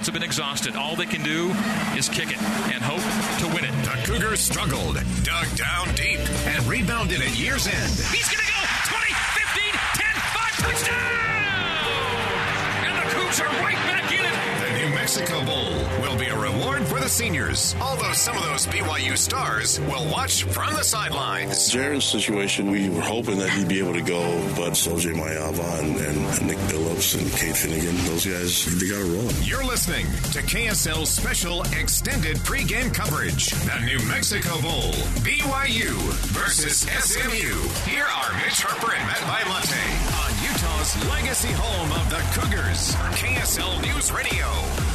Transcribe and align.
Season. 0.00 0.06
Timeouts 0.06 0.06
have 0.06 0.14
been 0.14 0.22
exhausted. 0.22 0.76
All 0.76 0.96
they 0.96 1.06
can 1.06 1.22
do 1.22 1.50
is 1.96 2.08
kick 2.08 2.30
it 2.30 2.42
and 2.72 2.82
hope 2.82 3.02
to 3.40 3.46
win 3.54 3.64
it. 3.64 3.72
The 3.84 4.00
Cougars 4.04 4.40
struggled, 4.40 4.94
dug 5.22 5.46
down 5.56 5.94
deep, 5.94 6.20
and 6.46 6.66
rebounded 6.66 7.20
at 7.20 7.38
year's 7.38 7.66
end. 7.66 7.92
He's 8.12 8.28
going 8.28 8.44
to 8.44 8.50
go 8.50 8.60
20, 8.88 9.29
seniors, 17.20 17.76
although 17.82 18.14
some 18.14 18.34
of 18.34 18.44
those 18.44 18.66
BYU 18.68 19.14
stars 19.14 19.78
will 19.80 20.10
watch 20.10 20.44
from 20.44 20.72
the 20.72 20.82
sidelines. 20.82 21.70
Jaren's 21.70 22.06
situation, 22.06 22.70
we 22.70 22.88
were 22.88 23.02
hoping 23.02 23.36
that 23.40 23.50
he'd 23.50 23.68
be 23.68 23.78
able 23.78 23.92
to 23.92 24.00
go, 24.00 24.22
but 24.56 24.72
Soljay 24.72 25.12
Maiava 25.12 25.80
and, 25.80 25.98
and 25.98 26.46
Nick 26.46 26.56
Billoups 26.70 27.20
and 27.20 27.30
Cade 27.32 27.54
Fennegan, 27.54 27.94
those 28.08 28.24
guys, 28.24 28.64
they 28.80 28.88
got 28.88 29.04
to 29.04 29.12
roll. 29.12 29.30
You're 29.44 29.66
listening 29.66 30.06
to 30.32 30.40
KSL's 30.40 31.10
special 31.10 31.60
extended 31.78 32.38
pregame 32.38 32.88
coverage. 32.94 33.50
The 33.50 33.84
New 33.84 34.00
Mexico 34.08 34.58
Bowl, 34.62 34.88
BYU 35.20 35.92
versus 36.32 36.88
SMU. 36.88 37.52
Here 37.84 38.08
are 38.08 38.32
Mitch 38.40 38.64
Harper 38.64 38.96
and 38.96 39.04
Matt 39.04 39.20
Baiamonte 39.28 39.84
on 40.24 40.30
Utah's 40.48 40.96
legacy 41.10 41.52
home 41.52 41.92
of 42.00 42.08
the 42.08 42.22
Cougars, 42.32 42.94
KSL 43.20 43.76
News 43.82 44.10
Radio. 44.10 44.89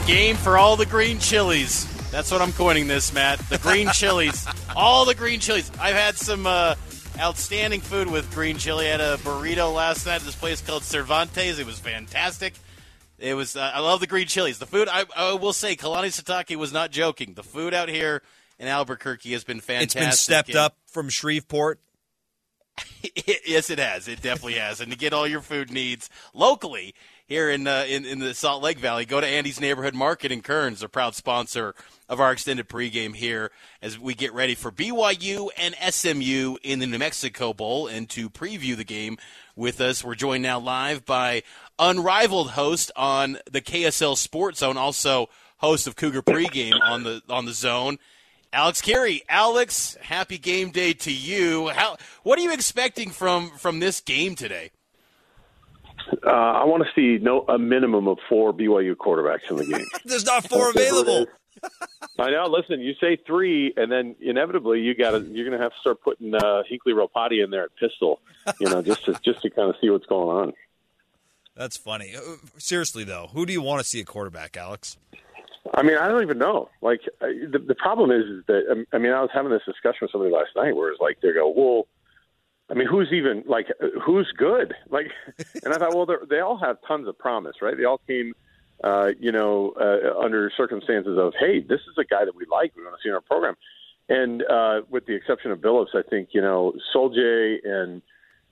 The 0.00 0.06
game 0.06 0.36
for 0.36 0.58
all 0.58 0.76
the 0.76 0.86
green 0.86 1.18
chilies. 1.18 1.86
That's 2.10 2.30
what 2.32 2.40
I'm 2.42 2.52
coining 2.52 2.88
this, 2.88 3.12
Matt. 3.12 3.38
The 3.48 3.58
green 3.58 3.88
chilies. 3.92 4.46
all 4.74 5.04
the 5.04 5.14
green 5.14 5.38
chilies. 5.40 5.70
I've 5.80 5.94
had 5.94 6.16
some 6.16 6.46
uh, 6.46 6.74
outstanding 7.18 7.80
food 7.80 8.10
with 8.10 8.32
green 8.34 8.56
chili. 8.56 8.86
I 8.86 8.90
had 8.90 9.00
a 9.00 9.16
burrito 9.18 9.72
last 9.72 10.06
night 10.06 10.16
at 10.16 10.22
this 10.22 10.34
place 10.34 10.60
called 10.62 10.82
Cervantes. 10.82 11.58
It 11.58 11.66
was 11.66 11.78
fantastic. 11.78 12.54
It 13.18 13.34
was. 13.34 13.54
Uh, 13.56 13.70
I 13.72 13.80
love 13.80 14.00
the 14.00 14.06
green 14.06 14.26
chilies. 14.26 14.58
The 14.58 14.66
food. 14.66 14.88
I, 14.90 15.04
I 15.16 15.34
will 15.34 15.52
say, 15.52 15.76
Kalani 15.76 16.06
Sitake 16.08 16.56
was 16.56 16.72
not 16.72 16.90
joking. 16.90 17.34
The 17.34 17.42
food 17.44 17.72
out 17.74 17.88
here 17.88 18.22
in 18.58 18.66
Albuquerque 18.66 19.30
has 19.32 19.44
been 19.44 19.60
fantastic. 19.60 20.00
It's 20.00 20.06
been 20.06 20.12
stepped 20.12 20.48
And- 20.48 20.58
up 20.58 20.76
from 20.86 21.08
Shreveport. 21.08 21.78
yes, 23.46 23.68
it 23.70 23.78
has. 23.78 24.08
It 24.08 24.22
definitely 24.22 24.54
has. 24.54 24.80
And 24.80 24.90
to 24.90 24.96
get 24.98 25.12
all 25.12 25.26
your 25.28 25.42
food 25.42 25.70
needs 25.70 26.08
locally 26.34 26.94
here 27.30 27.48
in, 27.48 27.68
uh, 27.68 27.84
in 27.88 28.04
in 28.04 28.18
the 28.18 28.34
Salt 28.34 28.60
Lake 28.60 28.80
Valley, 28.80 29.06
go 29.06 29.20
to 29.20 29.26
Andy's 29.26 29.60
Neighborhood 29.60 29.94
Market 29.94 30.32
in 30.32 30.42
Kearns, 30.42 30.82
a 30.82 30.88
proud 30.88 31.14
sponsor 31.14 31.76
of 32.08 32.18
our 32.18 32.32
extended 32.32 32.68
pregame 32.68 33.14
here 33.14 33.52
as 33.80 33.96
we 33.96 34.14
get 34.14 34.34
ready 34.34 34.56
for 34.56 34.72
BYU 34.72 35.48
and 35.56 35.76
SMU 35.76 36.56
in 36.64 36.80
the 36.80 36.88
New 36.88 36.98
Mexico 36.98 37.54
Bowl. 37.54 37.86
And 37.86 38.10
to 38.10 38.28
preview 38.28 38.76
the 38.76 38.82
game 38.82 39.16
with 39.54 39.80
us, 39.80 40.02
we're 40.02 40.16
joined 40.16 40.42
now 40.42 40.58
live 40.58 41.06
by 41.06 41.44
unrivaled 41.78 42.50
host 42.50 42.90
on 42.96 43.38
the 43.48 43.60
KSL 43.60 44.16
Sports 44.16 44.58
Zone, 44.58 44.76
also 44.76 45.28
host 45.58 45.86
of 45.86 45.94
Cougar 45.94 46.22
Pregame 46.22 46.80
on 46.82 47.04
the 47.04 47.22
on 47.30 47.44
the 47.44 47.52
Zone. 47.52 47.98
Alex 48.52 48.82
Kirry, 48.82 49.22
Alex, 49.28 49.96
happy 50.02 50.36
game 50.36 50.70
day 50.70 50.94
to 50.94 51.12
you. 51.12 51.68
How 51.68 51.96
what 52.24 52.40
are 52.40 52.42
you 52.42 52.52
expecting 52.52 53.10
from 53.10 53.50
from 53.50 53.78
this 53.78 54.00
game 54.00 54.34
today? 54.34 54.72
Uh, 56.24 56.30
I 56.30 56.64
want 56.64 56.84
to 56.84 56.88
see 56.94 57.22
no 57.22 57.44
a 57.48 57.58
minimum 57.58 58.08
of 58.08 58.18
four 58.28 58.52
BYU 58.52 58.94
quarterbacks 58.94 59.50
in 59.50 59.56
the 59.56 59.66
game. 59.66 59.86
There's 60.04 60.26
not 60.26 60.48
four 60.48 60.70
available. 60.70 61.26
I 62.18 62.30
know. 62.30 62.46
Listen, 62.46 62.80
you 62.80 62.94
say 63.00 63.16
three, 63.26 63.72
and 63.76 63.90
then 63.90 64.16
inevitably 64.20 64.80
you 64.80 64.94
got 64.94 65.12
to 65.12 65.20
you're 65.20 65.46
going 65.46 65.58
to 65.58 65.62
have 65.62 65.72
to 65.72 65.78
start 65.80 66.02
putting 66.02 66.34
uh, 66.34 66.62
Hinkley 66.70 66.94
Ropati 66.94 67.42
in 67.42 67.50
there 67.50 67.64
at 67.64 67.76
pistol, 67.76 68.20
you 68.58 68.68
know, 68.68 68.82
just 68.82 69.04
to 69.06 69.14
just 69.22 69.42
to 69.42 69.50
kind 69.50 69.68
of 69.68 69.76
see 69.80 69.90
what's 69.90 70.06
going 70.06 70.28
on. 70.28 70.52
That's 71.56 71.76
funny. 71.76 72.14
Uh, 72.16 72.36
Seriously 72.58 73.04
though, 73.04 73.28
who 73.32 73.46
do 73.46 73.52
you 73.52 73.62
want 73.62 73.82
to 73.82 73.88
see 73.88 74.00
a 74.00 74.04
quarterback, 74.04 74.56
Alex? 74.56 74.96
I 75.74 75.82
mean, 75.82 75.98
I 75.98 76.08
don't 76.08 76.22
even 76.22 76.38
know. 76.38 76.70
Like 76.80 77.00
the 77.20 77.62
the 77.66 77.74
problem 77.74 78.10
is, 78.10 78.24
is 78.24 78.44
that 78.46 78.84
I 78.92 78.98
mean, 78.98 79.12
I 79.12 79.20
was 79.20 79.30
having 79.32 79.50
this 79.50 79.62
discussion 79.66 79.98
with 80.02 80.10
somebody 80.12 80.32
last 80.32 80.50
night 80.56 80.74
where 80.74 80.90
it's 80.90 81.00
like 81.00 81.20
they 81.20 81.32
go, 81.32 81.52
well. 81.54 81.86
I 82.70 82.74
mean, 82.74 82.86
who's 82.86 83.08
even 83.12 83.42
like 83.46 83.66
who's 84.04 84.32
good? 84.36 84.74
Like, 84.90 85.06
and 85.64 85.74
I 85.74 85.78
thought, 85.78 85.94
well, 85.94 86.06
they're- 86.06 86.42
all 86.42 86.58
have 86.58 86.78
tons 86.86 87.08
of 87.08 87.18
promise, 87.18 87.56
right? 87.60 87.76
They 87.76 87.84
all 87.84 88.00
came, 88.06 88.32
uh, 88.84 89.10
you 89.18 89.32
know, 89.32 89.72
uh, 89.80 90.18
under 90.24 90.50
circumstances 90.56 91.18
of, 91.18 91.34
hey, 91.38 91.60
this 91.60 91.80
is 91.80 91.98
a 91.98 92.04
guy 92.04 92.24
that 92.24 92.34
we 92.34 92.46
like, 92.50 92.74
we 92.76 92.82
want 92.84 92.96
to 92.96 93.02
see 93.02 93.08
in 93.08 93.14
our 93.14 93.20
program. 93.20 93.56
And 94.08 94.42
uh, 94.44 94.82
with 94.88 95.06
the 95.06 95.14
exception 95.14 95.50
of 95.50 95.58
Billoups, 95.60 95.94
I 95.94 96.02
think 96.08 96.30
you 96.32 96.40
know, 96.40 96.72
Soljay 96.94 97.56
and 97.64 98.02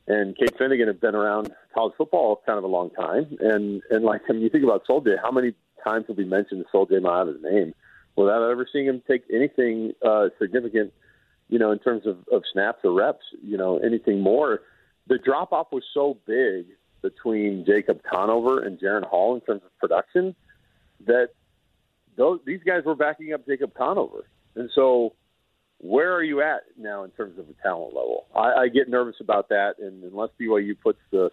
and 0.06 0.36
Cade 0.36 0.54
Fennegan 0.58 0.86
have 0.86 1.00
been 1.00 1.14
around 1.14 1.52
college 1.74 1.94
football 1.96 2.42
kind 2.46 2.58
of 2.58 2.64
a 2.64 2.68
long 2.68 2.90
time. 2.90 3.36
And 3.40 3.82
and 3.90 4.04
like, 4.04 4.22
I 4.28 4.32
mean, 4.32 4.42
you 4.42 4.50
think 4.50 4.64
about 4.64 4.86
Soljay, 4.86 5.16
how 5.22 5.30
many 5.30 5.54
times 5.84 6.06
have 6.08 6.16
we 6.16 6.24
mentioned 6.24 6.64
Soljay 6.72 7.00
Maiava's 7.00 7.42
name 7.42 7.74
without 8.16 8.48
ever 8.50 8.66
seeing 8.72 8.86
him 8.86 9.02
take 9.08 9.22
anything 9.32 9.92
uh, 10.04 10.28
significant? 10.40 10.92
You 11.48 11.58
know, 11.58 11.70
in 11.70 11.78
terms 11.78 12.06
of, 12.06 12.18
of 12.30 12.42
snaps 12.52 12.80
or 12.84 12.92
reps, 12.92 13.24
you 13.42 13.56
know, 13.56 13.78
anything 13.78 14.20
more. 14.20 14.60
The 15.06 15.18
drop 15.18 15.52
off 15.52 15.68
was 15.72 15.84
so 15.94 16.18
big 16.26 16.66
between 17.00 17.64
Jacob 17.64 18.02
Conover 18.02 18.62
and 18.62 18.78
Jaren 18.78 19.04
Hall 19.04 19.34
in 19.34 19.40
terms 19.40 19.62
of 19.64 19.78
production 19.78 20.34
that 21.06 21.30
those 22.16 22.40
these 22.44 22.60
guys 22.66 22.84
were 22.84 22.94
backing 22.94 23.32
up 23.32 23.46
Jacob 23.46 23.72
Conover. 23.74 24.24
And 24.54 24.68
so 24.74 25.14
where 25.78 26.12
are 26.12 26.22
you 26.22 26.42
at 26.42 26.64
now 26.76 27.04
in 27.04 27.10
terms 27.10 27.38
of 27.38 27.46
the 27.46 27.54
talent 27.62 27.94
level? 27.94 28.26
I, 28.34 28.62
I 28.62 28.68
get 28.68 28.88
nervous 28.88 29.16
about 29.20 29.48
that 29.50 29.78
and 29.78 30.02
unless 30.02 30.30
BYU 30.40 30.76
puts 30.78 30.98
the 31.10 31.30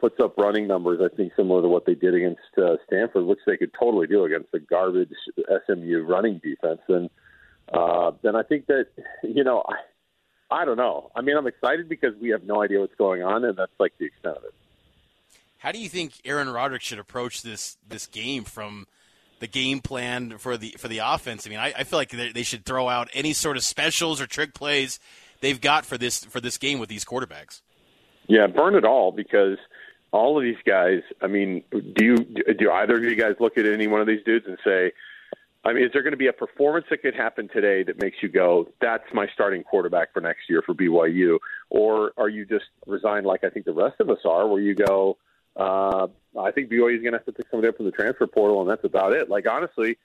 puts 0.00 0.20
up 0.20 0.36
running 0.36 0.66
numbers, 0.66 1.00
I 1.00 1.14
think 1.16 1.32
similar 1.36 1.62
to 1.62 1.68
what 1.68 1.86
they 1.86 1.94
did 1.94 2.14
against 2.14 2.40
uh, 2.58 2.76
Stanford, 2.86 3.24
which 3.24 3.38
they 3.46 3.56
could 3.56 3.72
totally 3.78 4.06
do 4.06 4.24
against 4.24 4.50
the 4.52 4.58
garbage 4.58 5.08
SMU 5.66 6.02
running 6.02 6.40
defense, 6.42 6.80
then 6.88 7.08
uh, 7.72 8.12
then 8.22 8.36
I 8.36 8.42
think 8.42 8.66
that 8.66 8.86
you 9.22 9.44
know 9.44 9.62
I 9.68 9.76
I 10.50 10.64
don't 10.64 10.76
know. 10.76 11.10
I 11.16 11.22
mean, 11.22 11.36
I'm 11.36 11.46
excited 11.46 11.88
because 11.88 12.14
we 12.20 12.30
have 12.30 12.44
no 12.44 12.62
idea 12.62 12.80
what's 12.80 12.94
going 12.94 13.22
on, 13.22 13.44
and 13.44 13.56
that's 13.56 13.72
like 13.78 13.92
the 13.98 14.06
extent 14.06 14.36
of 14.36 14.44
it. 14.44 14.54
How 15.58 15.72
do 15.72 15.78
you 15.78 15.88
think 15.88 16.12
Aaron 16.24 16.48
Roderick 16.48 16.82
should 16.82 16.98
approach 16.98 17.42
this 17.42 17.76
this 17.88 18.06
game 18.06 18.44
from 18.44 18.86
the 19.40 19.46
game 19.46 19.80
plan 19.80 20.38
for 20.38 20.56
the 20.56 20.74
for 20.78 20.88
the 20.88 20.98
offense? 20.98 21.46
I 21.46 21.50
mean, 21.50 21.58
I, 21.58 21.72
I 21.78 21.84
feel 21.84 21.98
like 21.98 22.10
they, 22.10 22.32
they 22.32 22.42
should 22.42 22.64
throw 22.64 22.88
out 22.88 23.08
any 23.14 23.32
sort 23.32 23.56
of 23.56 23.64
specials 23.64 24.20
or 24.20 24.26
trick 24.26 24.54
plays 24.54 25.00
they've 25.40 25.60
got 25.60 25.86
for 25.86 25.98
this 25.98 26.24
for 26.24 26.40
this 26.40 26.58
game 26.58 26.78
with 26.78 26.88
these 26.88 27.04
quarterbacks. 27.04 27.62
Yeah, 28.26 28.46
burn 28.46 28.74
it 28.74 28.84
all 28.84 29.12
because 29.12 29.58
all 30.12 30.38
of 30.38 30.44
these 30.44 30.62
guys. 30.66 31.00
I 31.20 31.26
mean, 31.26 31.64
do 31.70 32.04
you 32.04 32.16
do 32.54 32.70
either 32.70 32.96
of 32.96 33.02
you 33.02 33.16
guys 33.16 33.34
look 33.40 33.58
at 33.58 33.66
any 33.66 33.86
one 33.86 34.00
of 34.00 34.06
these 34.06 34.22
dudes 34.24 34.46
and 34.46 34.58
say? 34.64 34.92
I 35.64 35.72
mean, 35.72 35.84
is 35.84 35.90
there 35.92 36.02
going 36.02 36.12
to 36.12 36.18
be 36.18 36.26
a 36.26 36.32
performance 36.32 36.86
that 36.90 37.00
could 37.00 37.14
happen 37.14 37.48
today 37.48 37.82
that 37.84 38.00
makes 38.00 38.18
you 38.22 38.28
go, 38.28 38.68
"That's 38.80 39.04
my 39.14 39.26
starting 39.32 39.62
quarterback 39.62 40.12
for 40.12 40.20
next 40.20 40.48
year 40.48 40.62
for 40.62 40.74
BYU," 40.74 41.38
or 41.70 42.12
are 42.18 42.28
you 42.28 42.44
just 42.44 42.66
resigned 42.86 43.24
like 43.24 43.44
I 43.44 43.50
think 43.50 43.64
the 43.64 43.72
rest 43.72 43.96
of 44.00 44.10
us 44.10 44.18
are, 44.26 44.46
where 44.46 44.60
you 44.60 44.74
go, 44.74 45.16
uh, 45.56 46.08
"I 46.38 46.50
think 46.50 46.68
BYU 46.68 46.96
is 46.96 47.02
going 47.02 47.12
to 47.12 47.18
have 47.18 47.26
to 47.26 47.32
pick 47.32 47.46
somebody 47.50 47.68
up 47.68 47.76
from 47.76 47.86
the 47.86 47.92
transfer 47.92 48.26
portal, 48.26 48.60
and 48.60 48.70
that's 48.70 48.84
about 48.84 49.14
it." 49.14 49.30
Like 49.30 49.48
honestly, 49.48 49.96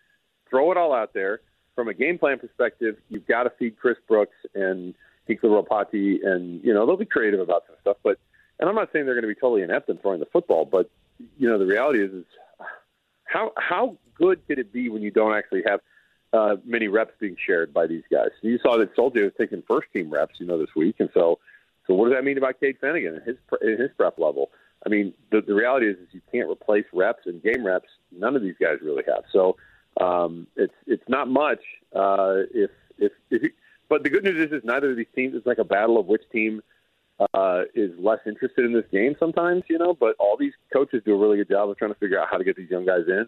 throw 0.49 0.71
it 0.71 0.77
all 0.77 0.93
out 0.93 1.13
there. 1.13 1.41
From 1.75 1.89
a 1.89 1.93
game 1.93 2.17
plan 2.17 2.39
perspective, 2.39 2.97
you've 3.09 3.27
got 3.27 3.43
to 3.43 3.49
feed 3.51 3.77
Chris 3.77 3.97
Brooks 4.07 4.35
and 4.55 4.93
Hinkley 5.27 5.43
Ropati, 5.43 6.25
and 6.25 6.63
you 6.63 6.73
know 6.73 6.85
they'll 6.85 6.97
be 6.97 7.05
creative 7.05 7.41
about 7.41 7.63
some 7.67 7.75
stuff. 7.81 7.97
But 8.01 8.17
and 8.59 8.69
I'm 8.69 8.75
not 8.75 8.91
saying 8.93 9.05
they're 9.05 9.15
going 9.15 9.27
to 9.27 9.33
be 9.33 9.39
totally 9.39 9.63
inept 9.63 9.89
in 9.89 9.97
throwing 9.97 10.21
the 10.21 10.25
football, 10.25 10.63
but 10.63 10.89
you 11.37 11.49
know, 11.49 11.57
the 11.57 11.65
reality 11.65 12.03
is, 12.03 12.11
is 12.11 12.25
how 13.29 13.53
how 13.57 13.97
good 14.15 14.45
could 14.47 14.59
it 14.59 14.73
be 14.73 14.89
when 14.89 15.01
you 15.01 15.11
don't 15.11 15.35
actually 15.35 15.63
have 15.65 15.79
uh, 16.33 16.55
many 16.65 16.87
reps 16.87 17.13
being 17.19 17.37
shared 17.45 17.73
by 17.73 17.87
these 17.87 18.03
guys? 18.11 18.29
You 18.41 18.59
saw 18.59 18.77
that 18.77 18.95
Soljay 18.95 19.23
was 19.23 19.33
taking 19.37 19.63
first 19.67 19.87
team 19.93 20.09
reps, 20.09 20.35
you 20.39 20.45
know, 20.45 20.57
this 20.57 20.75
week, 20.75 20.95
and 20.99 21.09
so 21.13 21.39
so 21.87 21.93
what 21.93 22.05
does 22.05 22.17
that 22.17 22.23
mean 22.23 22.37
about 22.37 22.59
Cade 22.59 22.79
Fennegan 22.81 23.15
and 23.17 23.23
his 23.23 23.37
and 23.61 23.79
his 23.79 23.91
prep 23.97 24.19
level? 24.19 24.51
I 24.85 24.89
mean, 24.89 25.13
the, 25.31 25.41
the 25.41 25.53
reality 25.53 25.87
is, 25.87 25.97
is 25.97 26.07
you 26.11 26.21
can't 26.31 26.49
replace 26.49 26.85
reps 26.93 27.25
and 27.25 27.43
game 27.43 27.65
reps. 27.65 27.89
None 28.11 28.35
of 28.35 28.41
these 28.41 28.55
guys 28.59 28.77
really 28.81 29.03
have. 29.07 29.23
So 29.31 29.57
um, 29.99 30.47
it's 30.55 30.73
it's 30.87 31.07
not 31.07 31.27
much. 31.27 31.61
Uh, 31.95 32.43
if 32.53 32.71
if, 32.97 33.11
if 33.29 33.51
but 33.89 34.03
the 34.03 34.09
good 34.09 34.23
news 34.23 34.37
is, 34.37 34.51
is 34.51 34.63
neither 34.63 34.91
of 34.91 34.97
these 34.97 35.07
teams. 35.15 35.35
It's 35.35 35.45
like 35.45 35.57
a 35.57 35.63
battle 35.63 35.99
of 35.99 36.05
which 36.05 36.23
team 36.31 36.61
uh, 37.33 37.63
is 37.75 37.91
less 37.99 38.19
interested 38.25 38.65
in 38.65 38.73
this 38.73 38.85
game. 38.91 39.15
Sometimes, 39.19 39.63
you 39.69 39.77
know, 39.77 39.93
but 39.93 40.15
all 40.19 40.37
these 40.37 40.53
coaches 40.71 41.01
do 41.05 41.13
a 41.13 41.17
really 41.17 41.37
good 41.37 41.49
job 41.49 41.69
of 41.69 41.77
trying 41.77 41.93
to 41.93 41.99
figure 41.99 42.19
out 42.19 42.27
how 42.31 42.37
to 42.37 42.43
get 42.43 42.55
these 42.55 42.69
young 42.69 42.85
guys 42.85 43.03
in. 43.07 43.27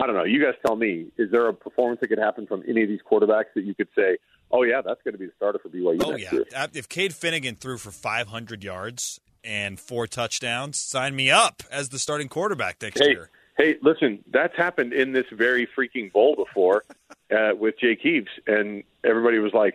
I 0.00 0.06
don't 0.06 0.14
know. 0.14 0.24
You 0.24 0.42
guys 0.42 0.54
tell 0.64 0.76
me. 0.76 1.06
Is 1.16 1.30
there 1.32 1.48
a 1.48 1.54
performance 1.54 2.00
that 2.00 2.08
could 2.08 2.18
happen 2.20 2.46
from 2.46 2.62
any 2.68 2.84
of 2.84 2.88
these 2.88 3.00
quarterbacks 3.10 3.52
that 3.56 3.64
you 3.64 3.74
could 3.74 3.88
say, 3.96 4.18
"Oh 4.50 4.62
yeah, 4.62 4.80
that's 4.80 5.02
going 5.02 5.12
to 5.14 5.18
be 5.18 5.26
the 5.26 5.32
starter 5.36 5.58
for 5.58 5.68
BYU"? 5.68 6.00
Oh 6.04 6.14
yeah. 6.16 6.32
year? 6.32 6.44
If 6.72 6.88
Cade 6.88 7.10
Fennegan 7.12 7.58
threw 7.58 7.78
for 7.78 7.90
500 7.90 8.62
yards 8.62 9.20
and 9.42 9.78
four 9.80 10.06
touchdowns, 10.06 10.78
sign 10.78 11.16
me 11.16 11.30
up 11.30 11.62
as 11.70 11.88
the 11.88 11.98
starting 11.98 12.28
quarterback 12.28 12.80
next 12.80 13.00
Hey, 13.00 13.10
year. 13.10 13.30
hey, 13.58 13.76
listen, 13.82 14.22
that's 14.30 14.56
happened 14.56 14.92
in 14.92 15.12
this 15.12 15.26
very 15.32 15.66
freaking 15.76 16.12
bowl 16.12 16.36
before 16.36 16.84
uh, 17.36 17.50
with 17.58 17.74
Jake 17.80 18.00
Heaps, 18.00 18.30
and 18.46 18.84
everybody 19.04 19.38
was 19.40 19.52
like, 19.52 19.74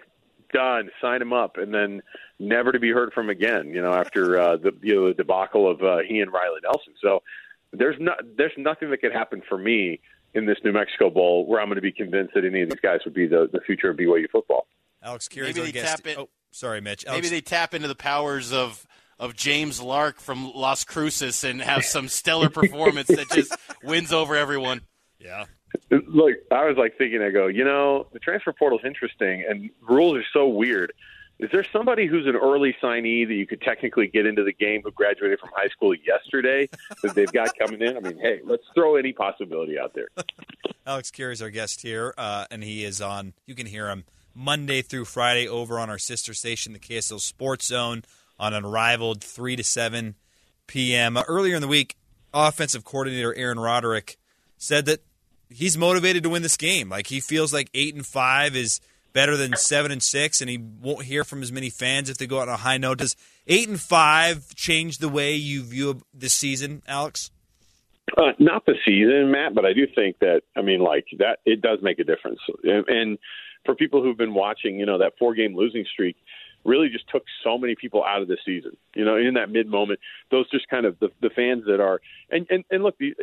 "Done, 0.53 0.89
sign 1.01 1.21
him 1.21 1.33
up," 1.33 1.57
and 1.57 1.73
then 1.73 2.01
never 2.39 2.71
to 2.71 2.79
be 2.79 2.91
heard 2.91 3.11
from 3.13 3.29
again. 3.29 3.69
You 3.69 3.81
know, 3.81 3.93
after 3.93 4.39
uh, 4.39 4.57
the 4.57 4.71
you 4.81 4.95
know 4.95 5.07
the 5.09 5.13
debacle 5.13 5.69
of 5.69 5.81
uh, 5.83 5.97
he 6.07 6.19
and 6.19 6.31
Riley 6.31 6.59
Nelson. 6.63 6.93
So 7.01 7.23
there's 7.71 7.97
not 7.99 8.19
there's 8.37 8.53
nothing 8.57 8.89
that 8.91 8.97
could 9.01 9.11
happen 9.13 9.41
for 9.47 9.57
me 9.57 9.99
in 10.33 10.45
this 10.45 10.57
New 10.63 10.71
Mexico 10.71 11.09
Bowl 11.09 11.45
where 11.45 11.59
I'm 11.59 11.67
going 11.67 11.75
to 11.75 11.81
be 11.81 11.91
convinced 11.91 12.33
that 12.35 12.45
any 12.45 12.61
of 12.61 12.69
these 12.69 12.79
guys 12.81 12.99
would 13.05 13.13
be 13.13 13.27
the, 13.27 13.49
the 13.51 13.59
future 13.61 13.89
of 13.91 13.97
BYU 13.97 14.29
football. 14.31 14.67
Alex 15.03 15.27
Kirry's 15.27 15.55
Maybe 15.55 15.67
they 15.67 15.71
guest. 15.73 15.97
tap 15.97 16.07
it- 16.07 16.17
Oh, 16.17 16.29
sorry, 16.51 16.81
Mitch. 16.81 17.05
Maybe 17.07 17.29
they 17.29 17.41
tap 17.41 17.73
into 17.73 17.87
the 17.87 17.95
powers 17.95 18.51
of 18.53 18.85
of 19.19 19.35
James 19.35 19.79
Lark 19.81 20.19
from 20.19 20.51
Las 20.53 20.83
Cruces 20.83 21.43
and 21.43 21.61
have 21.61 21.85
some 21.85 22.07
stellar 22.07 22.49
performance 22.49 23.07
that 23.07 23.29
just 23.29 23.55
wins 23.83 24.11
over 24.11 24.35
everyone. 24.35 24.81
Yeah. 25.23 25.45
Look, 25.89 26.33
I 26.51 26.65
was 26.65 26.77
like 26.77 26.97
thinking, 26.97 27.21
I 27.21 27.31
go, 27.31 27.47
you 27.47 27.63
know, 27.63 28.07
the 28.13 28.19
transfer 28.19 28.53
portal 28.53 28.79
is 28.79 28.85
interesting, 28.85 29.43
and 29.47 29.69
rules 29.81 30.17
are 30.17 30.25
so 30.33 30.47
weird. 30.47 30.93
Is 31.39 31.49
there 31.51 31.65
somebody 31.73 32.05
who's 32.05 32.27
an 32.27 32.35
early 32.35 32.75
signee 32.81 33.27
that 33.27 33.33
you 33.33 33.47
could 33.47 33.61
technically 33.61 34.07
get 34.07 34.25
into 34.25 34.43
the 34.43 34.53
game 34.53 34.81
who 34.83 34.91
graduated 34.91 35.39
from 35.39 35.49
high 35.55 35.67
school 35.69 35.93
yesterday 35.95 36.69
that 37.01 37.15
they've 37.15 37.31
got 37.31 37.57
coming 37.57 37.81
in? 37.81 37.97
I 37.97 37.99
mean, 38.01 38.19
hey, 38.19 38.39
let's 38.43 38.63
throw 38.75 38.95
any 38.95 39.13
possibility 39.13 39.79
out 39.79 39.95
there. 39.95 40.07
Alex 40.85 41.09
Kirry 41.09 41.33
is 41.33 41.41
our 41.41 41.49
guest 41.49 41.81
here, 41.81 42.13
uh, 42.17 42.45
and 42.51 42.63
he 42.63 42.83
is 42.83 43.01
on. 43.01 43.33
You 43.45 43.55
can 43.55 43.65
hear 43.65 43.89
him 43.89 44.03
Monday 44.35 44.81
through 44.81 45.05
Friday 45.05 45.47
over 45.47 45.79
on 45.79 45.89
our 45.89 45.97
sister 45.97 46.33
station, 46.33 46.73
the 46.73 46.79
KSL 46.79 47.19
Sports 47.19 47.65
Zone, 47.65 48.03
on 48.39 48.53
Unrivaled, 48.53 49.23
three 49.23 49.55
to 49.55 49.63
seven 49.63 50.15
p.m. 50.67 51.17
Uh, 51.17 51.23
earlier 51.27 51.55
in 51.55 51.61
the 51.61 51.67
week, 51.67 51.95
offensive 52.33 52.83
coordinator 52.83 53.33
Aaron 53.35 53.59
Roderick 53.59 54.17
said 54.57 54.85
that 54.85 55.01
he's 55.53 55.77
motivated 55.77 56.23
to 56.23 56.29
win 56.29 56.41
this 56.41 56.57
game. 56.57 56.89
Like 56.89 57.07
he 57.07 57.19
feels 57.19 57.53
like 57.53 57.69
eight 57.73 57.95
and 57.95 58.05
five 58.05 58.55
is 58.55 58.79
better 59.13 59.37
than 59.37 59.55
seven 59.55 59.91
and 59.91 60.01
six, 60.01 60.41
and 60.41 60.49
he 60.49 60.57
won't 60.57 61.05
hear 61.05 61.23
from 61.23 61.41
as 61.41 61.51
many 61.51 61.69
fans 61.69 62.09
if 62.09 62.17
they 62.17 62.27
go 62.27 62.39
out 62.39 62.47
on 62.49 62.55
a 62.55 62.57
high 62.57 62.77
note. 62.77 62.97
Does 62.97 63.15
eight 63.47 63.69
and 63.69 63.79
five 63.79 64.53
change 64.55 64.97
the 64.97 65.09
way 65.09 65.35
you 65.35 65.63
view 65.63 66.01
this 66.13 66.33
season, 66.33 66.81
Alex? 66.87 67.31
Uh, 68.17 68.31
not 68.37 68.65
the 68.65 68.75
season, 68.85 69.31
Matt, 69.31 69.55
but 69.55 69.65
I 69.65 69.73
do 69.73 69.87
think 69.95 70.19
that 70.19 70.41
I 70.55 70.61
mean, 70.61 70.81
like 70.81 71.05
that, 71.19 71.39
it 71.45 71.61
does 71.61 71.79
make 71.81 71.99
a 71.99 72.03
difference. 72.03 72.39
And, 72.63 72.87
and 72.87 73.17
for 73.65 73.75
people 73.75 74.03
who've 74.03 74.17
been 74.17 74.33
watching, 74.33 74.77
you 74.77 74.85
know, 74.85 74.97
that 74.97 75.13
four-game 75.17 75.55
losing 75.55 75.85
streak 75.91 76.17
really 76.63 76.89
just 76.89 77.07
took 77.09 77.23
so 77.43 77.57
many 77.57 77.75
people 77.75 78.03
out 78.03 78.21
of 78.21 78.27
the 78.27 78.37
season. 78.45 78.77
You 78.95 79.05
know, 79.05 79.17
in 79.17 79.33
that 79.35 79.49
mid 79.49 79.67
moment, 79.67 79.99
those 80.31 80.49
just 80.49 80.67
kind 80.69 80.85
of 80.85 80.99
the, 80.99 81.09
the 81.21 81.29
fans 81.29 81.65
that 81.65 81.79
are 81.79 82.01
and 82.29 82.47
and 82.49 82.63
and 82.71 82.83
look, 82.83 82.97
the, 82.97 83.13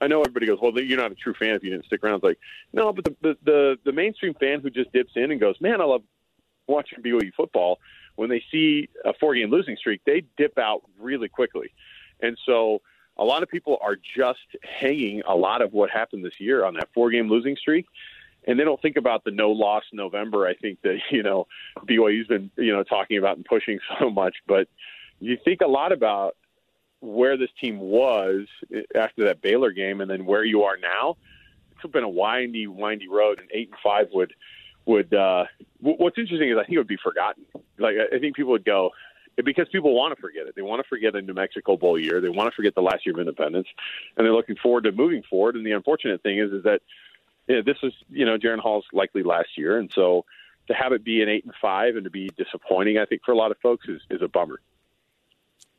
I 0.00 0.06
know 0.06 0.20
everybody 0.20 0.46
goes, 0.46 0.58
well, 0.60 0.78
you're 0.78 0.98
not 0.98 1.12
a 1.12 1.16
true 1.16 1.34
fan 1.34 1.54
if 1.54 1.62
you 1.62 1.70
didn't 1.70 1.86
stick 1.86 2.02
around. 2.02 2.16
It's 2.16 2.24
like, 2.24 2.38
no, 2.72 2.92
but 2.92 3.04
the 3.04 3.16
the 3.22 3.36
the, 3.44 3.78
the 3.84 3.92
mainstream 3.92 4.34
fan 4.34 4.60
who 4.60 4.70
just 4.70 4.92
dips 4.92 5.12
in 5.16 5.30
and 5.30 5.40
goes, 5.40 5.60
man, 5.60 5.80
I 5.80 5.84
love 5.84 6.02
watching 6.66 7.02
BYU 7.02 7.32
football. 7.34 7.78
When 8.16 8.28
they 8.28 8.42
see 8.50 8.88
a 9.04 9.14
four-game 9.14 9.50
losing 9.50 9.76
streak, 9.76 10.02
they 10.04 10.24
dip 10.36 10.58
out 10.58 10.82
really 10.98 11.28
quickly, 11.28 11.72
and 12.20 12.36
so 12.44 12.82
a 13.16 13.24
lot 13.24 13.42
of 13.42 13.48
people 13.48 13.78
are 13.82 13.96
just 13.96 14.40
hanging 14.62 15.22
a 15.26 15.34
lot 15.34 15.62
of 15.62 15.72
what 15.72 15.90
happened 15.90 16.24
this 16.24 16.38
year 16.40 16.64
on 16.64 16.74
that 16.74 16.88
four 16.94 17.10
game 17.10 17.28
losing 17.28 17.56
streak. 17.56 17.86
And 18.46 18.58
they 18.58 18.64
don't 18.64 18.80
think 18.80 18.96
about 18.96 19.24
the 19.24 19.30
no 19.30 19.50
loss 19.50 19.84
November. 19.92 20.46
I 20.46 20.54
think 20.54 20.80
that, 20.82 20.98
you 21.10 21.22
know, 21.22 21.46
BYU's 21.84 22.26
been, 22.26 22.50
you 22.56 22.72
know, 22.72 22.82
talking 22.82 23.18
about 23.18 23.36
and 23.36 23.44
pushing 23.44 23.78
so 23.98 24.10
much. 24.10 24.36
But 24.46 24.68
you 25.20 25.36
think 25.44 25.60
a 25.60 25.66
lot 25.66 25.92
about 25.92 26.36
where 27.00 27.36
this 27.36 27.50
team 27.60 27.78
was 27.78 28.46
after 28.94 29.24
that 29.24 29.40
Baylor 29.40 29.72
game 29.72 30.00
and 30.00 30.10
then 30.10 30.26
where 30.26 30.44
you 30.44 30.62
are 30.64 30.76
now. 30.76 31.16
It's 31.72 31.92
been 31.92 32.04
a 32.04 32.08
windy, 32.08 32.66
windy 32.66 33.08
road, 33.08 33.40
and 33.40 33.48
eight 33.52 33.70
and 33.70 33.78
five 33.82 34.08
would 34.12 34.34
would. 34.84 35.14
uh 35.14 35.44
What's 35.80 36.18
interesting 36.18 36.50
is 36.50 36.58
I 36.58 36.64
think 36.64 36.74
it 36.74 36.78
would 36.78 36.86
be 36.86 36.98
forgotten. 37.02 37.46
Like 37.78 37.96
I 38.12 38.18
think 38.18 38.36
people 38.36 38.52
would 38.52 38.66
go, 38.66 38.90
because 39.36 39.66
people 39.72 39.94
want 39.94 40.14
to 40.14 40.20
forget 40.20 40.46
it. 40.46 40.54
They 40.54 40.62
want 40.62 40.82
to 40.82 40.88
forget 40.88 41.14
the 41.14 41.22
New 41.22 41.32
Mexico 41.32 41.76
Bowl 41.78 41.98
year. 41.98 42.20
They 42.20 42.28
want 42.28 42.50
to 42.50 42.54
forget 42.54 42.74
the 42.74 42.82
last 42.82 43.06
year 43.06 43.14
of 43.14 43.20
independence, 43.20 43.66
and 44.16 44.26
they're 44.26 44.34
looking 44.34 44.56
forward 44.56 44.84
to 44.84 44.92
moving 44.92 45.22
forward. 45.22 45.56
And 45.56 45.64
the 45.64 45.72
unfortunate 45.72 46.22
thing 46.22 46.38
is, 46.38 46.52
is 46.52 46.64
that 46.64 46.82
know, 47.56 47.62
this 47.62 47.76
was 47.82 47.92
you 48.10 48.24
know 48.24 48.38
Jaren 48.38 48.58
Hall's 48.58 48.84
likely 48.92 49.22
last 49.22 49.56
year, 49.56 49.78
and 49.78 49.90
so 49.94 50.24
to 50.68 50.74
have 50.74 50.92
it 50.92 51.04
be 51.04 51.22
an 51.22 51.28
eight 51.28 51.44
and 51.44 51.54
five 51.60 51.96
and 51.96 52.04
to 52.04 52.10
be 52.10 52.30
disappointing, 52.36 52.98
I 52.98 53.04
think 53.04 53.22
for 53.24 53.32
a 53.32 53.36
lot 53.36 53.50
of 53.50 53.58
folks 53.58 53.88
is, 53.88 54.00
is 54.08 54.22
a 54.22 54.28
bummer. 54.28 54.60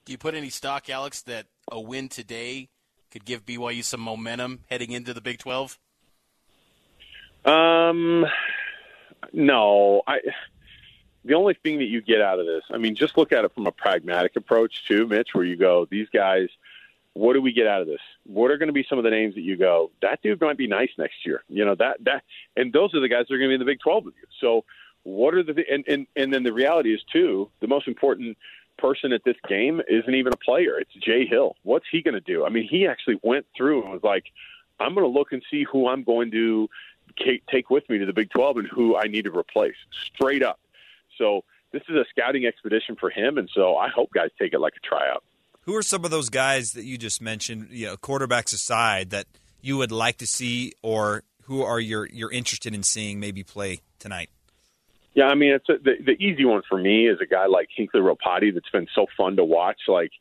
Do 0.05 0.11
you 0.11 0.17
put 0.17 0.35
any 0.35 0.49
stock, 0.49 0.89
Alex, 0.89 1.21
that 1.23 1.45
a 1.71 1.79
win 1.79 2.09
today 2.09 2.69
could 3.11 3.25
give 3.25 3.45
BYU 3.45 3.83
some 3.83 4.01
momentum 4.01 4.59
heading 4.69 4.91
into 4.91 5.13
the 5.13 5.21
Big 5.21 5.37
Twelve? 5.37 5.79
Um, 7.45 8.25
no, 9.33 10.01
I. 10.07 10.19
The 11.23 11.35
only 11.35 11.53
thing 11.53 11.77
that 11.77 11.85
you 11.85 12.01
get 12.01 12.19
out 12.19 12.39
of 12.39 12.47
this, 12.47 12.63
I 12.71 12.79
mean, 12.79 12.95
just 12.95 13.15
look 13.15 13.31
at 13.31 13.45
it 13.45 13.53
from 13.53 13.67
a 13.67 13.71
pragmatic 13.71 14.35
approach 14.35 14.87
too, 14.87 15.05
Mitch, 15.05 15.29
where 15.33 15.45
you 15.45 15.55
go, 15.55 15.87
these 15.91 16.07
guys, 16.11 16.49
what 17.13 17.33
do 17.33 17.41
we 17.41 17.51
get 17.51 17.67
out 17.67 17.81
of 17.81 17.87
this? 17.87 17.99
What 18.25 18.51
are 18.51 18.57
going 18.57 18.67
to 18.67 18.73
be 18.73 18.85
some 18.89 18.97
of 18.97 19.03
the 19.03 19.09
names 19.09 19.35
that 19.35 19.41
you 19.41 19.57
go, 19.57 19.91
that 20.01 20.21
dude 20.21 20.39
might 20.39 20.57
be 20.57 20.67
nice 20.67 20.89
next 20.97 21.25
year? 21.25 21.43
You 21.49 21.65
know 21.65 21.75
that 21.75 21.97
that, 22.05 22.23
and 22.55 22.71
those 22.71 22.93
are 22.93 22.99
the 22.99 23.09
guys 23.09 23.25
that 23.27 23.35
are 23.35 23.37
going 23.37 23.49
to 23.49 23.51
be 23.51 23.55
in 23.55 23.59
the 23.59 23.65
Big 23.65 23.79
Twelve 23.79 24.05
with 24.05 24.15
you. 24.15 24.27
So, 24.39 24.63
what 25.03 25.33
are 25.33 25.43
the 25.43 25.63
and 25.69 25.83
and 25.87 26.07
and 26.15 26.33
then 26.33 26.43
the 26.43 26.53
reality 26.53 26.93
is 26.93 27.01
too, 27.11 27.49
the 27.59 27.67
most 27.67 27.87
important 27.87 28.37
person 28.77 29.13
at 29.13 29.23
this 29.23 29.35
game 29.47 29.81
isn't 29.87 30.13
even 30.13 30.33
a 30.33 30.37
player. 30.37 30.79
It's 30.79 30.93
Jay 30.93 31.25
Hill. 31.25 31.55
What's 31.63 31.85
he 31.91 32.01
going 32.01 32.15
to 32.15 32.21
do? 32.21 32.45
I 32.45 32.49
mean, 32.49 32.67
he 32.67 32.87
actually 32.87 33.19
went 33.21 33.45
through 33.55 33.83
and 33.83 33.91
was 33.91 34.03
like, 34.03 34.25
I'm 34.79 34.95
going 34.95 35.05
to 35.05 35.19
look 35.19 35.31
and 35.31 35.43
see 35.51 35.63
who 35.63 35.87
I'm 35.87 36.03
going 36.03 36.31
to 36.31 36.67
take 37.17 37.69
with 37.69 37.87
me 37.89 37.99
to 37.99 38.05
the 38.05 38.13
Big 38.13 38.29
12 38.31 38.57
and 38.57 38.67
who 38.67 38.97
I 38.97 39.03
need 39.03 39.25
to 39.25 39.37
replace 39.37 39.75
straight 39.91 40.41
up. 40.41 40.59
So 41.17 41.43
this 41.71 41.83
is 41.87 41.95
a 41.95 42.05
scouting 42.09 42.45
expedition 42.45 42.95
for 42.95 43.09
him, 43.09 43.37
and 43.37 43.49
so 43.53 43.77
I 43.77 43.89
hope 43.89 44.11
guys 44.11 44.29
take 44.39 44.53
it 44.53 44.59
like 44.59 44.73
a 44.75 44.87
tryout. 44.87 45.23
Who 45.71 45.77
are 45.77 45.83
some 45.83 46.03
of 46.03 46.11
those 46.11 46.27
guys 46.27 46.73
that 46.73 46.83
you 46.83 46.97
just 46.97 47.21
mentioned, 47.21 47.69
you 47.71 47.85
know, 47.85 47.95
quarterbacks 47.95 48.51
aside, 48.53 49.11
that 49.11 49.25
you 49.61 49.77
would 49.77 49.93
like 49.93 50.17
to 50.17 50.27
see, 50.27 50.73
or 50.81 51.23
who 51.43 51.63
are 51.63 51.79
you 51.79 52.07
you're 52.11 52.29
interested 52.29 52.75
in 52.75 52.83
seeing 52.83 53.21
maybe 53.21 53.41
play 53.41 53.79
tonight? 53.97 54.29
Yeah, 55.13 55.27
I 55.27 55.35
mean, 55.35 55.53
it's 55.53 55.69
a, 55.69 55.81
the 55.81 55.93
the 56.05 56.21
easy 56.21 56.43
one 56.43 56.61
for 56.67 56.77
me 56.77 57.07
is 57.07 57.19
a 57.21 57.25
guy 57.25 57.45
like 57.45 57.69
Hinkley 57.79 58.01
Ropati 58.01 58.53
that's 58.53 58.69
been 58.69 58.87
so 58.93 59.05
fun 59.15 59.37
to 59.37 59.45
watch. 59.45 59.79
Like 59.87 60.11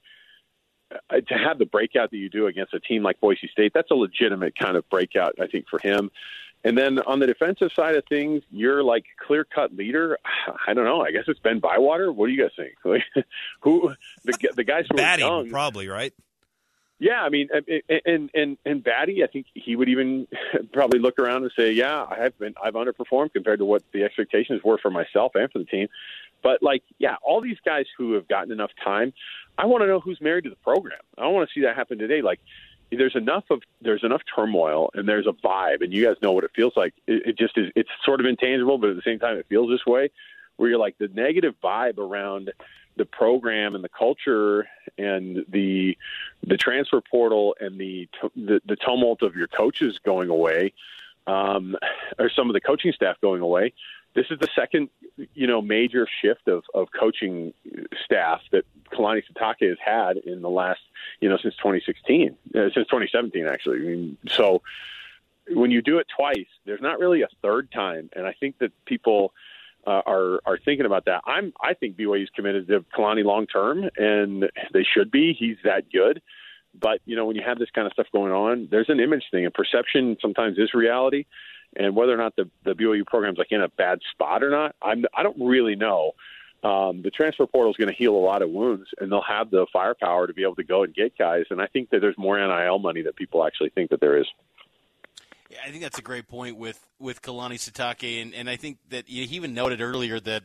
uh, 0.92 1.16
to 1.16 1.34
have 1.34 1.58
the 1.58 1.66
breakout 1.66 2.12
that 2.12 2.16
you 2.16 2.28
do 2.28 2.46
against 2.46 2.72
a 2.72 2.78
team 2.78 3.02
like 3.02 3.18
Boise 3.18 3.48
State, 3.50 3.72
that's 3.74 3.90
a 3.90 3.96
legitimate 3.96 4.56
kind 4.56 4.76
of 4.76 4.88
breakout, 4.88 5.34
I 5.40 5.48
think, 5.48 5.64
for 5.68 5.80
him. 5.80 6.12
And 6.62 6.76
then 6.76 6.98
on 7.00 7.20
the 7.20 7.26
defensive 7.26 7.70
side 7.74 7.96
of 7.96 8.04
things, 8.08 8.42
you're 8.50 8.82
like 8.82 9.04
clear 9.26 9.44
cut 9.44 9.74
leader. 9.74 10.18
I 10.66 10.74
don't 10.74 10.84
know. 10.84 11.00
I 11.00 11.10
guess 11.10 11.24
it's 11.26 11.40
Ben 11.40 11.58
Bywater. 11.58 12.12
What 12.12 12.26
do 12.26 12.32
you 12.32 12.42
guys 12.42 12.52
think? 12.56 12.74
Like, 12.84 13.26
who 13.60 13.94
the 14.24 14.36
the 14.56 14.64
guys 14.64 14.84
who 14.90 14.96
Batty, 14.96 15.22
are 15.22 15.42
young, 15.42 15.50
probably 15.50 15.88
right. 15.88 16.12
Yeah, 16.98 17.22
I 17.22 17.30
mean, 17.30 17.48
and 17.98 18.30
and 18.34 18.58
and 18.66 18.84
Batty, 18.84 19.24
I 19.24 19.26
think 19.26 19.46
he 19.54 19.74
would 19.74 19.88
even 19.88 20.28
probably 20.72 20.98
look 20.98 21.18
around 21.18 21.44
and 21.44 21.52
say, 21.56 21.72
"Yeah, 21.72 22.04
I 22.04 22.16
have 22.22 22.38
been, 22.38 22.54
I've 22.62 22.74
underperformed 22.74 23.32
compared 23.32 23.60
to 23.60 23.64
what 23.64 23.82
the 23.92 24.04
expectations 24.04 24.60
were 24.62 24.76
for 24.76 24.90
myself 24.90 25.32
and 25.34 25.50
for 25.50 25.60
the 25.60 25.64
team." 25.64 25.88
But 26.42 26.62
like, 26.62 26.82
yeah, 26.98 27.16
all 27.22 27.40
these 27.40 27.56
guys 27.64 27.86
who 27.96 28.14
have 28.14 28.28
gotten 28.28 28.52
enough 28.52 28.70
time, 28.84 29.14
I 29.56 29.66
want 29.66 29.82
to 29.82 29.86
know 29.86 30.00
who's 30.00 30.20
married 30.20 30.44
to 30.44 30.50
the 30.50 30.56
program. 30.56 31.00
I 31.16 31.22
don't 31.22 31.32
want 31.32 31.48
to 31.48 31.54
see 31.54 31.64
that 31.64 31.76
happen 31.76 31.98
today. 31.98 32.20
Like, 32.22 32.40
there's 32.90 33.16
enough 33.16 33.44
of 33.50 33.62
there's 33.80 34.04
enough 34.04 34.22
turmoil 34.34 34.90
and 34.94 35.08
there's 35.08 35.26
a 35.26 35.32
vibe, 35.32 35.82
and 35.82 35.92
you 35.92 36.04
guys 36.04 36.16
know 36.22 36.32
what 36.32 36.44
it 36.44 36.50
feels 36.54 36.72
like. 36.76 36.94
It, 37.06 37.28
it 37.28 37.38
just 37.38 37.56
is. 37.56 37.70
It's 37.76 37.90
sort 38.04 38.20
of 38.20 38.26
intangible, 38.26 38.78
but 38.78 38.90
at 38.90 38.96
the 38.96 39.02
same 39.02 39.18
time, 39.18 39.36
it 39.36 39.46
feels 39.48 39.70
this 39.70 39.86
way, 39.86 40.10
where 40.56 40.68
you're 40.68 40.78
like 40.78 40.98
the 40.98 41.08
negative 41.08 41.54
vibe 41.62 41.98
around 41.98 42.52
the 42.96 43.04
program 43.04 43.74
and 43.74 43.84
the 43.84 43.88
culture 43.88 44.68
and 44.98 45.44
the 45.48 45.96
the 46.46 46.56
transfer 46.56 47.00
portal 47.00 47.56
and 47.60 47.78
the 47.78 48.08
the, 48.36 48.60
the 48.66 48.76
tumult 48.76 49.22
of 49.22 49.36
your 49.36 49.46
coaches 49.48 49.98
going 50.04 50.28
away, 50.28 50.72
um, 51.26 51.76
or 52.18 52.30
some 52.30 52.50
of 52.50 52.54
the 52.54 52.60
coaching 52.60 52.92
staff 52.92 53.16
going 53.20 53.40
away. 53.40 53.72
This 54.14 54.26
is 54.30 54.38
the 54.40 54.48
second, 54.54 54.88
you 55.34 55.46
know, 55.46 55.62
major 55.62 56.06
shift 56.20 56.48
of, 56.48 56.64
of 56.74 56.88
coaching 56.98 57.54
staff 58.04 58.40
that 58.50 58.64
Kalani 58.92 59.22
Sitake 59.30 59.68
has 59.68 59.78
had 59.84 60.16
in 60.16 60.42
the 60.42 60.50
last, 60.50 60.80
you 61.20 61.28
know, 61.28 61.38
since 61.40 61.54
2016, 61.56 62.36
uh, 62.54 62.58
since 62.74 62.86
2017, 62.88 63.46
actually. 63.46 63.76
I 63.76 63.82
mean, 63.82 64.16
so 64.28 64.62
when 65.48 65.70
you 65.70 65.82
do 65.82 65.98
it 65.98 66.06
twice, 66.14 66.46
there's 66.64 66.80
not 66.80 66.98
really 66.98 67.22
a 67.22 67.28
third 67.42 67.70
time, 67.72 68.10
and 68.14 68.26
I 68.26 68.34
think 68.38 68.58
that 68.58 68.72
people 68.84 69.32
uh, 69.86 70.02
are 70.06 70.40
are 70.44 70.58
thinking 70.58 70.86
about 70.86 71.06
that. 71.06 71.22
I'm 71.26 71.52
I 71.60 71.74
think 71.74 71.96
BYU's 71.96 72.30
committed 72.34 72.68
to 72.68 72.84
Kalani 72.96 73.24
long 73.24 73.46
term, 73.46 73.88
and 73.96 74.50
they 74.72 74.84
should 74.84 75.10
be. 75.10 75.32
He's 75.32 75.56
that 75.64 75.90
good. 75.90 76.20
But 76.78 77.00
you 77.04 77.16
know, 77.16 77.26
when 77.26 77.36
you 77.36 77.42
have 77.44 77.58
this 77.58 77.70
kind 77.74 77.86
of 77.86 77.92
stuff 77.92 78.06
going 78.12 78.32
on, 78.32 78.68
there's 78.70 78.88
an 78.88 79.00
image 79.00 79.24
thing, 79.30 79.44
and 79.44 79.54
perception 79.54 80.16
sometimes 80.20 80.58
is 80.58 80.74
reality. 80.74 81.26
And 81.76 81.94
whether 81.94 82.12
or 82.12 82.16
not 82.16 82.34
the 82.36 82.50
the 82.64 82.74
BYU 82.74 83.06
program's 83.06 83.38
like 83.38 83.52
in 83.52 83.60
a 83.60 83.68
bad 83.68 84.00
spot 84.12 84.42
or 84.42 84.50
not, 84.50 84.74
I'm 84.82 85.04
I 85.14 85.22
don't 85.22 85.40
really 85.40 85.76
know. 85.76 86.12
Um, 86.62 87.00
the 87.00 87.10
transfer 87.10 87.46
portal 87.46 87.70
is 87.70 87.76
going 87.76 87.88
to 87.88 87.94
heal 87.94 88.14
a 88.14 88.18
lot 88.18 88.42
of 88.42 88.50
wounds, 88.50 88.88
and 88.98 89.10
they'll 89.10 89.22
have 89.22 89.50
the 89.50 89.66
firepower 89.72 90.26
to 90.26 90.34
be 90.34 90.42
able 90.42 90.56
to 90.56 90.64
go 90.64 90.82
and 90.82 90.94
get 90.94 91.16
guys. 91.16 91.44
And 91.48 91.60
I 91.60 91.66
think 91.66 91.88
that 91.90 92.00
there's 92.00 92.18
more 92.18 92.38
NIL 92.38 92.78
money 92.78 93.02
that 93.02 93.16
people 93.16 93.46
actually 93.46 93.70
think 93.70 93.90
that 93.90 94.00
there 94.00 94.18
is. 94.18 94.26
Yeah, 95.48 95.58
I 95.66 95.70
think 95.70 95.82
that's 95.82 95.98
a 95.98 96.02
great 96.02 96.28
point 96.28 96.56
with 96.56 96.78
with 96.98 97.22
Kalani 97.22 97.54
Sitake, 97.54 98.20
and, 98.22 98.34
and 98.34 98.50
I 98.50 98.56
think 98.56 98.78
that 98.90 99.08
he 99.08 99.22
even 99.22 99.54
noted 99.54 99.80
earlier 99.80 100.20
that 100.20 100.44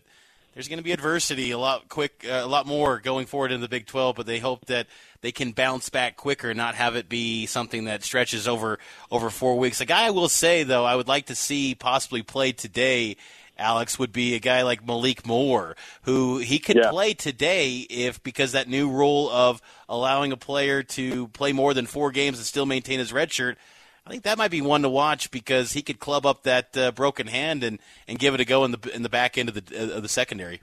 there's 0.56 0.70
going 0.70 0.78
to 0.78 0.84
be 0.84 0.94
adversity 0.94 1.52
a 1.52 1.58
lot 1.58 1.90
quick, 1.90 2.26
uh, 2.28 2.42
a 2.44 2.48
lot 2.48 2.66
more 2.66 3.00
going 3.00 3.28
forward 3.28 3.52
in 3.52 3.62
the 3.62 3.68
Big 3.68 3.86
12. 3.86 4.16
But 4.16 4.26
they 4.26 4.40
hope 4.40 4.66
that 4.66 4.88
they 5.22 5.32
can 5.32 5.52
bounce 5.52 5.90
back 5.90 6.16
quicker, 6.16 6.50
and 6.50 6.58
not 6.58 6.76
have 6.76 6.96
it 6.96 7.08
be 7.08 7.46
something 7.46 7.86
that 7.86 8.04
stretches 8.04 8.48
over 8.48 8.80
over 9.12 9.30
four 9.30 9.60
weeks. 9.60 9.82
A 9.82 9.86
guy 9.86 10.08
I 10.08 10.12
will 10.12 10.30
say 10.30 10.64
though, 10.64 10.86
I 10.86 10.96
would 10.96 11.08
like 11.08 11.28
to 11.28 11.36
see 11.36 11.76
possibly 11.76 12.24
play 12.24 12.54
today. 12.54 13.18
Alex 13.58 13.98
would 13.98 14.12
be 14.12 14.36
a 14.36 14.40
guy 14.40 14.64
like 14.64 14.86
Malik 14.86 15.26
Moore, 15.26 15.78
who 16.02 16.40
he 16.40 16.60
could 16.60 16.76
yeah. 16.76 16.90
play 16.90 17.14
today 17.14 17.78
if 17.90 18.22
because 18.22 18.52
that 18.52 18.68
new 18.68 18.90
rule 18.90 19.30
of 19.30 19.62
allowing 19.88 20.32
a 20.32 20.38
player 20.38 20.84
to 20.84 21.30
play 21.30 21.54
more 21.54 21.74
than 21.74 21.86
four 21.86 22.12
games 22.12 22.38
and 22.38 22.46
still 22.46 22.66
maintain 22.66 23.00
his 23.00 23.14
red 23.14 23.32
shirt. 23.32 23.58
I 24.06 24.12
think 24.12 24.24
that 24.24 24.38
might 24.38 24.52
be 24.52 24.62
one 24.62 24.84
to 24.84 24.90
watch 24.90 25.32
because 25.32 25.74
he 25.74 25.82
could 25.82 26.00
club 26.00 26.26
up 26.26 26.44
that 26.44 26.78
uh, 26.78 26.92
broken 26.92 27.26
hand 27.28 27.64
and, 27.64 27.80
and 28.08 28.20
give 28.20 28.36
it 28.36 28.40
a 28.40 28.46
go 28.46 28.64
in 28.64 28.72
the 28.72 28.92
in 28.94 29.02
the 29.02 29.10
back 29.10 29.38
end 29.38 29.50
of 29.50 29.56
the 29.56 29.78
uh, 29.78 29.98
of 29.98 30.04
the 30.04 30.10
secondary. 30.10 30.62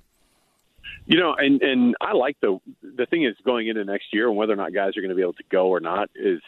You 1.06 1.18
know, 1.18 1.34
and 1.34 1.60
and 1.60 1.96
I 2.00 2.12
like 2.12 2.36
the 2.40 2.60
the 2.82 3.06
thing 3.06 3.24
is 3.24 3.34
going 3.44 3.66
into 3.66 3.84
next 3.84 4.06
year 4.12 4.28
and 4.28 4.36
whether 4.36 4.52
or 4.52 4.56
not 4.56 4.72
guys 4.72 4.96
are 4.96 5.00
going 5.00 5.10
to 5.10 5.16
be 5.16 5.22
able 5.22 5.32
to 5.34 5.44
go 5.50 5.68
or 5.68 5.80
not 5.80 6.10
is 6.14 6.40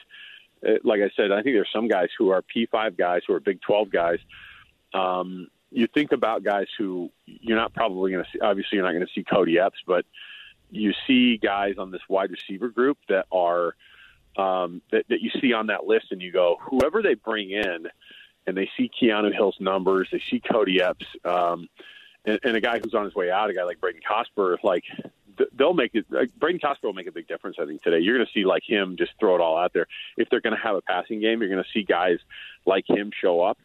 uh, 0.64 0.74
like 0.84 1.00
I 1.00 1.10
said. 1.16 1.32
I 1.32 1.42
think 1.42 1.56
there's 1.56 1.70
some 1.74 1.88
guys 1.88 2.08
who 2.16 2.30
are 2.30 2.42
P5 2.42 2.96
guys 2.96 3.22
who 3.26 3.34
are 3.34 3.40
Big 3.40 3.60
12 3.62 3.90
guys. 3.90 4.18
Um, 4.92 5.48
you 5.72 5.88
think 5.88 6.12
about 6.12 6.44
guys 6.44 6.68
who 6.78 7.10
you're 7.26 7.58
not 7.58 7.74
probably 7.74 8.12
going 8.12 8.24
to 8.24 8.30
see. 8.30 8.40
Obviously, 8.40 8.76
you're 8.76 8.84
not 8.84 8.92
going 8.92 9.06
to 9.06 9.12
see 9.12 9.24
Cody 9.24 9.58
Epps, 9.58 9.78
but 9.84 10.04
you 10.70 10.92
see 11.08 11.36
guys 11.36 11.74
on 11.78 11.90
this 11.90 12.02
wide 12.08 12.30
receiver 12.30 12.68
group 12.68 12.98
that 13.08 13.26
are 13.32 13.74
um, 14.36 14.82
that, 14.90 15.04
that 15.08 15.20
you 15.20 15.30
see 15.40 15.52
on 15.52 15.68
that 15.68 15.86
list, 15.86 16.06
and 16.10 16.20
you 16.20 16.32
go, 16.32 16.56
whoever 16.60 17.02
they 17.02 17.14
bring 17.14 17.50
in, 17.50 17.86
and 18.46 18.56
they 18.56 18.68
see 18.76 18.90
Keanu 19.00 19.32
Hill's 19.32 19.56
numbers, 19.60 20.08
they 20.12 20.22
see 20.30 20.40
Cody 20.40 20.82
Epps, 20.82 21.06
um, 21.24 21.68
and, 22.24 22.38
and 22.42 22.56
a 22.56 22.60
guy 22.60 22.78
who's 22.78 22.94
on 22.94 23.04
his 23.04 23.14
way 23.14 23.30
out, 23.30 23.50
a 23.50 23.54
guy 23.54 23.64
like 23.64 23.80
Brayden 23.80 24.02
Cosper, 24.08 24.56
like 24.62 24.84
they'll 25.56 25.74
make 25.74 25.94
it. 25.94 26.06
Like, 26.10 26.30
Brayden 26.38 26.60
Cosper 26.60 26.84
will 26.84 26.92
make 26.92 27.06
a 27.06 27.12
big 27.12 27.28
difference. 27.28 27.56
I 27.60 27.66
think 27.66 27.82
today 27.82 27.98
you're 27.98 28.16
going 28.16 28.26
to 28.26 28.32
see 28.32 28.44
like 28.44 28.62
him 28.66 28.96
just 28.96 29.12
throw 29.18 29.34
it 29.34 29.40
all 29.40 29.56
out 29.56 29.72
there. 29.72 29.86
If 30.16 30.28
they're 30.30 30.40
going 30.40 30.56
to 30.56 30.62
have 30.62 30.76
a 30.76 30.82
passing 30.82 31.20
game, 31.20 31.40
you're 31.40 31.50
going 31.50 31.62
to 31.62 31.70
see 31.72 31.82
guys 31.82 32.18
like 32.66 32.88
him 32.88 33.10
show 33.18 33.40
up. 33.40 33.58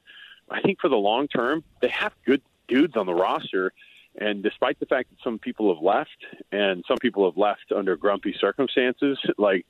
I 0.50 0.62
think 0.62 0.80
for 0.80 0.90
the 0.90 0.98
long 0.98 1.28
term, 1.28 1.64
they 1.82 1.90
have 1.90 2.14
good 2.26 2.42
dudes 2.68 2.96
on 2.96 3.06
the 3.06 3.14
roster. 3.14 3.72
And 4.20 4.42
despite 4.42 4.80
the 4.80 4.86
fact 4.86 5.10
that 5.12 5.18
some 5.24 5.38
people 5.38 5.74
have 5.74 5.84
left, 5.84 6.26
and 6.52 6.84
some 6.88 6.98
people 6.98 7.30
have 7.30 7.38
left 7.38 7.72
under 7.76 7.96
grumpy 7.96 8.36
circumstances, 8.40 9.20
like 9.38 9.66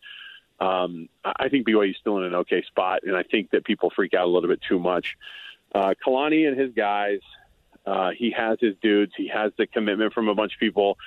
um, 0.59 1.07
I 1.23 1.49
think 1.49 1.67
BYU 1.67 1.91
is 1.91 1.97
still 1.99 2.17
in 2.17 2.23
an 2.25 2.35
okay 2.35 2.63
spot, 2.63 3.01
and 3.03 3.15
I 3.15 3.23
think 3.23 3.51
that 3.51 3.63
people 3.63 3.91
freak 3.95 4.13
out 4.13 4.25
a 4.25 4.29
little 4.29 4.49
bit 4.49 4.61
too 4.67 4.79
much. 4.79 5.17
Uh, 5.73 5.93
Kalani 6.05 6.47
and 6.47 6.59
his 6.59 6.73
guys, 6.73 7.19
uh, 7.85 8.09
he 8.17 8.31
has 8.31 8.57
his 8.59 8.75
dudes, 8.81 9.13
he 9.15 9.27
has 9.27 9.51
the 9.57 9.67
commitment 9.67 10.13
from 10.13 10.27
a 10.27 10.35
bunch 10.35 10.53
of 10.53 10.59
people, 10.59 10.97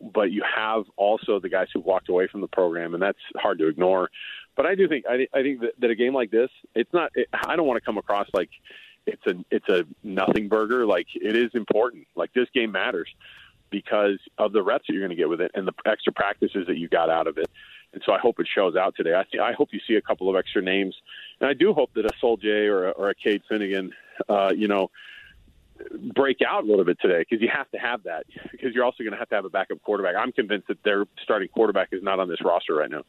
but 0.00 0.30
you 0.30 0.42
have 0.42 0.84
also 0.96 1.40
the 1.40 1.48
guys 1.48 1.68
who 1.72 1.80
walked 1.80 2.08
away 2.08 2.26
from 2.26 2.40
the 2.40 2.48
program, 2.48 2.92
and 2.94 3.02
that's 3.02 3.18
hard 3.36 3.58
to 3.58 3.68
ignore. 3.68 4.10
But 4.56 4.66
I 4.66 4.74
do 4.74 4.88
think 4.88 5.06
I, 5.08 5.26
I 5.32 5.42
think 5.42 5.60
that, 5.60 5.72
that 5.78 5.90
a 5.90 5.94
game 5.94 6.14
like 6.14 6.30
this, 6.30 6.50
it's 6.74 6.92
not. 6.92 7.10
It, 7.14 7.28
I 7.32 7.56
don't 7.56 7.66
want 7.66 7.78
to 7.78 7.84
come 7.84 7.96
across 7.96 8.28
like 8.34 8.50
it's 9.06 9.24
a 9.26 9.34
it's 9.50 9.68
a 9.68 9.86
nothing 10.02 10.48
burger. 10.48 10.84
Like 10.84 11.06
it 11.14 11.36
is 11.36 11.50
important. 11.54 12.06
Like 12.14 12.32
this 12.34 12.48
game 12.52 12.72
matters 12.72 13.08
because 13.70 14.18
of 14.36 14.52
the 14.52 14.62
reps 14.62 14.86
that 14.86 14.92
you're 14.92 15.02
going 15.02 15.16
to 15.16 15.16
get 15.16 15.28
with 15.28 15.40
it 15.40 15.52
and 15.54 15.66
the 15.66 15.72
extra 15.86 16.12
practices 16.12 16.66
that 16.66 16.76
you 16.76 16.88
got 16.88 17.08
out 17.08 17.28
of 17.28 17.38
it 17.38 17.48
and 17.92 18.02
so 18.04 18.12
I 18.12 18.18
hope 18.18 18.38
it 18.40 18.48
shows 18.52 18.76
out 18.76 18.94
today. 18.96 19.14
I, 19.14 19.24
th- 19.30 19.40
I 19.42 19.52
hope 19.52 19.70
you 19.72 19.80
see 19.86 19.94
a 19.94 20.02
couple 20.02 20.28
of 20.28 20.36
extra 20.36 20.62
names, 20.62 20.94
and 21.40 21.48
I 21.48 21.54
do 21.54 21.72
hope 21.72 21.92
that 21.94 22.04
a 22.04 22.10
Sol 22.20 22.36
J 22.36 22.48
or 22.66 22.88
a, 22.88 22.90
or 22.90 23.10
a 23.10 23.14
Cade 23.14 23.42
Fennegan, 23.50 23.90
uh, 24.28 24.52
you 24.54 24.68
know, 24.68 24.90
break 26.14 26.38
out 26.46 26.64
a 26.64 26.66
little 26.66 26.84
bit 26.84 26.98
today 27.00 27.20
because 27.20 27.40
you 27.40 27.48
have 27.52 27.70
to 27.70 27.78
have 27.78 28.02
that 28.04 28.24
because 28.52 28.74
you're 28.74 28.84
also 28.84 29.02
going 29.02 29.12
to 29.12 29.18
have 29.18 29.28
to 29.30 29.34
have 29.34 29.44
a 29.44 29.50
backup 29.50 29.82
quarterback. 29.82 30.14
I'm 30.16 30.32
convinced 30.32 30.68
that 30.68 30.82
their 30.82 31.04
starting 31.22 31.48
quarterback 31.48 31.88
is 31.92 32.02
not 32.02 32.20
on 32.20 32.28
this 32.28 32.42
roster 32.44 32.74
right 32.74 32.90
now. 32.90 33.02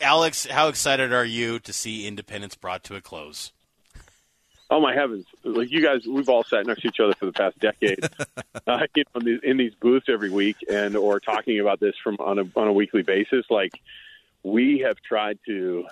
Alex, 0.00 0.46
how 0.46 0.68
excited 0.68 1.12
are 1.12 1.24
you 1.24 1.60
to 1.60 1.72
see 1.72 2.06
Independence 2.06 2.56
brought 2.56 2.82
to 2.84 2.96
a 2.96 3.00
close? 3.00 3.52
Oh 4.72 4.80
my 4.80 4.94
heavens! 4.94 5.26
Like 5.44 5.70
you 5.70 5.82
guys, 5.82 6.06
we've 6.06 6.30
all 6.30 6.44
sat 6.44 6.66
next 6.66 6.80
to 6.80 6.88
each 6.88 6.98
other 6.98 7.12
for 7.12 7.26
the 7.26 7.32
past 7.32 7.58
decade, 7.58 8.08
uh, 8.66 8.86
you 8.96 9.04
know, 9.14 9.20
in, 9.20 9.26
these, 9.26 9.40
in 9.42 9.56
these 9.58 9.74
booths 9.74 10.06
every 10.08 10.30
week, 10.30 10.56
and 10.66 10.96
or 10.96 11.20
talking 11.20 11.60
about 11.60 11.78
this 11.78 11.94
from 12.02 12.16
on 12.20 12.38
a 12.38 12.44
on 12.56 12.68
a 12.68 12.72
weekly 12.72 13.02
basis. 13.02 13.44
Like 13.50 13.78
we 14.42 14.78
have 14.78 14.96
tried 15.06 15.38
to 15.44 15.84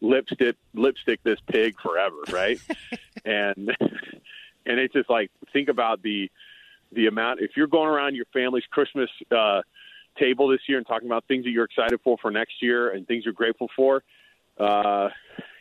lipstick 0.00 0.54
lipstick 0.74 1.24
this 1.24 1.40
pig 1.50 1.74
forever, 1.80 2.14
right? 2.30 2.60
and 3.24 3.76
and 3.80 4.78
it's 4.78 4.94
just 4.94 5.10
like 5.10 5.32
think 5.52 5.68
about 5.68 6.00
the 6.00 6.30
the 6.92 7.08
amount. 7.08 7.40
If 7.40 7.56
you're 7.56 7.66
going 7.66 7.88
around 7.88 8.14
your 8.14 8.26
family's 8.32 8.62
Christmas 8.70 9.10
uh, 9.36 9.62
table 10.20 10.46
this 10.46 10.60
year 10.68 10.78
and 10.78 10.86
talking 10.86 11.08
about 11.08 11.24
things 11.26 11.46
that 11.46 11.50
you're 11.50 11.64
excited 11.64 11.98
for 12.04 12.16
for 12.22 12.30
next 12.30 12.62
year 12.62 12.90
and 12.90 13.08
things 13.08 13.24
you're 13.24 13.34
grateful 13.34 13.68
for, 13.74 14.04
uh, 14.58 15.08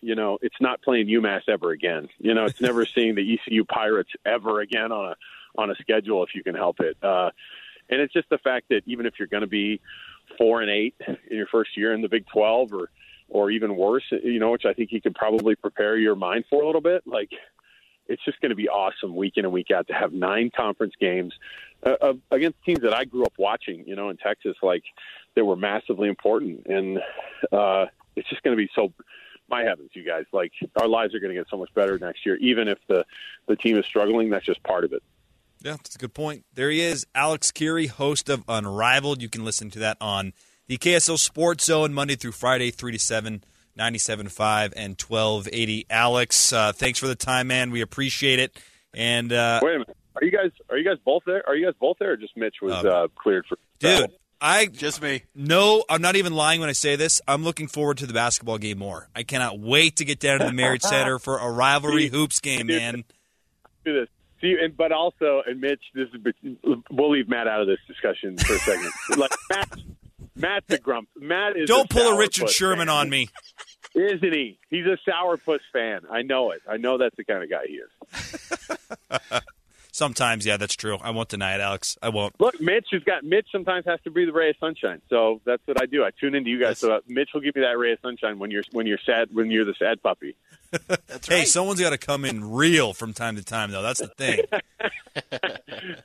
you 0.01 0.15
know, 0.15 0.38
it's 0.41 0.59
not 0.59 0.81
playing 0.81 1.07
UMass 1.07 1.41
ever 1.47 1.71
again. 1.71 2.09
You 2.19 2.33
know, 2.33 2.45
it's 2.45 2.62
never 2.62 2.85
seeing 2.85 3.15
the 3.15 3.33
ECU 3.33 3.63
Pirates 3.65 4.12
ever 4.25 4.62
again 4.62 4.91
on 4.91 5.12
a 5.12 5.15
on 5.55 5.69
a 5.69 5.75
schedule 5.75 6.23
if 6.23 6.33
you 6.33 6.43
can 6.43 6.55
help 6.55 6.79
it. 6.79 6.97
Uh, 7.01 7.29
and 7.89 8.01
it's 8.01 8.13
just 8.13 8.29
the 8.29 8.39
fact 8.39 8.69
that 8.69 8.81
even 8.85 9.05
if 9.05 9.13
you're 9.19 9.27
going 9.27 9.41
to 9.41 9.47
be 9.47 9.79
four 10.38 10.62
and 10.62 10.71
eight 10.71 10.95
in 11.07 11.38
your 11.38 11.47
first 11.47 11.77
year 11.77 11.93
in 11.93 12.01
the 12.01 12.09
Big 12.09 12.25
Twelve, 12.27 12.73
or 12.73 12.89
or 13.29 13.50
even 13.51 13.75
worse, 13.75 14.03
you 14.12 14.39
know, 14.39 14.51
which 14.51 14.65
I 14.65 14.73
think 14.73 14.91
you 14.91 15.01
could 15.01 15.15
probably 15.15 15.55
prepare 15.55 15.97
your 15.97 16.15
mind 16.15 16.45
for 16.50 16.62
a 16.62 16.65
little 16.65 16.81
bit, 16.81 17.03
like. 17.05 17.29
It's 18.05 18.23
just 18.25 18.41
going 18.41 18.50
to 18.50 18.55
be 18.55 18.67
awesome 18.67 19.15
week 19.15 19.38
in 19.38 19.45
and 19.45 19.53
week 19.53 19.71
out 19.71 19.88
to 19.88 19.93
have 19.93 20.12
nine 20.12 20.51
conference 20.53 20.93
games 21.00 21.33
uh, 21.85 22.13
against 22.31 22.62
teams 22.65 22.81
that 22.81 22.93
I 22.93 23.05
grew 23.05 23.23
up 23.23 23.31
watching, 23.38 23.85
you 23.88 23.95
know, 23.95 24.09
in 24.09 24.17
Texas, 24.17 24.57
like 24.62 24.83
that 25.35 25.45
were 25.45 25.55
massively 25.55 26.09
important. 26.09 26.65
And 26.67 27.00
uh, 27.51 27.85
it's 28.15 28.29
just 28.29 28.43
going 28.43 28.55
to 28.55 28.62
be 28.62 28.70
so 28.75 28.93
my 29.50 29.63
heavens, 29.63 29.91
you 29.93 30.05
guys, 30.05 30.25
like 30.32 30.51
our 30.79 30.88
lives 30.88 31.13
are 31.13 31.20
going 31.20 31.34
to 31.34 31.39
get 31.39 31.48
so 31.50 31.58
much 31.58 31.74
better 31.74 31.98
next 32.00 32.25
year. 32.25 32.36
Even 32.38 32.67
if 32.67 32.79
the 32.88 33.05
the 33.48 33.55
team 33.55 33.77
is 33.77 33.86
struggling, 33.86 34.29
that's 34.29 34.46
just 34.46 34.63
part 34.63 34.84
of 34.84 34.93
it. 34.93 35.03
Yeah, 35.62 35.74
that's 35.74 35.96
a 35.96 36.00
good 36.00 36.13
point. 36.13 36.46
There 36.53 36.70
he 36.70 36.82
is, 36.82 37.05
Alex 37.15 37.51
Kirry, 37.51 37.88
host 37.88 38.29
of 38.29 38.43
Unrivaled. 38.48 39.22
You 39.22 39.29
can 39.29 39.46
listen 39.46 39.70
to 39.72 39.79
that 39.79 39.98
on 40.01 40.34
the 40.67 40.77
KSL 40.77 41.17
Sports 41.17 41.65
Zone 41.65 41.93
Monday 41.93 42.15
through 42.15 42.34
Friday, 42.34 42.72
three 42.72 42.91
to 42.91 43.00
seven. 43.00 43.43
97.5 43.75 44.74
and 44.75 45.01
1280. 45.01 45.88
Alex, 45.89 46.53
uh, 46.53 46.72
thanks 46.74 47.00
for 47.00 47.08
the 47.08 47.15
time, 47.15 47.48
man. 47.48 47.72
We 47.72 47.82
appreciate 47.82 48.38
it. 48.38 48.55
And 48.93 49.34
uh, 49.34 49.62
wait 49.63 49.75
a 49.75 49.79
minute, 49.79 49.98
are 50.15 50.24
you 50.24 50.32
guys 50.32 50.51
are 50.70 50.77
you 50.77 50.88
guys 50.88 51.00
both 51.03 51.24
there? 51.25 51.43
Are 51.48 51.55
you 51.55 51.65
guys 51.65 51.74
both 51.79 51.98
there, 52.00 52.12
or 52.12 52.17
just 52.17 52.38
Mitch 52.38 52.58
was 52.62 52.74
uh, 52.86 52.88
uh 52.88 53.08
cleared 53.15 53.46
for? 53.48 53.58
Dude, 53.79 54.12
I 54.45 54.65
just 54.65 55.01
me. 55.01 55.23
No, 55.33 55.85
I'm 55.89 56.01
not 56.01 56.17
even 56.17 56.33
lying 56.33 56.59
when 56.59 56.67
I 56.67 56.73
say 56.73 56.97
this. 56.97 57.21
I'm 57.25 57.45
looking 57.45 57.69
forward 57.69 58.00
to 58.00 58.05
the 58.05 58.13
basketball 58.13 58.57
game 58.57 58.77
more. 58.77 59.07
I 59.15 59.23
cannot 59.23 59.57
wait 59.57 59.95
to 59.97 60.05
get 60.05 60.19
down 60.19 60.39
to 60.39 60.45
the 60.45 60.51
Marriott 60.51 60.83
Center 60.83 61.17
for 61.17 61.38
a 61.38 61.50
rivalry 61.50 62.07
hoops 62.09 62.41
game, 62.41 62.67
man. 62.67 63.05
Do 63.85 64.01
this. 64.01 64.09
See, 64.41 64.57
and 64.62 64.75
but 64.75 64.91
also, 64.91 65.43
and 65.47 65.62
Mitch, 65.62 65.79
this 65.95 66.09
is 66.13 66.57
we'll 66.91 67.12
leave 67.12 67.29
Matt 67.29 67.47
out 67.47 67.62
of 67.62 67.67
this 67.67 67.79
discussion 67.88 68.38
for 68.38 68.55
a 68.55 68.59
second. 68.59 68.91
like 69.17 69.31
Matt, 69.50 69.69
Matt's 70.35 70.73
a 70.73 70.77
grump. 70.77 71.07
Matt 71.15 71.55
is. 71.55 71.69
Don't 71.69 71.89
a 71.89 71.93
pull 71.93 72.13
a 72.13 72.17
Richard 72.17 72.50
Sherman 72.50 72.88
fan. 72.88 72.97
on 72.97 73.09
me. 73.09 73.29
Isn't 73.95 74.33
he? 74.33 74.59
He's 74.69 74.85
a 74.85 74.97
sourpuss 75.09 75.59
fan. 75.71 76.01
I 76.12 76.21
know 76.23 76.51
it. 76.51 76.62
I 76.69 76.75
know 76.75 76.97
that's 76.97 77.15
the 77.15 77.23
kind 77.23 77.43
of 77.43 77.50
guy 77.50 77.65
he 77.65 77.75
is. 77.75 79.41
sometimes, 79.93 80.45
yeah, 80.45 80.57
that's 80.57 80.75
true. 80.75 80.97
I 81.01 81.12
won't 81.12 81.29
deny 81.29 81.55
it, 81.55 81.62
Alex. 81.62 81.97
I 82.01 82.09
won't. 82.09 82.38
Look, 82.41 82.59
Mitch 82.59 82.88
has 82.91 83.01
got 83.03 83.23
Mitch. 83.23 83.47
Sometimes 83.50 83.85
has 83.85 84.01
to 84.03 84.12
be 84.12 84.25
the 84.25 84.33
ray 84.33 84.50
of 84.50 84.57
sunshine, 84.59 85.01
so 85.09 85.39
that's 85.45 85.62
what 85.65 85.81
I 85.81 85.85
do. 85.85 86.03
I 86.03 86.09
tune 86.19 86.35
into 86.35 86.50
you 86.50 86.59
guys. 86.59 86.79
So 86.79 86.95
uh, 86.95 87.00
Mitch 87.07 87.29
will 87.33 87.39
give 87.39 87.53
you 87.55 87.62
that 87.62 87.77
ray 87.77 87.93
of 87.93 88.00
sunshine 88.01 88.38
when 88.39 88.51
you're 88.51 88.63
when 88.73 88.85
you're 88.88 89.00
sad 89.05 89.29
when 89.31 89.50
you're 89.50 89.63
the 89.65 89.75
sad 89.79 90.03
puppy. 90.03 90.35
That's 91.07 91.27
Hey, 91.29 91.39
right. 91.39 91.47
someone's 91.47 91.79
got 91.79 91.91
to 91.91 91.97
come 92.00 92.25
in 92.25 92.51
real 92.51 92.93
from 92.93 93.13
time 93.13 93.35
to 93.38 93.43
time, 93.43 93.69
though. 93.71 93.83
That's 93.83 94.00
the 94.01 94.07
thing. 94.07 94.41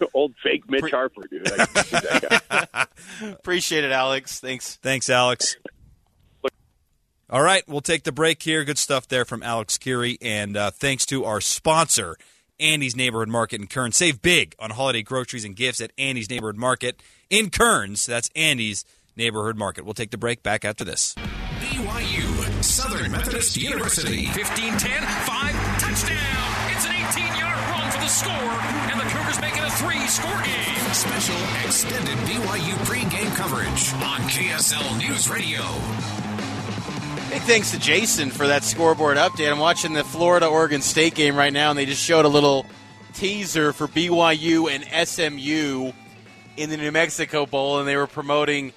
Old 0.14 0.34
fake 0.42 0.68
Mitch 0.70 0.90
Harper, 0.90 1.26
dude. 1.28 1.50
I 1.52 1.66
can 1.66 1.84
see 1.84 1.96
that 1.96 2.44
guy. 3.20 3.28
Appreciate 3.32 3.84
it, 3.84 3.90
Alex. 3.92 4.40
Thanks. 4.40 4.76
Thanks, 4.76 5.10
Alex. 5.10 5.56
All 7.30 7.42
right, 7.42 7.62
we'll 7.68 7.82
take 7.82 8.04
the 8.04 8.12
break 8.12 8.42
here. 8.42 8.64
Good 8.64 8.78
stuff 8.78 9.06
there 9.08 9.26
from 9.26 9.42
Alex 9.42 9.76
Kirry. 9.76 10.16
And 10.22 10.56
uh, 10.56 10.70
thanks 10.70 11.04
to 11.06 11.26
our 11.26 11.42
sponsor, 11.42 12.16
Andy's 12.60 12.96
Neighborhood 12.96 13.28
Market 13.28 13.60
in 13.60 13.66
Kearns. 13.66 13.96
Save 13.96 14.20
big 14.20 14.54
on 14.58 14.70
holiday 14.70 15.02
groceries 15.02 15.44
and 15.44 15.54
gifts 15.54 15.80
at 15.80 15.92
Andy's 15.96 16.28
Neighborhood 16.28 16.56
Market 16.56 17.00
in 17.30 17.50
Kearns. 17.50 18.04
That's 18.04 18.28
Andy's 18.34 18.84
Neighborhood 19.16 19.56
Market. 19.56 19.84
We'll 19.84 19.94
take 19.94 20.10
the 20.10 20.18
break 20.18 20.42
back 20.42 20.64
after 20.64 20.84
this. 20.84 21.14
BYU, 21.60 22.64
Southern 22.64 23.12
Methodist 23.12 23.56
University. 23.56 24.26
15 24.26 24.78
10, 24.78 25.02
5, 25.02 25.80
touchdown! 25.80 26.48
It's 26.72 26.86
an 26.86 26.94
18 26.94 27.38
yard 27.38 27.58
run 27.70 27.90
for 27.90 27.98
the 27.98 28.08
score, 28.08 28.32
and 28.32 29.00
the 29.00 29.04
Cougars 29.04 29.40
make 29.40 29.56
it 29.56 29.62
a 29.62 29.70
three 29.72 30.06
score 30.06 30.42
game. 30.42 30.92
Special 30.92 31.36
extended 31.64 32.16
BYU 32.26 32.74
pregame 32.86 33.34
coverage 33.36 33.92
on 34.02 34.20
KSL 34.28 34.98
News 34.98 35.28
Radio. 35.28 36.27
Big 37.30 37.42
thanks 37.42 37.72
to 37.72 37.78
Jason 37.78 38.30
for 38.30 38.46
that 38.46 38.64
scoreboard 38.64 39.18
update. 39.18 39.50
I'm 39.50 39.58
watching 39.58 39.92
the 39.92 40.02
Florida 40.02 40.46
Oregon 40.46 40.80
State 40.80 41.14
game 41.14 41.36
right 41.36 41.52
now, 41.52 41.68
and 41.68 41.78
they 41.78 41.84
just 41.84 42.02
showed 42.02 42.24
a 42.24 42.28
little 42.28 42.64
teaser 43.12 43.74
for 43.74 43.86
BYU 43.86 44.70
and 44.70 45.06
SMU 45.06 45.92
in 46.56 46.70
the 46.70 46.78
New 46.78 46.90
Mexico 46.90 47.44
Bowl, 47.44 47.80
and 47.80 47.86
they 47.86 47.96
were 47.96 48.06
promoting 48.06 48.72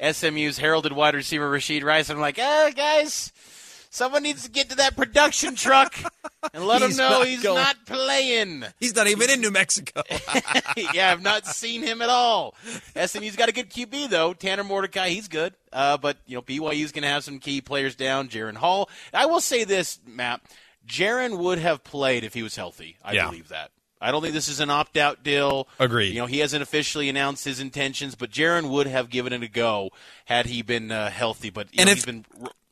SMU's 0.00 0.56
heralded 0.56 0.92
wide 0.92 1.16
receiver 1.16 1.50
Rashee 1.50 1.82
Rice. 1.82 2.08
I'm 2.08 2.20
like, 2.20 2.38
ah, 2.40 2.70
guys, 2.76 3.32
someone 3.96 4.22
needs 4.22 4.44
to 4.44 4.50
get 4.50 4.68
to 4.70 4.76
that 4.76 4.94
production 4.96 5.54
truck 5.54 5.94
and 6.52 6.66
let 6.66 6.82
him 6.82 6.94
know 6.96 7.08
not 7.20 7.26
he's 7.26 7.42
going- 7.42 7.56
not 7.62 7.76
playing. 7.86 8.64
He's 8.78 8.94
not 8.94 9.06
even 9.06 9.30
in 9.30 9.40
New 9.40 9.50
Mexico. 9.50 10.02
yeah, 10.92 11.10
I've 11.12 11.22
not 11.22 11.46
seen 11.46 11.82
him 11.82 12.02
at 12.02 12.10
all. 12.10 12.54
SMU's 12.94 13.36
got 13.36 13.48
a 13.48 13.52
good 13.52 13.70
QB 13.70 14.10
though. 14.10 14.34
Tanner 14.34 14.64
Mordecai, 14.64 15.08
he's 15.08 15.28
good. 15.28 15.54
Uh, 15.72 15.96
but 15.96 16.18
you 16.26 16.36
know, 16.36 16.42
BYU's 16.42 16.92
going 16.92 17.02
to 17.02 17.08
have 17.08 17.24
some 17.24 17.38
key 17.38 17.60
players 17.60 17.94
down. 17.96 18.28
Jaren 18.28 18.54
Hall. 18.56 18.88
I 19.14 19.26
will 19.26 19.40
say 19.40 19.64
this, 19.64 19.98
Matt. 20.06 20.40
Jaren 20.86 21.38
would 21.38 21.58
have 21.58 21.82
played 21.82 22.22
if 22.22 22.34
he 22.34 22.42
was 22.42 22.54
healthy. 22.54 22.96
I 23.04 23.14
Yeah. 23.14 23.26
believe 23.26 23.48
that. 23.48 23.70
I 24.00 24.12
don't 24.12 24.20
think 24.20 24.34
this 24.34 24.46
is 24.48 24.60
an 24.60 24.68
opt-out 24.70 25.22
deal. 25.24 25.66
Agreed. 25.80 26.12
You 26.14 26.20
know, 26.20 26.26
he 26.26 26.38
hasn't 26.40 26.62
officially 26.62 27.08
announced 27.08 27.46
his 27.46 27.60
intentions, 27.60 28.14
but 28.14 28.30
Jaron 28.30 28.68
would 28.68 28.86
have 28.86 29.08
given 29.08 29.32
it 29.32 29.42
a 29.42 29.48
go 29.48 29.90
had 30.26 30.44
he 30.46 30.60
been 30.60 30.92
uh, 30.92 31.10
healthy. 31.10 31.48
But 31.48 31.68
And 31.76 31.86
know, 31.86 31.92
if- 31.92 31.96
he's 31.98 32.04
been 32.04 32.24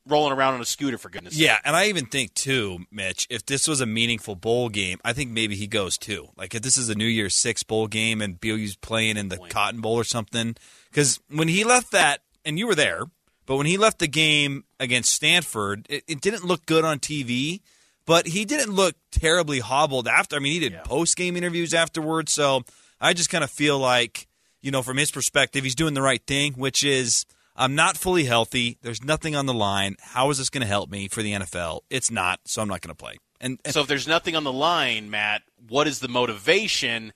rolling 0.07 0.33
around 0.33 0.55
on 0.55 0.61
a 0.61 0.65
scooter 0.65 0.99
for 0.99 1.09
goodness. 1.09 1.35
Sake. 1.35 1.45
Yeah, 1.45 1.59
and 1.65 1.75
I 1.75 1.87
even 1.87 2.07
think 2.07 2.35
too, 2.35 2.81
Mitch, 2.91 3.27
if 3.31 3.47
this 3.47 3.67
was 3.67 3.81
a 3.81 3.87
meaningful 3.87 4.35
bowl 4.35 4.69
game, 4.69 5.01
I 5.05 5.13
think 5.13 5.31
maybe 5.31 5.57
he 5.57 5.67
goes 5.67 5.97
too. 5.99 6.29
Like 6.37 6.55
if 6.55 6.63
this 6.63 6.77
is 6.77 6.89
a 6.89 6.95
New 6.95 7.07
Year's 7.07 7.35
Six 7.35 7.63
bowl 7.63 7.87
game 7.87 8.21
and 8.21 8.41
BYU's 8.41 8.77
playing 8.77 9.17
in 9.17 9.29
the 9.29 9.39
Cotton 9.39 9.81
Bowl 9.81 9.95
or 9.95 10.05
something, 10.05 10.57
because 10.91 11.21
when 11.29 11.49
he 11.49 11.65
left 11.65 11.93
that, 11.93 12.21
and 12.45 12.59
you 12.59 12.67
were 12.67 12.75
there, 12.75 13.05
but 13.47 13.57
when 13.57 13.67
he 13.67 13.77
left 13.77 13.99
the 13.99 14.09
game 14.09 14.65
against 14.79 15.13
Stanford, 15.13 15.87
it, 15.89 16.05
it 16.07 16.21
didn't 16.21 16.45
look 16.45 16.67
good 16.67 16.85
on 16.85 16.99
TV. 16.99 17.61
But 18.07 18.27
he 18.27 18.45
didn't 18.45 18.75
look 18.75 18.97
terribly 19.11 19.61
hobbled 19.61 20.07
after. 20.07 20.37
I 20.37 20.39
mean, 20.39 20.53
he 20.53 20.69
did 20.69 20.85
post 20.85 21.17
game 21.17 21.39
interviews 21.39 21.73
afterwards. 21.73 22.33
So 22.33 22.63
I 23.01 23.15
just 23.15 23.31
kind 23.31 23.43
of 23.43 23.51
feel 23.51 23.79
like, 23.79 24.29
you 24.61 24.71
know, 24.71 24.83
from 24.83 24.99
his 24.99 25.11
perspective, 25.11 25.65
he's 25.65 25.75
doing 25.75 25.95
the 25.95 26.03
right 26.03 26.23
thing, 26.27 26.53
which 26.53 26.85
is 26.85 27.25
I'm 27.57 27.75
not 27.75 27.97
fully 27.97 28.25
healthy. 28.25 28.79
There's 28.83 29.05
nothing 29.05 29.37
on 29.37 29.47
the 29.47 29.55
line. 29.55 29.97
How 30.01 30.31
is 30.31 30.39
this 30.39 30.51
going 30.51 30.63
to 30.63 30.67
help 30.67 30.91
me 30.91 31.09
for 31.09 31.23
the 31.23 31.33
NFL? 31.33 31.81
It's 31.89 32.11
not, 32.11 32.41
so 32.45 32.63
I'm 32.63 32.69
not 32.69 32.81
going 32.81 32.95
to 32.95 33.01
play. 33.01 33.19
And, 33.41 33.61
and 33.65 33.73
So 33.73 33.83
if 33.83 33.87
there's 33.87 34.09
nothing 34.09 34.35
on 34.35 34.43
the 34.45 34.53
line, 34.53 35.11
Matt, 35.11 35.43
what 35.69 35.87
is 35.87 36.01
the 36.01 36.09
motivation? 36.09 37.13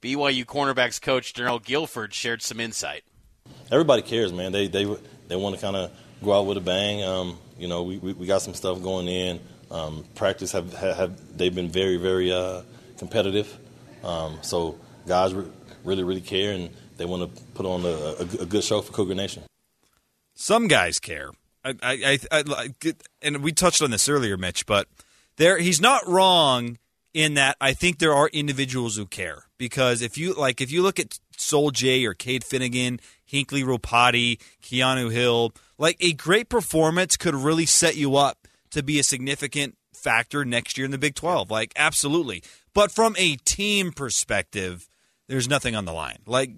BYU 0.00 0.44
cornerbacks 0.44 1.00
coach 1.00 1.32
Darrell 1.32 1.58
Gilford 1.58 2.14
shared 2.14 2.42
some 2.42 2.60
insight. 2.60 3.04
everybody 3.70 4.02
cares, 4.02 4.32
man. 4.32 4.52
They 4.52 4.68
they 4.68 4.84
they 5.28 5.36
want 5.36 5.54
to 5.54 5.60
kind 5.60 5.76
of 5.76 5.90
go 6.22 6.32
out 6.38 6.46
with 6.46 6.58
a 6.58 6.60
bang. 6.60 7.02
Um, 7.02 7.38
you 7.58 7.68
know, 7.68 7.82
we, 7.82 7.96
we 7.98 8.12
we 8.12 8.26
got 8.26 8.42
some 8.42 8.52
stuff 8.54 8.82
going 8.82 9.08
in. 9.08 9.40
Um, 9.70 10.04
practice 10.14 10.52
have, 10.52 10.72
have 10.74 10.96
have 10.96 11.36
they've 11.38 11.54
been 11.54 11.70
very 11.70 11.96
very 11.96 12.30
uh, 12.30 12.62
competitive. 12.98 13.58
Um, 14.02 14.38
so 14.42 14.78
guys 15.06 15.32
re- 15.32 15.50
really 15.84 16.02
really 16.04 16.20
care 16.20 16.52
and 16.52 16.68
they 16.98 17.06
want 17.06 17.34
to 17.34 17.42
put 17.54 17.64
on 17.64 17.80
a, 17.84 17.88
a, 17.88 18.42
a 18.42 18.46
good 18.46 18.62
show 18.62 18.82
for 18.82 18.92
Cougar 18.92 19.14
Nation. 19.14 19.42
Some 20.34 20.68
guys 20.68 20.98
care. 20.98 21.30
I, 21.64 21.74
I, 21.82 22.18
I, 22.30 22.44
I 22.46 22.92
and 23.22 23.42
we 23.42 23.52
touched 23.52 23.80
on 23.80 23.90
this 23.90 24.08
earlier, 24.08 24.36
Mitch, 24.36 24.66
but 24.66 24.88
there 25.36 25.58
he's 25.58 25.80
not 25.80 26.06
wrong 26.06 26.78
in 27.14 27.34
that 27.34 27.56
I 27.60 27.72
think 27.72 27.98
there 27.98 28.12
are 28.12 28.28
individuals 28.28 28.96
who 28.96 29.06
care 29.06 29.44
because 29.56 30.02
if 30.02 30.18
you 30.18 30.34
like 30.34 30.60
if 30.60 30.70
you 30.70 30.82
look 30.82 30.98
at 30.98 31.18
Soul 31.36 31.70
J 31.70 32.04
or 32.04 32.12
Cade 32.12 32.42
Fennegan, 32.42 33.00
Hinkley 33.30 33.64
Ropati, 33.64 34.40
Keanu 34.62 35.10
Hill, 35.10 35.52
like 35.78 35.96
a 36.00 36.12
great 36.12 36.48
performance 36.48 37.16
could 37.16 37.34
really 37.34 37.66
set 37.66 37.96
you 37.96 38.16
up 38.16 38.46
to 38.70 38.82
be 38.82 38.98
a 38.98 39.04
significant 39.04 39.76
factor 39.94 40.44
next 40.44 40.76
year 40.76 40.84
in 40.84 40.90
the 40.90 40.98
Big 40.98 41.14
12. 41.14 41.50
Like 41.50 41.72
absolutely. 41.76 42.42
But 42.74 42.90
from 42.90 43.14
a 43.16 43.36
team 43.36 43.92
perspective, 43.92 44.88
there's 45.28 45.48
nothing 45.48 45.76
on 45.76 45.84
the 45.84 45.92
line. 45.92 46.18
Like 46.26 46.50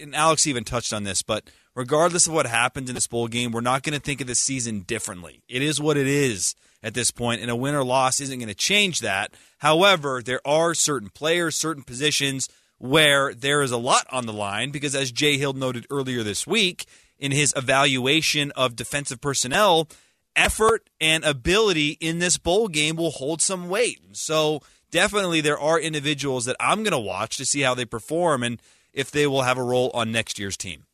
and 0.00 0.14
Alex 0.14 0.46
even 0.46 0.64
touched 0.64 0.92
on 0.92 1.04
this, 1.04 1.22
but 1.22 1.50
regardless 1.80 2.26
of 2.26 2.34
what 2.34 2.44
happens 2.44 2.90
in 2.90 2.94
this 2.94 3.06
bowl 3.06 3.26
game, 3.26 3.52
we're 3.52 3.62
not 3.62 3.82
going 3.82 3.98
to 3.98 4.04
think 4.04 4.20
of 4.20 4.26
this 4.26 4.42
season 4.42 4.80
differently. 4.80 5.42
It 5.48 5.62
is 5.62 5.80
what 5.80 5.96
it 5.96 6.06
is 6.06 6.54
at 6.82 6.92
this 6.92 7.10
point, 7.10 7.40
and 7.40 7.50
a 7.50 7.56
win 7.56 7.74
or 7.74 7.82
loss 7.82 8.20
isn't 8.20 8.38
going 8.38 8.50
to 8.50 8.54
change 8.54 9.00
that. 9.00 9.32
However, 9.60 10.20
there 10.22 10.46
are 10.46 10.74
certain 10.74 11.08
players, 11.08 11.56
certain 11.56 11.82
positions 11.82 12.50
where 12.76 13.32
there 13.32 13.62
is 13.62 13.70
a 13.70 13.78
lot 13.78 14.06
on 14.12 14.26
the 14.26 14.32
line 14.34 14.70
because, 14.70 14.94
as 14.94 15.10
Jay 15.10 15.38
Hill 15.38 15.54
noted 15.54 15.86
earlier 15.88 16.22
this 16.22 16.46
week 16.46 16.84
in 17.18 17.32
his 17.32 17.54
evaluation 17.56 18.50
of 18.50 18.76
defensive 18.76 19.22
personnel, 19.22 19.88
effort 20.36 20.90
and 21.00 21.24
ability 21.24 21.96
in 21.98 22.18
this 22.18 22.36
bowl 22.36 22.68
game 22.68 22.96
will 22.96 23.12
hold 23.12 23.40
some 23.40 23.70
weight. 23.70 24.00
So, 24.12 24.60
definitely, 24.90 25.40
there 25.40 25.58
are 25.58 25.80
individuals 25.80 26.44
that 26.44 26.56
I'm 26.60 26.82
going 26.82 26.92
to 26.92 26.98
watch 26.98 27.38
to 27.38 27.46
see 27.46 27.62
how 27.62 27.74
they 27.74 27.86
perform 27.86 28.42
and 28.42 28.60
if 28.92 29.10
they 29.10 29.26
will 29.26 29.42
have 29.42 29.56
a 29.56 29.62
role 29.62 29.90
on 29.94 30.12
next 30.12 30.38
year's 30.38 30.58
team. 30.58 30.84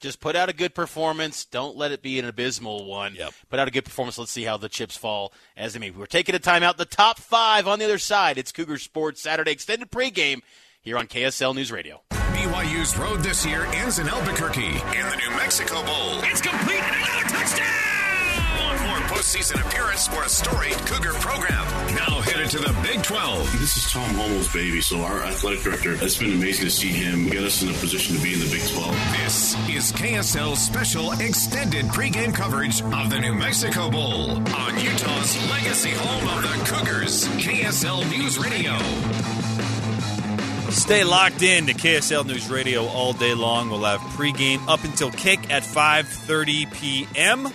Just 0.00 0.20
put 0.20 0.36
out 0.36 0.48
a 0.48 0.52
good 0.52 0.74
performance. 0.74 1.44
Don't 1.44 1.76
let 1.76 1.92
it 1.92 2.02
be 2.02 2.18
an 2.18 2.24
abysmal 2.24 2.84
one. 2.86 3.14
Yep. 3.14 3.32
Put 3.50 3.58
out 3.58 3.68
a 3.68 3.70
good 3.70 3.84
performance. 3.84 4.18
Let's 4.18 4.30
see 4.30 4.44
how 4.44 4.56
the 4.56 4.68
chips 4.68 4.96
fall 4.96 5.32
as 5.56 5.72
they 5.72 5.78
may. 5.78 5.90
We're 5.90 6.06
taking 6.06 6.34
a 6.34 6.38
timeout. 6.38 6.76
The 6.76 6.84
top 6.84 7.18
five 7.18 7.66
on 7.66 7.78
the 7.78 7.84
other 7.84 7.98
side. 7.98 8.38
It's 8.38 8.52
Cougar 8.52 8.78
Sports 8.78 9.20
Saturday 9.20 9.52
extended 9.52 9.90
pregame 9.90 10.40
here 10.80 10.98
on 10.98 11.06
KSL 11.06 11.54
News 11.54 11.72
Radio. 11.72 12.02
BYU's 12.10 12.96
road 12.96 13.20
this 13.20 13.44
year 13.44 13.64
ends 13.66 13.98
in 13.98 14.08
Albuquerque 14.08 14.66
in 14.66 14.72
the 14.72 15.16
New 15.16 15.36
Mexico 15.36 15.84
Bowl. 15.84 16.20
It's 16.22 16.40
complete 16.40 16.82
and 16.82 16.96
another 16.96 17.28
touchdown! 17.28 17.87
One 19.18 19.24
more 19.24 19.32
postseason 19.32 19.66
appearance 19.66 20.06
for 20.06 20.22
a 20.22 20.28
storied 20.28 20.78
Cougar 20.86 21.14
program. 21.14 21.64
Now 21.96 22.20
headed 22.20 22.50
to 22.50 22.58
the 22.58 22.72
Big 22.84 23.02
12. 23.02 23.58
This 23.58 23.76
is 23.76 23.90
Tom 23.90 24.14
Holmoe's 24.14 24.52
baby, 24.52 24.80
so 24.80 25.00
our 25.00 25.22
athletic 25.24 25.62
director, 25.62 25.96
it's 26.00 26.16
been 26.16 26.34
amazing 26.34 26.66
to 26.66 26.70
see 26.70 26.88
him 26.88 27.28
get 27.28 27.42
us 27.42 27.60
in 27.60 27.68
a 27.68 27.72
position 27.72 28.14
to 28.14 28.22
be 28.22 28.34
in 28.34 28.38
the 28.38 28.48
Big 28.48 28.62
12. 28.68 28.94
This 29.24 29.54
is 29.68 29.92
KSL's 29.92 30.60
special 30.60 31.10
extended 31.12 31.86
pregame 31.86 32.32
coverage 32.32 32.80
of 32.80 33.10
the 33.10 33.18
New 33.18 33.34
Mexico 33.34 33.90
Bowl 33.90 34.30
on 34.30 34.78
Utah's 34.78 35.50
legacy 35.50 35.90
home 35.90 36.28
of 36.28 36.42
the 36.42 36.64
Cougars, 36.64 37.26
KSL 37.38 38.08
News 38.10 38.38
Radio. 38.38 38.78
Stay 40.70 41.02
locked 41.02 41.42
in 41.42 41.66
to 41.66 41.74
KSL 41.74 42.24
News 42.24 42.48
Radio 42.48 42.86
all 42.86 43.14
day 43.14 43.34
long. 43.34 43.68
We'll 43.68 43.82
have 43.82 44.00
pregame 44.12 44.68
up 44.68 44.84
until 44.84 45.10
kick 45.10 45.50
at 45.50 45.64
5:30 45.64 46.72
p.m. 46.72 47.52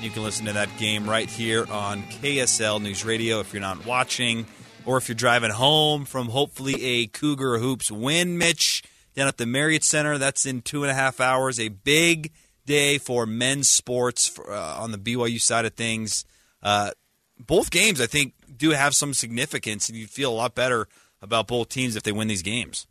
You 0.00 0.10
can 0.10 0.22
listen 0.22 0.46
to 0.46 0.52
that 0.52 0.68
game 0.78 1.08
right 1.08 1.28
here 1.28 1.66
on 1.70 2.02
KSL 2.04 2.80
News 2.82 3.04
Radio 3.04 3.40
if 3.40 3.52
you're 3.52 3.62
not 3.62 3.86
watching, 3.86 4.46
or 4.84 4.98
if 4.98 5.08
you're 5.08 5.14
driving 5.14 5.50
home 5.50 6.04
from 6.04 6.28
hopefully 6.28 6.82
a 6.82 7.06
Cougar 7.06 7.58
Hoops 7.58 7.90
win. 7.90 8.36
Mitch 8.36 8.82
down 9.14 9.28
at 9.28 9.38
the 9.38 9.46
Marriott 9.46 9.84
Center. 9.84 10.18
That's 10.18 10.44
in 10.44 10.60
two 10.62 10.82
and 10.82 10.90
a 10.90 10.94
half 10.94 11.20
hours. 11.20 11.58
A 11.58 11.68
big 11.68 12.32
day 12.66 12.98
for 12.98 13.26
men's 13.26 13.68
sports 13.68 14.28
for, 14.28 14.52
uh, 14.52 14.76
on 14.76 14.90
the 14.90 14.98
BYU 14.98 15.40
side 15.40 15.64
of 15.64 15.74
things. 15.74 16.24
Uh, 16.62 16.90
both 17.38 17.70
games, 17.70 18.00
I 18.00 18.06
think, 18.06 18.34
do 18.56 18.70
have 18.70 18.94
some 18.94 19.14
significance, 19.14 19.88
and 19.88 19.98
you 19.98 20.06
feel 20.06 20.32
a 20.32 20.34
lot 20.34 20.54
better 20.54 20.88
about 21.22 21.46
both 21.46 21.68
teams 21.68 21.96
if 21.96 22.02
they 22.02 22.12
win 22.12 22.28
these 22.28 22.42
games. 22.42 22.86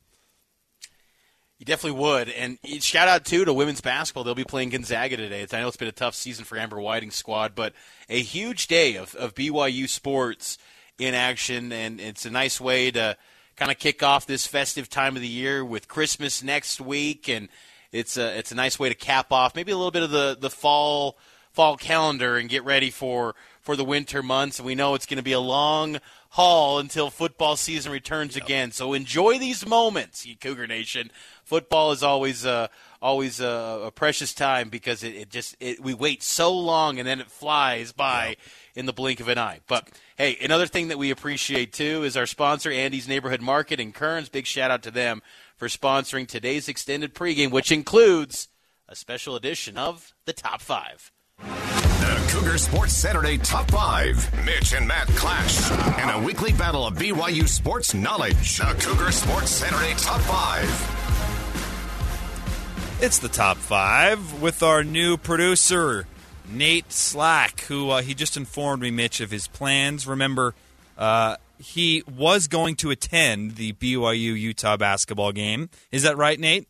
You 1.63 1.65
definitely 1.65 2.01
would. 2.01 2.27
And 2.27 2.59
shout 2.83 3.07
out 3.07 3.23
too 3.23 3.45
to 3.45 3.53
women's 3.53 3.79
basketball. 3.79 4.25
They'll 4.25 4.35
be 4.35 4.43
playing 4.43 4.71
Gonzaga 4.71 5.15
today. 5.15 5.47
I 5.49 5.61
know 5.61 5.69
it's 5.69 5.77
been 5.77 5.87
a 5.87 5.93
tough 5.93 6.13
season 6.13 6.43
for 6.43 6.57
Amber 6.57 6.81
Whiting's 6.81 7.15
squad, 7.15 7.55
but 7.55 7.71
a 8.09 8.21
huge 8.21 8.67
day 8.67 8.97
of, 8.97 9.15
of 9.15 9.33
BYU 9.33 9.87
sports 9.87 10.57
in 10.99 11.13
action, 11.13 11.71
and 11.71 12.01
it's 12.01 12.25
a 12.25 12.29
nice 12.29 12.59
way 12.59 12.91
to 12.91 13.15
kind 13.55 13.71
of 13.71 13.79
kick 13.79 14.03
off 14.03 14.25
this 14.25 14.45
festive 14.45 14.89
time 14.89 15.15
of 15.15 15.21
the 15.21 15.27
year 15.29 15.63
with 15.63 15.87
Christmas 15.87 16.43
next 16.43 16.81
week, 16.81 17.29
and 17.29 17.47
it's 17.93 18.17
a 18.17 18.37
it's 18.37 18.51
a 18.51 18.55
nice 18.55 18.77
way 18.77 18.89
to 18.89 18.95
cap 18.95 19.31
off 19.31 19.55
maybe 19.55 19.71
a 19.71 19.77
little 19.77 19.89
bit 19.89 20.03
of 20.03 20.11
the 20.11 20.35
the 20.37 20.49
fall 20.49 21.17
fall 21.53 21.77
calendar 21.77 22.35
and 22.35 22.49
get 22.49 22.65
ready 22.65 22.89
for 22.89 23.35
for 23.63 23.75
the 23.75 23.83
winter 23.83 24.21
months. 24.21 24.59
And 24.59 24.65
we 24.65 24.75
know 24.75 24.93
it's 24.93 25.05
going 25.05 25.17
to 25.17 25.23
be 25.23 25.31
a 25.31 25.39
long 25.39 25.97
haul 26.29 26.79
until 26.79 27.09
football 27.09 27.55
season 27.55 27.91
returns 27.91 28.35
yep. 28.35 28.45
again. 28.45 28.71
So 28.71 28.93
enjoy 28.93 29.39
these 29.39 29.65
moments, 29.65 30.25
you 30.25 30.35
Cougar 30.35 30.67
Nation. 30.67 31.11
Football 31.43 31.91
is 31.91 32.03
always 32.03 32.45
uh, 32.45 32.67
always 33.01 33.39
a, 33.39 33.83
a, 33.85 33.91
precious 33.91 34.33
time 34.33 34.69
because 34.69 35.03
it, 35.03 35.15
it 35.15 35.29
just 35.29 35.55
it, 35.59 35.79
we 35.79 35.93
wait 35.93 36.21
so 36.23 36.53
long 36.53 36.99
and 36.99 37.07
then 37.07 37.19
it 37.19 37.29
flies 37.29 37.91
by 37.91 38.29
yep. 38.29 38.37
in 38.75 38.85
the 38.85 38.93
blink 38.93 39.19
of 39.19 39.27
an 39.27 39.37
eye. 39.37 39.59
But 39.67 39.89
hey, 40.17 40.37
another 40.41 40.67
thing 40.67 40.89
that 40.89 40.97
we 40.97 41.11
appreciate 41.11 41.71
too 41.71 42.03
is 42.03 42.17
our 42.17 42.25
sponsor, 42.25 42.71
Andy's 42.71 43.07
Neighborhood 43.07 43.41
Market 43.41 43.79
in 43.79 43.91
Kearns. 43.91 44.29
Big 44.29 44.45
shout 44.45 44.71
out 44.71 44.83
to 44.83 44.91
them 44.91 45.21
for 45.55 45.67
sponsoring 45.67 46.27
today's 46.27 46.67
extended 46.67 47.13
pregame, 47.13 47.51
which 47.51 47.71
includes 47.71 48.49
a 48.89 48.95
special 48.95 49.35
edition 49.35 49.77
of 49.77 50.13
the 50.25 50.33
Top 50.33 50.61
Five. 50.61 51.11
The 51.43 52.25
Cougar 52.29 52.57
Sports 52.57 52.93
Saturday 52.93 53.37
Top 53.37 53.69
5. 53.69 54.45
Mitch 54.45 54.73
and 54.73 54.87
Matt 54.87 55.07
clash 55.09 55.69
in 56.01 56.09
a 56.09 56.19
weekly 56.23 56.53
battle 56.53 56.87
of 56.87 56.95
BYU 56.95 57.47
sports 57.47 57.93
knowledge. 57.93 58.57
The 58.57 58.75
Cougar 58.79 59.11
Sports 59.11 59.51
Saturday 59.51 59.93
Top 59.97 60.21
5. 60.21 62.99
It's 63.01 63.19
the 63.19 63.27
Top 63.27 63.57
5 63.57 64.41
with 64.41 64.63
our 64.63 64.85
new 64.85 65.17
producer, 65.17 66.07
Nate 66.49 66.93
Slack, 66.93 67.59
who 67.61 67.89
uh, 67.89 68.01
he 68.01 68.13
just 68.13 68.37
informed 68.37 68.81
me, 68.81 68.91
Mitch, 68.91 69.19
of 69.19 69.29
his 69.29 69.49
plans. 69.49 70.07
Remember, 70.07 70.55
uh, 70.97 71.35
he 71.59 72.01
was 72.17 72.47
going 72.47 72.77
to 72.77 72.89
attend 72.91 73.57
the 73.57 73.73
BYU 73.73 74.39
Utah 74.39 74.77
basketball 74.77 75.33
game. 75.33 75.69
Is 75.91 76.03
that 76.03 76.15
right, 76.15 76.39
Nate? 76.39 76.69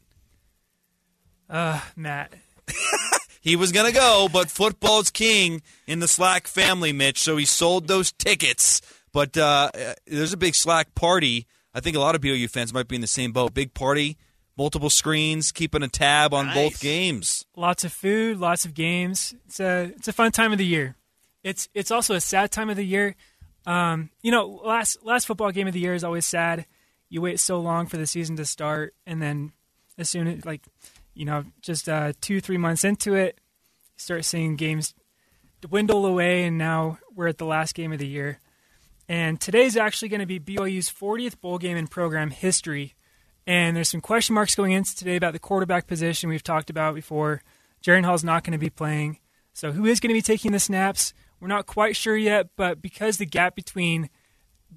Uh, 1.48 1.80
Matt. 1.96 2.34
he 3.42 3.56
was 3.56 3.72
going 3.72 3.86
to 3.92 3.98
go, 3.98 4.28
but 4.32 4.50
football's 4.50 5.10
king 5.10 5.62
in 5.88 6.00
the 6.00 6.08
Slack 6.08 6.48
family, 6.48 6.94
Mitch. 6.94 7.20
So 7.20 7.38
he 7.38 7.46
sold 7.46 7.88
those 7.88 8.12
tickets. 8.12 8.82
But 9.12 9.38
uh, 9.38 9.70
there's 10.08 10.34
a 10.34 10.38
big 10.38 10.56
Slack 10.56 10.96
party. 10.96 11.46
I 11.74 11.80
think 11.80 11.96
a 11.96 12.00
lot 12.00 12.16
of 12.16 12.22
BYU 12.22 12.50
fans 12.50 12.74
might 12.74 12.88
be 12.88 12.96
in 12.96 13.02
the 13.02 13.08
same 13.08 13.32
boat. 13.32 13.54
Big 13.54 13.74
party, 13.74 14.18
multiple 14.58 14.90
screens, 14.90 15.52
keeping 15.52 15.84
a 15.84 15.88
tab 15.88 16.34
on 16.34 16.48
nice. 16.48 16.56
both 16.56 16.82
games. 16.82 17.46
Lots 17.56 17.84
of 17.84 17.94
food, 17.94 18.38
lots 18.38 18.66
of 18.66 18.74
games. 18.74 19.36
It's 19.46 19.60
a 19.60 19.92
it's 19.96 20.08
a 20.08 20.14
fun 20.14 20.32
time 20.32 20.52
of 20.52 20.58
the 20.58 20.66
year. 20.66 20.96
It's 21.44 21.70
it's 21.74 21.92
also 21.92 22.16
a 22.16 22.22
sad 22.22 22.52
time 22.52 22.70
of 22.70 22.76
the 22.76 22.86
year. 22.86 23.16
Um, 23.66 24.10
you 24.22 24.32
know, 24.32 24.62
last 24.64 25.04
last 25.04 25.26
football 25.26 25.52
game 25.52 25.68
of 25.68 25.74
the 25.74 25.80
year 25.80 25.94
is 25.94 26.04
always 26.04 26.26
sad. 26.26 26.66
You 27.10 27.22
wait 27.22 27.40
so 27.40 27.60
long 27.60 27.86
for 27.86 27.98
the 27.98 28.08
season 28.08 28.36
to 28.38 28.46
start, 28.46 28.96
and 29.06 29.22
then 29.22 29.52
as 29.98 30.10
soon 30.10 30.28
as 30.28 30.46
like 30.46 30.62
you 31.14 31.26
know, 31.26 31.46
just 31.62 31.88
uh, 31.88 32.14
two, 32.22 32.42
three 32.42 32.58
months 32.58 32.84
into 32.84 33.16
it, 33.16 33.40
start 33.98 34.26
seeing 34.26 34.56
games 34.56 34.94
dwindle 35.62 36.06
away, 36.06 36.44
and 36.44 36.58
now 36.58 36.98
we're 37.16 37.28
at 37.28 37.38
the 37.38 37.46
last 37.46 37.76
game 37.76 37.94
of 37.94 38.00
the 38.00 38.08
year. 38.08 38.40
And 39.08 39.40
today's 39.40 39.78
actually 39.78 40.10
going 40.10 40.20
to 40.22 40.26
be 40.26 40.40
BYU's 40.40 40.90
40th 40.90 41.40
bowl 41.40 41.58
game 41.58 41.78
in 41.78 41.88
program 41.88 42.32
history. 42.32 42.96
And 43.46 43.76
there's 43.76 43.90
some 43.90 44.02
question 44.02 44.34
marks 44.36 44.56
going 44.56 44.72
into 44.72 44.96
today 44.96 45.16
about 45.16 45.34
the 45.34 45.40
quarterback 45.40 45.88
position 45.88 46.30
we've 46.30 46.44
talked 46.44 46.70
about 46.70 46.96
before. 46.96 47.42
Jaren 47.86 48.06
Hall's 48.06 48.24
not 48.24 48.44
going 48.44 48.54
to 48.54 48.58
be 48.58 48.70
playing. 48.70 49.20
So 49.54 49.72
who 49.72 49.86
is 49.86 50.00
going 50.00 50.10
to 50.10 50.18
be 50.18 50.22
taking 50.22 50.52
the 50.52 50.60
snaps? 50.60 51.14
We're 51.40 51.48
not 51.48 51.66
quite 51.66 51.96
sure 51.96 52.16
yet, 52.16 52.50
but 52.56 52.82
because 52.82 53.18
the 53.18 53.26
gap 53.26 53.56
between 53.56 54.10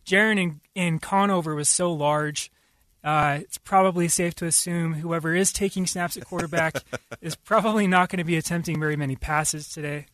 Jaren 0.04 0.42
and, 0.42 0.60
and 0.74 1.00
Conover 1.00 1.54
was 1.54 1.68
so 1.68 1.92
large, 1.92 2.50
uh, 3.06 3.38
it's 3.40 3.56
probably 3.56 4.08
safe 4.08 4.34
to 4.34 4.46
assume 4.46 4.94
whoever 4.94 5.32
is 5.32 5.52
taking 5.52 5.86
snaps 5.86 6.16
at 6.16 6.24
quarterback 6.24 6.82
is 7.20 7.36
probably 7.36 7.86
not 7.86 8.08
going 8.08 8.18
to 8.18 8.24
be 8.24 8.36
attempting 8.36 8.80
very 8.80 8.96
many 8.96 9.14
passes 9.14 9.68
today. 9.68 10.06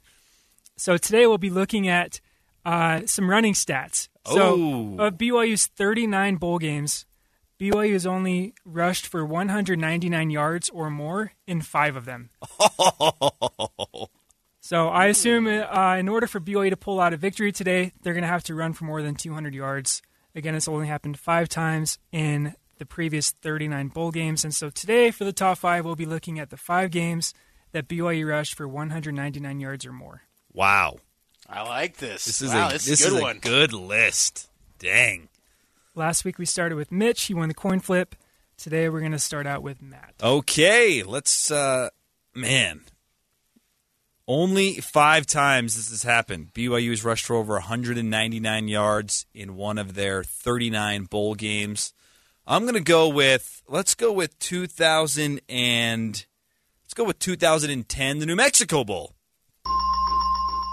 So 0.76 0.98
today 0.98 1.26
we'll 1.26 1.38
be 1.38 1.48
looking 1.48 1.88
at 1.88 2.20
uh, 2.66 3.00
some 3.06 3.30
running 3.30 3.54
stats. 3.54 4.08
So 4.26 4.96
oh. 4.98 5.06
of 5.06 5.14
BYU's 5.14 5.68
39 5.68 6.36
bowl 6.36 6.58
games, 6.58 7.06
BYU 7.58 7.94
has 7.94 8.06
only 8.06 8.52
rushed 8.62 9.06
for 9.06 9.24
199 9.24 10.30
yards 10.30 10.68
or 10.68 10.90
more 10.90 11.32
in 11.46 11.62
five 11.62 11.96
of 11.96 12.04
them. 12.04 12.28
so 14.60 14.88
I 14.88 15.06
assume 15.06 15.46
uh, 15.46 15.96
in 15.96 16.10
order 16.10 16.26
for 16.26 16.40
BYU 16.40 16.68
to 16.68 16.76
pull 16.76 17.00
out 17.00 17.14
a 17.14 17.16
victory 17.16 17.52
today, 17.52 17.92
they're 18.02 18.12
going 18.12 18.22
to 18.22 18.28
have 18.28 18.44
to 18.44 18.54
run 18.54 18.74
for 18.74 18.84
more 18.84 19.00
than 19.00 19.14
200 19.14 19.54
yards. 19.54 20.02
Again, 20.34 20.54
it's 20.54 20.68
only 20.68 20.88
happened 20.88 21.18
five 21.18 21.48
times 21.48 21.98
in 22.10 22.54
the 22.78 22.86
previous 22.86 23.30
39 23.30 23.88
bowl 23.88 24.10
games. 24.10 24.44
And 24.44 24.54
so 24.54 24.70
today, 24.70 25.10
for 25.10 25.24
the 25.24 25.32
top 25.32 25.58
five, 25.58 25.84
we'll 25.84 25.96
be 25.96 26.06
looking 26.06 26.38
at 26.38 26.50
the 26.50 26.56
five 26.56 26.90
games 26.90 27.34
that 27.72 27.88
BYU 27.88 28.28
rushed 28.28 28.54
for 28.54 28.68
199 28.68 29.60
yards 29.60 29.86
or 29.86 29.92
more. 29.92 30.22
Wow. 30.52 30.98
I 31.48 31.62
like 31.62 31.96
this. 31.98 32.24
This 32.24 32.42
is 32.42 32.52
wow, 32.52 32.68
a, 32.68 32.72
this, 32.72 32.86
this 32.86 33.00
is, 33.00 33.12
is 33.12 33.20
a, 33.20 33.24
a 33.24 33.34
good 33.34 33.72
list. 33.72 34.48
Dang. 34.78 35.28
Last 35.94 36.24
week 36.24 36.38
we 36.38 36.46
started 36.46 36.76
with 36.76 36.90
Mitch. 36.90 37.24
He 37.24 37.34
won 37.34 37.48
the 37.48 37.54
coin 37.54 37.80
flip. 37.80 38.14
Today 38.56 38.88
we're 38.88 39.00
going 39.00 39.12
to 39.12 39.18
start 39.18 39.46
out 39.46 39.62
with 39.62 39.82
Matt. 39.82 40.14
Okay, 40.22 41.02
let's. 41.02 41.50
uh 41.50 41.90
Man, 42.34 42.80
only 44.26 44.74
five 44.76 45.26
times 45.26 45.76
this 45.76 45.90
has 45.90 46.02
happened. 46.02 46.54
BYU 46.54 46.88
has 46.90 47.04
rushed 47.04 47.26
for 47.26 47.36
over 47.36 47.54
199 47.54 48.68
yards 48.68 49.26
in 49.34 49.56
one 49.56 49.76
of 49.76 49.94
their 49.94 50.24
39 50.24 51.04
bowl 51.04 51.34
games. 51.34 51.92
I'm 52.46 52.62
going 52.62 52.74
to 52.74 52.80
go 52.80 53.08
with 53.08 53.62
let's 53.68 53.94
go 53.94 54.12
with 54.12 54.38
2000 54.38 55.40
and 55.48 56.26
let's 56.84 56.94
go 56.94 57.04
with 57.04 57.18
2010, 57.18 58.18
the 58.18 58.26
New 58.26 58.36
Mexico 58.36 58.84
Bowl. 58.84 59.14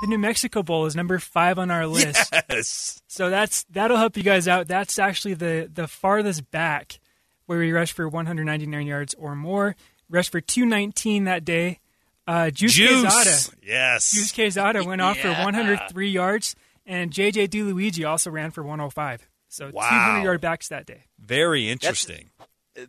The 0.02 0.08
New 0.08 0.18
Mexico 0.18 0.64
Bowl 0.64 0.86
is 0.86 0.96
number 0.96 1.20
five 1.20 1.60
on 1.60 1.70
our 1.70 1.86
list. 1.86 2.34
Yes. 2.50 3.02
So 3.08 3.30
that's 3.30 3.64
that'll 3.66 3.98
help 3.98 4.16
you 4.16 4.24
guys 4.24 4.48
out. 4.48 4.68
That's 4.68 4.98
actually 4.98 5.34
the 5.34 5.70
the 5.72 5.88
farthest 5.88 6.50
back 6.52 7.00
where 7.48 7.60
we 7.60 7.72
rushed 7.72 7.94
for 7.94 8.08
199 8.08 8.88
yards 8.88 9.14
or 9.16 9.36
more. 9.36 9.76
Rushed 10.10 10.32
for 10.32 10.40
219 10.42 11.26
that 11.26 11.44
day. 11.46 11.80
Uh, 12.26 12.50
Juice, 12.50 12.74
Juice. 12.76 13.04
Quezada. 13.04 13.54
Yes. 13.62 14.12
Juice 14.12 14.32
Quezada 14.32 14.86
went 14.86 15.02
off 15.02 15.18
Yeah. 15.24 15.36
for 15.36 15.44
103 15.46 16.10
yards, 16.10 16.56
and 16.86 17.12
JJ 17.12 17.50
Di 17.50 17.62
Luigi 17.64 18.06
also 18.06 18.32
ran 18.32 18.52
for 18.52 18.64
105. 18.64 19.28
So 19.50 19.72
Wow. 19.74 19.90
200 19.90 20.24
yard 20.24 20.42
backs 20.42 20.70
that 20.70 20.86
day. 20.86 21.04
Very 21.20 21.70
interesting. 21.70 22.30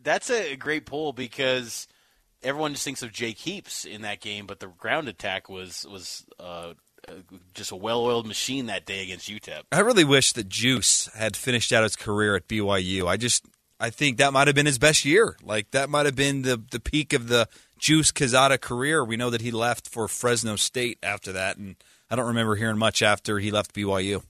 That's 0.02 0.30
a 0.30 0.54
great 0.56 0.86
pull 0.86 1.12
because 1.12 1.88
everyone 2.42 2.72
just 2.72 2.84
thinks 2.84 3.02
of 3.02 3.12
Jake 3.12 3.38
Heaps 3.38 3.84
in 3.84 4.02
that 4.02 4.20
game, 4.20 4.46
but 4.46 4.60
the 4.60 4.68
ground 4.68 5.08
attack 5.08 5.48
was 5.48 5.86
was 5.90 6.24
uh, 6.38 6.74
uh, 7.08 7.12
just 7.54 7.72
a 7.72 7.76
well-oiled 7.76 8.26
machine 8.26 8.66
that 8.66 8.86
day 8.86 9.02
against 9.02 9.28
UTEP. 9.28 9.62
I 9.72 9.80
really 9.80 10.04
wish 10.04 10.32
that 10.34 10.48
Juice 10.48 11.08
had 11.14 11.36
finished 11.36 11.72
out 11.72 11.82
his 11.82 11.96
career 11.96 12.36
at 12.36 12.46
BYU. 12.46 13.08
I 13.08 13.16
just 13.16 13.44
I 13.80 13.90
think 13.90 14.18
that 14.18 14.32
might 14.32 14.46
have 14.46 14.54
been 14.54 14.66
his 14.66 14.78
best 14.78 15.04
year. 15.04 15.36
Like 15.42 15.70
that 15.72 15.88
might 15.88 16.06
have 16.06 16.16
been 16.16 16.42
the 16.42 16.62
the 16.70 16.80
peak 16.80 17.12
of 17.12 17.28
the 17.28 17.48
Juice 17.78 18.12
Quezada 18.12 18.60
career. 18.60 19.04
We 19.04 19.16
know 19.16 19.30
that 19.30 19.40
he 19.40 19.50
left 19.50 19.88
for 19.88 20.06
Fresno 20.06 20.56
State 20.56 20.98
after 21.02 21.32
that, 21.32 21.56
and 21.56 21.76
I 22.10 22.16
don't 22.16 22.26
remember 22.26 22.54
hearing 22.54 22.78
much 22.78 23.02
after 23.02 23.38
he 23.38 23.50
left 23.50 23.74
BYU. 23.74 24.22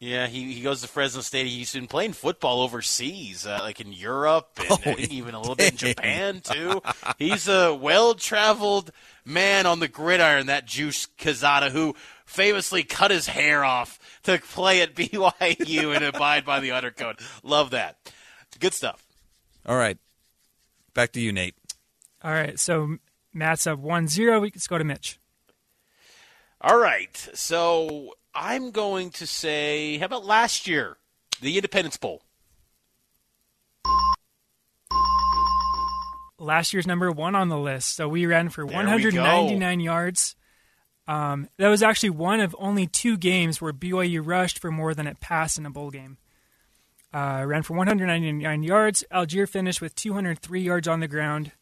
Yeah, 0.00 0.28
he, 0.28 0.52
he 0.52 0.60
goes 0.60 0.80
to 0.82 0.88
Fresno 0.88 1.22
State. 1.22 1.48
He's 1.48 1.72
been 1.72 1.88
playing 1.88 2.12
football 2.12 2.60
overseas, 2.60 3.44
uh, 3.44 3.58
like 3.62 3.80
in 3.80 3.92
Europe 3.92 4.60
and 4.60 4.72
I 4.86 4.94
think 4.94 5.10
even 5.10 5.34
a 5.34 5.40
little 5.40 5.56
bit 5.56 5.72
in 5.72 5.76
Japan 5.94 6.40
too. 6.40 6.82
He's 7.18 7.48
a 7.48 7.74
well-traveled 7.74 8.92
man 9.24 9.66
on 9.66 9.80
the 9.80 9.88
gridiron. 9.88 10.46
That 10.46 10.66
Juice 10.66 11.08
Quezada, 11.18 11.70
who 11.70 11.96
famously 12.24 12.84
cut 12.84 13.10
his 13.10 13.26
hair 13.26 13.64
off 13.64 13.98
to 14.22 14.38
play 14.38 14.82
at 14.82 14.94
BYU 14.96 15.94
and 15.96 16.04
abide 16.04 16.44
by 16.44 16.60
the 16.60 16.70
Honor 16.70 16.92
Code. 16.92 17.18
Love 17.42 17.70
that. 17.70 17.96
Good 18.60 18.74
stuff. 18.74 19.04
All 19.66 19.76
right, 19.76 19.98
back 20.94 21.12
to 21.12 21.20
you, 21.20 21.32
Nate. 21.32 21.54
All 22.22 22.32
right. 22.32 22.58
So 22.58 22.96
Matt's 23.32 23.66
up 23.66 23.78
1 23.78 24.08
0. 24.08 24.40
Let's 24.40 24.66
go 24.66 24.78
to 24.78 24.84
Mitch. 24.84 25.18
All 26.60 26.78
right, 26.78 27.16
so 27.34 28.14
I'm 28.40 28.70
going 28.70 29.10
to 29.10 29.26
say, 29.26 29.98
how 29.98 30.06
about 30.06 30.24
last 30.24 30.66
year, 30.66 30.96
the 31.40 31.56
Independence 31.56 31.96
Bowl? 31.96 32.22
last 36.38 36.72
year's 36.72 36.86
number 36.86 37.10
one 37.10 37.34
on 37.34 37.48
the 37.48 37.58
list. 37.58 37.94
So 37.94 38.08
we 38.08 38.26
ran 38.26 38.48
for 38.48 38.64
There 38.64 38.76
199 38.76 39.80
yards. 39.80 40.36
Um, 41.06 41.48
that 41.56 41.68
was 41.68 41.82
actually 41.82 42.10
one 42.10 42.40
of 42.40 42.54
only 42.58 42.86
two 42.86 43.16
games 43.16 43.60
where 43.60 43.72
BYU 43.72 44.20
rushed 44.24 44.58
for 44.58 44.70
more 44.70 44.94
than 44.94 45.06
it 45.06 45.20
passed 45.20 45.58
in 45.58 45.66
a 45.66 45.70
bowl 45.70 45.90
game. 45.90 46.18
Uh, 47.12 47.44
ran 47.46 47.62
for 47.62 47.74
199 47.74 48.62
yards. 48.62 49.04
Allgeier 49.10 49.48
finished 49.48 49.80
with 49.80 49.94
203 49.94 50.60
yards 50.60 50.86
on 50.86 51.00
the 51.00 51.08
ground, 51.08 51.52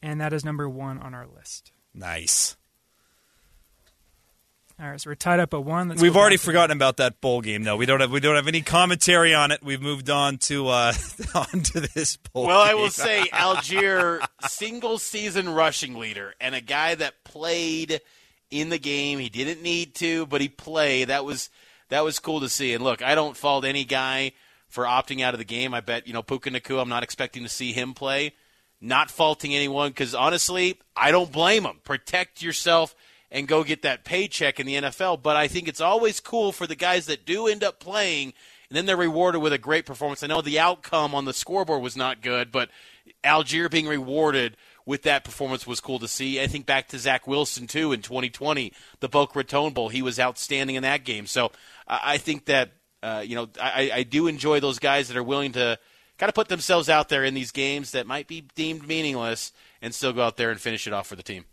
and 0.00 0.20
that 0.20 0.32
is 0.32 0.44
number 0.44 0.68
one 0.68 0.98
on 0.98 1.12
our 1.12 1.26
list. 1.26 1.72
Nice. 1.92 2.56
All 4.80 4.90
right, 4.90 5.00
so 5.00 5.08
we're 5.08 5.14
tied 5.14 5.38
up 5.38 5.54
at 5.54 5.62
one. 5.62 5.88
Let's 5.88 6.02
We've 6.02 6.16
already 6.16 6.36
forgotten 6.36 6.76
about 6.76 6.96
that 6.96 7.20
bowl 7.20 7.40
game, 7.42 7.62
though. 7.62 7.76
We 7.76 7.86
don't 7.86 8.00
have 8.00 8.10
we 8.10 8.18
don't 8.18 8.34
have 8.34 8.48
any 8.48 8.60
commentary 8.60 9.32
on 9.32 9.52
it. 9.52 9.62
We've 9.62 9.80
moved 9.80 10.10
on 10.10 10.38
to 10.38 10.66
uh, 10.66 10.92
on 11.34 11.60
to 11.60 11.80
this 11.94 12.16
bowl. 12.16 12.46
Well, 12.46 12.60
I 12.60 12.74
will 12.74 12.90
say 12.90 13.28
Allgeier, 13.32 14.26
single 14.48 14.98
season 14.98 15.48
rushing 15.48 15.94
leader, 15.94 16.34
and 16.40 16.56
a 16.56 16.60
guy 16.60 16.96
that 16.96 17.22
played 17.22 18.00
in 18.50 18.68
the 18.68 18.78
game. 18.78 19.20
He 19.20 19.28
didn't 19.28 19.62
need 19.62 19.94
to, 19.96 20.26
but 20.26 20.40
he 20.40 20.48
played. 20.48 21.06
That 21.08 21.24
was 21.24 21.50
that 21.88 22.02
was 22.02 22.18
cool 22.18 22.40
to 22.40 22.48
see. 22.48 22.74
And 22.74 22.82
look, 22.82 23.00
I 23.00 23.14
don't 23.14 23.36
fault 23.36 23.64
any 23.64 23.84
guy 23.84 24.32
for 24.66 24.84
opting 24.84 25.22
out 25.22 25.34
of 25.34 25.38
the 25.38 25.44
game. 25.44 25.72
I 25.72 25.82
bet 25.82 26.08
you 26.08 26.12
know 26.12 26.22
Puka 26.22 26.50
Nacua. 26.50 26.82
I'm 26.82 26.88
not 26.88 27.04
expecting 27.04 27.44
to 27.44 27.48
see 27.48 27.72
him 27.72 27.94
play. 27.94 28.34
Not 28.80 29.08
faulting 29.08 29.54
anyone 29.54 29.90
because 29.90 30.16
honestly, 30.16 30.80
I 30.96 31.12
don't 31.12 31.30
blame 31.30 31.64
him. 31.64 31.78
Protect 31.84 32.42
yourself 32.42 32.96
and 33.34 33.46
go 33.46 33.64
get 33.64 33.82
that 33.82 34.04
paycheck 34.04 34.58
in 34.58 34.66
the 34.66 34.76
NFL. 34.76 35.20
But 35.20 35.36
I 35.36 35.48
think 35.48 35.68
it's 35.68 35.80
always 35.82 36.20
cool 36.20 36.52
for 36.52 36.66
the 36.66 36.76
guys 36.76 37.06
that 37.06 37.26
do 37.26 37.48
end 37.48 37.62
up 37.62 37.80
playing 37.80 38.32
and 38.70 38.76
then 38.76 38.86
they're 38.86 38.96
rewarded 38.96 39.42
with 39.42 39.52
a 39.52 39.58
great 39.58 39.86
performance. 39.86 40.22
I 40.22 40.26
know 40.26 40.40
the 40.40 40.58
outcome 40.58 41.14
on 41.14 41.26
the 41.26 41.32
scoreboard 41.32 41.82
was 41.82 41.96
not 41.96 42.22
good, 42.22 42.50
but 42.50 42.70
Allgeier 43.22 43.70
being 43.70 43.86
rewarded 43.86 44.56
with 44.86 45.02
that 45.02 45.24
performance 45.24 45.66
was 45.66 45.80
cool 45.80 45.98
to 45.98 46.08
see. 46.08 46.40
I 46.40 46.46
think 46.46 46.66
back 46.66 46.88
to 46.88 46.98
Zach 46.98 47.26
Wilson 47.26 47.66
too 47.66 47.92
in 47.92 48.02
2020, 48.02 48.72
the 49.00 49.08
Boca 49.08 49.38
Raton 49.38 49.72
Bowl. 49.72 49.90
He 49.90 50.02
was 50.02 50.18
outstanding 50.18 50.76
in 50.76 50.82
that 50.82 51.04
game. 51.04 51.26
So 51.26 51.52
I 51.86 52.18
think 52.18 52.46
that 52.46 52.72
uh, 53.02 53.22
you 53.24 53.36
know 53.36 53.48
I, 53.60 53.90
I 53.94 54.02
do 54.02 54.26
enjoy 54.26 54.60
those 54.60 54.78
guys 54.78 55.08
that 55.08 55.16
are 55.16 55.22
willing 55.22 55.52
to 55.52 55.78
kind 56.18 56.28
of 56.28 56.34
put 56.34 56.48
themselves 56.48 56.88
out 56.88 57.08
there 57.08 57.24
in 57.24 57.34
these 57.34 57.50
games 57.50 57.90
that 57.92 58.06
might 58.06 58.28
be 58.28 58.42
deemed 58.54 58.88
meaningless 58.88 59.52
and 59.82 59.94
still 59.94 60.12
go 60.12 60.22
out 60.22 60.36
there 60.36 60.50
and 60.50 60.60
finish 60.60 60.86
it 60.86 60.92
off 60.92 61.06
for 61.06 61.16
the 61.16 61.22
team. 61.22 61.44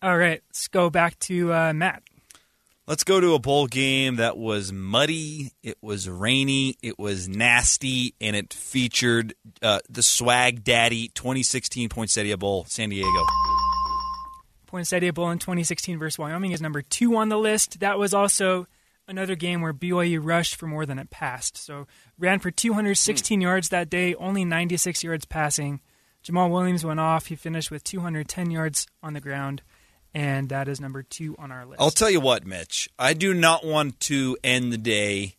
All 0.00 0.16
right, 0.16 0.42
let's 0.48 0.68
go 0.68 0.90
back 0.90 1.18
to 1.20 1.52
uh, 1.52 1.72
Matt. 1.72 2.02
Let's 2.86 3.04
go 3.04 3.20
to 3.20 3.34
a 3.34 3.38
bowl 3.38 3.66
game 3.66 4.16
that 4.16 4.38
was 4.38 4.72
muddy, 4.72 5.52
it 5.62 5.76
was 5.82 6.08
rainy, 6.08 6.76
it 6.82 6.98
was 6.98 7.28
nasty, 7.28 8.14
and 8.18 8.34
it 8.34 8.54
featured 8.54 9.34
uh, 9.60 9.80
the 9.90 10.02
Swag 10.02 10.64
Daddy 10.64 11.08
2016 11.08 11.90
Poinsettia 11.90 12.38
Bowl, 12.38 12.64
San 12.66 12.88
Diego. 12.88 13.26
Poinsettia 14.66 15.12
Bowl 15.12 15.30
in 15.30 15.38
2016 15.38 15.98
versus 15.98 16.18
Wyoming 16.18 16.52
is 16.52 16.62
number 16.62 16.80
two 16.80 17.16
on 17.16 17.28
the 17.28 17.38
list. 17.38 17.80
That 17.80 17.98
was 17.98 18.14
also 18.14 18.66
another 19.08 19.34
game 19.34 19.62
where 19.62 19.72
BYU 19.72 20.20
rushed 20.22 20.54
for 20.56 20.66
more 20.66 20.86
than 20.86 20.98
it 20.98 21.10
passed. 21.10 21.56
So 21.56 21.86
ran 22.18 22.38
for 22.38 22.50
216 22.50 23.40
yards 23.40 23.70
that 23.70 23.90
day, 23.90 24.14
only 24.14 24.44
96 24.44 25.02
yards 25.02 25.24
passing. 25.24 25.80
Jamaal 26.24 26.50
Williams 26.50 26.84
went 26.84 27.00
off. 27.00 27.26
He 27.26 27.36
finished 27.36 27.70
with 27.70 27.84
210 27.84 28.50
yards 28.50 28.86
on 29.02 29.14
the 29.14 29.20
ground, 29.20 29.62
and 30.14 30.48
that 30.48 30.68
is 30.68 30.80
number 30.80 31.02
two 31.02 31.36
on 31.38 31.52
our 31.52 31.66
list. 31.66 31.80
I'll 31.80 31.90
tell 31.90 32.10
you 32.10 32.20
what, 32.20 32.46
Mitch. 32.46 32.88
I 32.98 33.12
do 33.12 33.34
not 33.34 33.64
want 33.64 34.00
to 34.00 34.36
end 34.42 34.72
the 34.72 34.78
day 34.78 35.36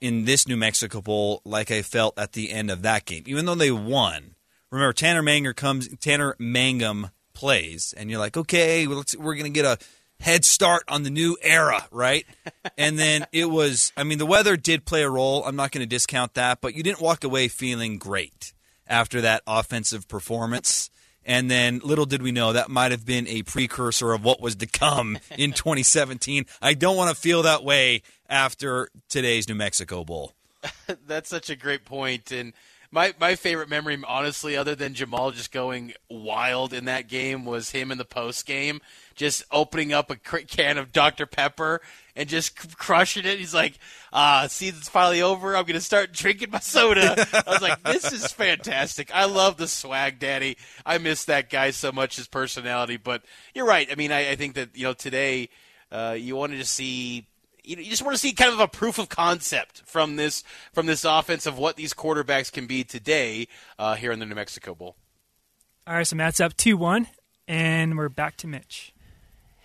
in 0.00 0.24
this 0.24 0.48
New 0.48 0.56
Mexico 0.56 1.00
Bowl 1.00 1.42
like 1.44 1.70
I 1.70 1.82
felt 1.82 2.18
at 2.18 2.32
the 2.32 2.50
end 2.50 2.70
of 2.70 2.82
that 2.82 3.04
game, 3.04 3.24
even 3.26 3.44
though 3.44 3.54
they 3.54 3.70
won. 3.70 4.34
Remember, 4.70 4.92
Tanner 4.92 5.22
Manger 5.22 5.52
comes. 5.52 5.88
Tanner 5.98 6.36
Mangum 6.38 7.10
plays, 7.34 7.92
and 7.96 8.10
you're 8.10 8.20
like, 8.20 8.36
okay, 8.36 8.86
well, 8.86 8.98
let's, 8.98 9.16
we're 9.16 9.34
going 9.34 9.44
to 9.44 9.50
get 9.50 9.64
a 9.64 9.78
head 10.20 10.44
start 10.44 10.84
on 10.88 11.02
the 11.02 11.10
new 11.10 11.36
era, 11.42 11.86
right? 11.90 12.24
and 12.78 12.98
then 12.98 13.26
it 13.32 13.46
was. 13.46 13.92
I 13.96 14.04
mean, 14.04 14.18
the 14.18 14.26
weather 14.26 14.56
did 14.56 14.84
play 14.84 15.02
a 15.02 15.10
role. 15.10 15.44
I'm 15.44 15.56
not 15.56 15.72
going 15.72 15.82
to 15.82 15.88
discount 15.88 16.34
that, 16.34 16.60
but 16.60 16.74
you 16.74 16.82
didn't 16.82 17.00
walk 17.00 17.24
away 17.24 17.48
feeling 17.48 17.98
great 17.98 18.52
after 18.86 19.20
that 19.20 19.42
offensive 19.46 20.08
performance. 20.08 20.90
And 21.30 21.48
then 21.48 21.78
little 21.84 22.06
did 22.06 22.22
we 22.22 22.32
know 22.32 22.54
that 22.54 22.70
might 22.70 22.90
have 22.90 23.06
been 23.06 23.28
a 23.28 23.44
precursor 23.44 24.12
of 24.12 24.24
what 24.24 24.40
was 24.40 24.56
to 24.56 24.66
come 24.66 25.16
in 25.38 25.52
2017. 25.52 26.44
I 26.60 26.74
don't 26.74 26.96
want 26.96 27.14
to 27.14 27.14
feel 27.14 27.44
that 27.44 27.62
way 27.62 28.02
after 28.28 28.90
today's 29.08 29.48
New 29.48 29.54
Mexico 29.54 30.04
Bowl. 30.04 30.32
That's 31.06 31.30
such 31.30 31.48
a 31.48 31.54
great 31.54 31.84
point, 31.84 32.32
and 32.32 32.52
my 32.90 33.14
my 33.20 33.36
favorite 33.36 33.68
memory, 33.68 33.96
honestly, 34.04 34.56
other 34.56 34.74
than 34.74 34.92
Jamaal 34.92 35.32
just 35.32 35.52
going 35.52 35.92
wild 36.10 36.72
in 36.72 36.86
that 36.86 37.06
game, 37.06 37.44
was 37.44 37.70
him 37.70 37.92
in 37.92 37.98
the 37.98 38.04
post 38.04 38.44
game, 38.44 38.80
just 39.14 39.44
opening 39.52 39.92
up 39.92 40.10
a 40.10 40.16
can 40.16 40.78
of 40.78 40.90
Dr 40.90 41.26
Pepper 41.26 41.80
and 42.16 42.28
just 42.28 42.76
crushing 42.76 43.24
it. 43.24 43.38
He's 43.38 43.54
like, 43.54 43.78
"Ah, 44.12 44.46
season's 44.48 44.88
finally 44.88 45.22
over. 45.22 45.56
I'm 45.56 45.64
gonna 45.64 45.80
start 45.80 46.12
drinking 46.12 46.50
my 46.50 46.60
soda." 46.60 47.26
I 47.46 47.50
was 47.50 47.62
like, 47.62 47.82
"This 47.82 48.12
is 48.12 48.32
fantastic. 48.32 49.10
I 49.14 49.24
love 49.24 49.56
the 49.56 49.68
swag, 49.68 50.18
Daddy. 50.18 50.56
I 50.84 50.98
miss 50.98 51.24
that 51.24 51.50
guy 51.50 51.70
so 51.70 51.92
much, 51.92 52.16
his 52.16 52.28
personality." 52.28 52.96
But 52.96 53.22
you're 53.54 53.66
right. 53.66 53.88
I 53.90 53.94
mean, 53.94 54.12
I, 54.12 54.30
I 54.30 54.36
think 54.36 54.54
that 54.54 54.76
you 54.76 54.84
know 54.84 54.92
today, 54.92 55.48
uh, 55.90 56.16
you 56.18 56.36
wanted 56.36 56.58
to 56.58 56.66
see 56.66 57.26
you, 57.64 57.76
just 57.76 58.02
want 58.02 58.14
to 58.14 58.18
see 58.18 58.32
kind 58.32 58.52
of 58.52 58.60
a 58.60 58.68
proof 58.68 58.98
of 58.98 59.08
concept 59.08 59.82
from 59.86 60.16
this 60.16 60.42
from 60.72 60.86
this 60.86 61.04
offense 61.04 61.46
of 61.46 61.58
what 61.58 61.76
these 61.76 61.94
quarterbacks 61.94 62.52
can 62.52 62.66
be 62.66 62.84
today 62.84 63.48
uh, 63.78 63.94
here 63.94 64.12
in 64.12 64.18
the 64.18 64.26
New 64.26 64.34
Mexico 64.34 64.74
Bowl. 64.74 64.96
All 65.86 65.94
right, 65.94 66.06
so 66.06 66.16
Matt's 66.16 66.40
up 66.40 66.56
2 66.56 66.76
1, 66.76 67.08
and 67.48 67.96
we're 67.96 68.08
back 68.08 68.36
to 68.38 68.46
Mitch. 68.46 68.92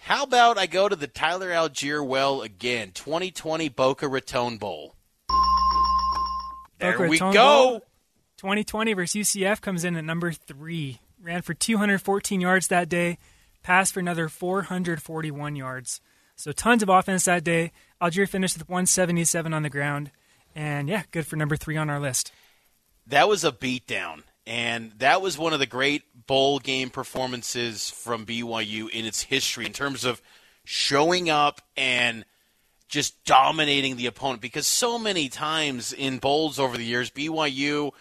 How 0.06 0.22
about 0.22 0.60
I 0.60 0.68
go 0.68 0.88
to 0.88 0.96
the 0.96 1.08
Tyler 1.08 1.50
Allgeier 1.50 2.06
well 2.06 2.44
again, 2.44 2.92
2020 2.94 3.70
Boca 3.70 4.08
Raton 4.08 4.58
Bowl. 4.58 4.94
There 6.78 6.92
Boca 6.92 7.08
we 7.08 7.20
Raton 7.20 7.34
go. 7.34 7.64
Bowl, 7.64 7.80
2020 8.38 8.94
versus 8.94 9.28
UCF 9.28 9.62
comes 9.62 9.84
in 9.84 9.96
at 9.96 10.04
number 10.04 10.32
three. 10.32 11.00
Ran 11.20 11.42
for 11.42 11.56
214 11.56 12.40
yards 12.40 12.68
that 12.68 12.88
day, 12.88 13.18
passed 13.64 13.96
for 13.96 14.00
another 14.00 14.30
441 14.30 15.56
yards. 15.56 16.02
So 16.36 16.52
tons 16.52 16.84
of 16.84 16.90
offense 16.90 17.26
that 17.26 17.44
day. 17.44 17.72
Allgeier 18.00 18.30
finished 18.30 18.60
with 18.60 18.70
177 18.70 19.56
on 19.56 19.64
the 19.64 19.72
ground, 19.72 20.12
and 20.54 20.88
yeah, 20.88 21.02
good 21.10 21.26
for 21.26 21.36
number 21.36 21.56
three 21.56 21.78
on 21.78 21.90
our 21.90 22.00
list. 22.00 22.32
That 23.08 23.28
was 23.28 23.44
a 23.44 23.52
beatdown, 23.52 24.22
and 24.48 24.92
that 25.00 25.22
was 25.22 25.38
one 25.38 25.54
of 25.54 25.60
the 25.60 25.66
great 25.66 26.04
bowl 26.28 26.60
game 26.60 26.90
performances 26.90 27.90
from 27.90 28.26
BYU 28.26 28.90
in 28.90 29.06
its 29.06 29.24
history 29.24 29.66
in 29.66 29.74
terms 29.74 30.06
of 30.06 30.22
showing 30.64 31.30
up 31.30 31.62
and 31.76 32.26
just 32.88 33.24
dominating 33.26 33.96
the 33.96 34.06
opponent. 34.06 34.42
Because 34.42 34.68
so 34.68 35.00
many 35.00 35.30
times 35.30 35.94
in 35.94 36.20
bowls 36.20 36.60
over 36.60 36.78
the 36.78 36.86
years, 36.86 37.10
BYU 37.10 37.92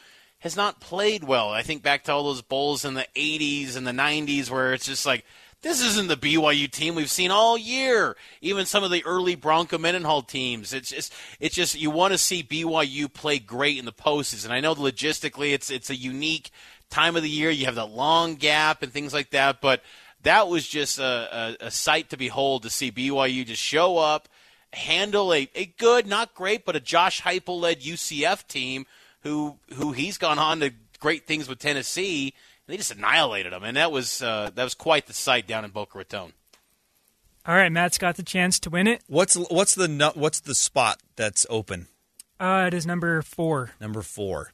has 0.41 0.57
not 0.57 0.81
played 0.81 1.25
well. 1.25 1.51
I 1.51 1.63
think 1.63 1.83
back 1.83 2.05
to 2.05 2.13
all 2.13 2.25
those 2.25 2.43
bowls 2.43 2.85
in 2.85 2.95
the 2.95 3.07
80s 3.17 3.77
and 3.77 3.87
the 3.87 3.93
90s 3.93 4.51
where 4.51 4.75
it's 4.75 4.87
just 4.87 5.07
like, 5.07 5.25
this 5.65 5.81
isn't 5.83 6.09
the 6.09 6.17
BYU 6.17 6.71
team 6.71 6.95
we've 6.95 7.11
seen 7.11 7.31
all 7.31 7.57
year. 7.57 8.17
Even 8.43 8.67
some 8.67 8.85
of 8.85 8.91
the 8.91 9.03
early 9.07 9.35
Bronco 9.35 9.79
Mendenhall 9.79 10.21
teams. 10.21 10.75
It's 10.75 10.91
just, 10.91 11.13
it's 11.41 11.55
just 11.55 11.81
you 11.81 11.91
want 11.91 12.13
to 12.13 12.19
see 12.19 12.43
BYU 12.43 13.11
play 13.11 13.39
great 13.39 13.79
in 13.79 13.87
the 13.87 13.93
postseason. 13.93 14.51
I 14.51 14.61
know 14.61 14.75
logistically, 14.75 15.55
it's 15.55 15.71
it's 15.71 15.89
a 15.89 15.97
unique 15.97 16.51
time 16.91 17.17
of 17.17 17.23
the 17.23 17.31
year. 17.31 17.49
You 17.49 17.65
have 17.65 17.77
that 17.77 17.87
long 17.87 18.35
gap 18.35 18.83
and 18.83 18.93
things 18.93 19.15
like 19.15 19.31
that, 19.31 19.63
but 19.63 19.83
that 20.23 20.49
was 20.49 20.69
just 20.69 20.99
a, 20.99 21.57
a, 21.63 21.67
a 21.67 21.71
sight 21.71 22.11
to 22.11 22.19
behold 22.19 22.65
to 22.65 22.71
see 22.71 22.93
BYU 22.93 23.47
just 23.47 23.63
show 23.63 23.97
up, 23.97 24.29
handle 24.75 25.33
a, 25.33 25.49
a 25.55 25.65
good, 25.65 26.07
not 26.07 26.35
great, 26.35 26.67
but 26.67 26.77
a 26.77 26.81
Josh 26.81 27.23
Heupel 27.23 27.59
led 27.59 27.81
UCF 27.81 28.47
team 28.47 28.85
who 29.23 29.57
who 29.77 29.93
he's 29.93 30.19
gone 30.19 30.39
on 30.39 30.61
to 30.61 30.73
great 31.01 31.27
things 31.27 31.49
with 31.49 31.59
Tennessee. 31.59 32.35
They 32.67 32.77
just 32.77 32.91
annihilated 32.93 33.53
them, 33.53 33.63
and 33.63 33.77
that 33.77 33.93
was 33.93 34.23
uh, 34.23 34.51
that 34.55 34.65
was 34.65 34.75
quite 34.75 35.07
the 35.07 35.13
sight 35.13 35.47
down 35.47 35.65
in 35.65 35.71
Boca 35.71 35.99
Raton. 35.99 36.33
All 37.47 37.55
right, 37.55 37.71
Matt's 37.71 37.99
got 37.99 38.17
the 38.17 38.23
chance 38.23 38.59
to 38.61 38.71
win 38.71 38.87
it. 38.87 39.03
What's 39.07 39.35
what's 39.35 39.75
the 39.75 40.13
what's 40.15 40.41
the 40.41 40.55
spot 40.55 41.01
that's 41.17 41.47
open? 41.51 41.89
Uh, 42.41 42.65
it 42.67 42.75
is 42.75 42.87
number 42.87 43.21
four. 43.21 43.73
Number 43.81 44.01
four. 44.01 44.53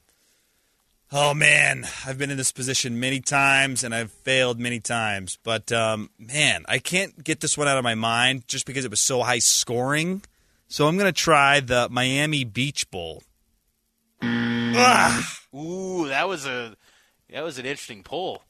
Oh 1.12 1.34
man, 1.34 1.86
I've 2.06 2.18
been 2.18 2.30
in 2.30 2.36
this 2.36 2.52
position 2.52 3.00
many 3.00 3.20
times 3.20 3.82
and 3.82 3.92
I've 3.92 4.12
failed 4.12 4.60
many 4.60 4.78
times. 4.78 5.38
But 5.42 5.72
um, 5.72 6.10
man, 6.18 6.64
I 6.68 6.78
can't 6.78 7.24
get 7.24 7.40
this 7.40 7.58
one 7.58 7.66
out 7.66 7.78
of 7.78 7.84
my 7.84 7.96
mind 7.96 8.46
just 8.46 8.64
because 8.64 8.84
it 8.84 8.92
was 8.92 9.00
so 9.00 9.22
high 9.22 9.40
scoring. 9.40 10.22
So 10.68 10.86
I'm 10.86 10.96
gonna 10.96 11.10
try 11.12 11.60
the 11.60 11.88
Miami 11.90 12.44
Beach 12.44 12.90
Bowl. 12.90 13.22
Ah! 14.22 15.38
Ooh, 15.52 16.06
that 16.08 16.28
was 16.28 16.46
a 16.46 16.76
that 17.32 17.42
was 17.44 17.58
an 17.58 17.66
interesting 17.66 18.02
poll. 18.02 18.42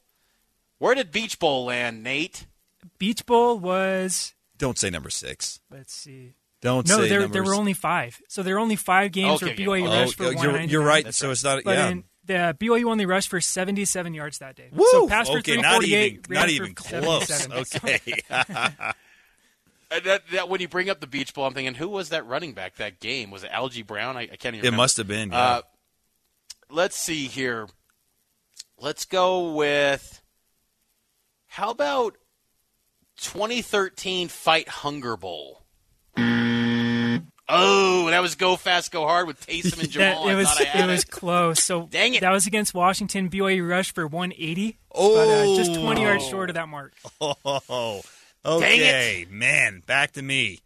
Where 0.77 0.95
did 0.95 1.11
Beach 1.11 1.37
Bowl 1.39 1.65
land, 1.65 2.03
Nate? 2.03 2.47
Beach 2.97 3.25
Bowl 3.25 3.59
was. 3.59 4.33
Don't 4.57 4.77
say 4.77 4.89
number 4.89 5.09
six. 5.09 5.59
Let's 5.69 5.93
see. 5.93 6.33
Don't 6.61 6.87
say. 6.87 6.95
no, 6.95 7.01
say 7.03 7.09
there 7.09 7.19
number 7.21 7.33
there 7.33 7.43
were 7.43 7.55
only 7.55 7.73
five. 7.73 8.19
So 8.27 8.43
there 8.43 8.55
were 8.55 8.59
only 8.59 8.75
five 8.75 9.11
games 9.11 9.41
Okay, 9.41 9.55
where 9.65 9.77
yeah. 9.79 9.85
BYU 9.85 9.87
Oh, 9.89 10.01
rushed 10.01 10.17
for 10.17 10.31
you're- 10.33 10.65
you're 10.67 10.83
right. 10.83 11.13
So 11.13 11.31
it's 11.31 11.43
not- 11.43 11.63
But 11.63 11.77
yeah. 11.77 11.89
in, 11.89 12.03
the 12.25 12.55
BYU 12.59 12.85
only 12.89 13.05
rushed 13.07 13.29
for 13.29 13.41
77 13.41 14.13
yards 14.13 14.37
that 14.39 14.55
day. 14.55 14.69
Woo! 14.71 14.85
So 14.91 15.07
passed 15.07 15.31
for 15.31 15.39
okay, 15.39 15.57
not 15.57 15.83
even 15.83 16.21
not 16.29 16.45
for 16.45 16.51
even 16.51 16.75
close. 16.75 17.47
Okay. 17.51 17.99
That, 20.05 20.21
that, 20.31 20.47
when 20.47 20.61
you 20.61 20.69
bring 20.69 20.89
up 20.89 21.01
the 21.01 21.07
Beach 21.07 21.33
Bowl, 21.33 21.45
I'm 21.45 21.53
thinking, 21.53 21.73
who 21.73 21.89
was 21.89 22.09
that 22.09 22.25
running 22.25 22.53
back 22.53 22.77
that 22.77 23.01
game? 23.01 23.29
Was 23.29 23.43
it 23.43 23.49
Algie 23.51 23.81
Brown? 23.81 24.15
I, 24.15 24.21
I 24.21 24.25
can't 24.37 24.55
even. 24.55 24.59
It 24.59 24.69
remember. 24.69 24.77
must 24.77 24.95
have 24.95 25.07
been, 25.07 25.31
yeah. 25.31 25.37
Uh, 25.37 25.61
let's 26.69 26.95
see 26.95 27.27
here. 27.27 27.67
Let's 28.81 29.05
go 29.05 29.51
with. 29.53 30.21
How 31.47 31.69
about 31.69 32.17
2013 33.17 34.27
Fight 34.27 34.67
Hunger 34.67 35.15
Bowl. 35.15 35.61
Oh, 37.53 38.07
that 38.09 38.21
was 38.21 38.35
go 38.35 38.55
fast, 38.55 38.91
go 38.93 39.05
hard 39.05 39.27
with 39.27 39.45
Taysom 39.45 39.79
and 39.81 39.89
Jamaal. 39.91 40.23
That- 40.23 40.25
it 40.25 40.31
I 40.31 40.35
was 40.35 40.47
thought 40.47 40.67
I 40.75 40.83
it 40.83 40.87
was 40.87 41.03
close. 41.03 41.61
So 41.63 41.87
Dang 41.91 42.13
it. 42.13 42.21
that 42.21 42.31
was 42.31 42.47
against 42.47 42.73
Washington. 42.73 43.29
BYU 43.29 43.67
rushed 43.69 43.93
for 43.93 44.07
180. 44.07 44.77
Oh, 44.93 45.15
but, 45.15 45.27
uh, 45.27 45.55
just 45.57 45.79
20 45.79 46.01
yards 46.01 46.25
short 46.25 46.49
of 46.49 46.55
that 46.55 46.69
mark. 46.69 46.93
Oh, 47.19 48.01
okay, 48.45 49.27
man. 49.29 49.83
Back 49.85 50.13
to 50.13 50.21
me. 50.21 50.59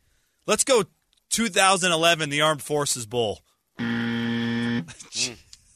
Let's 0.46 0.64
go 0.64 0.84
2011, 1.32 2.30
the 2.30 2.42
Armed 2.42 2.62
Forces 2.62 3.06
Bowl. 3.08 3.40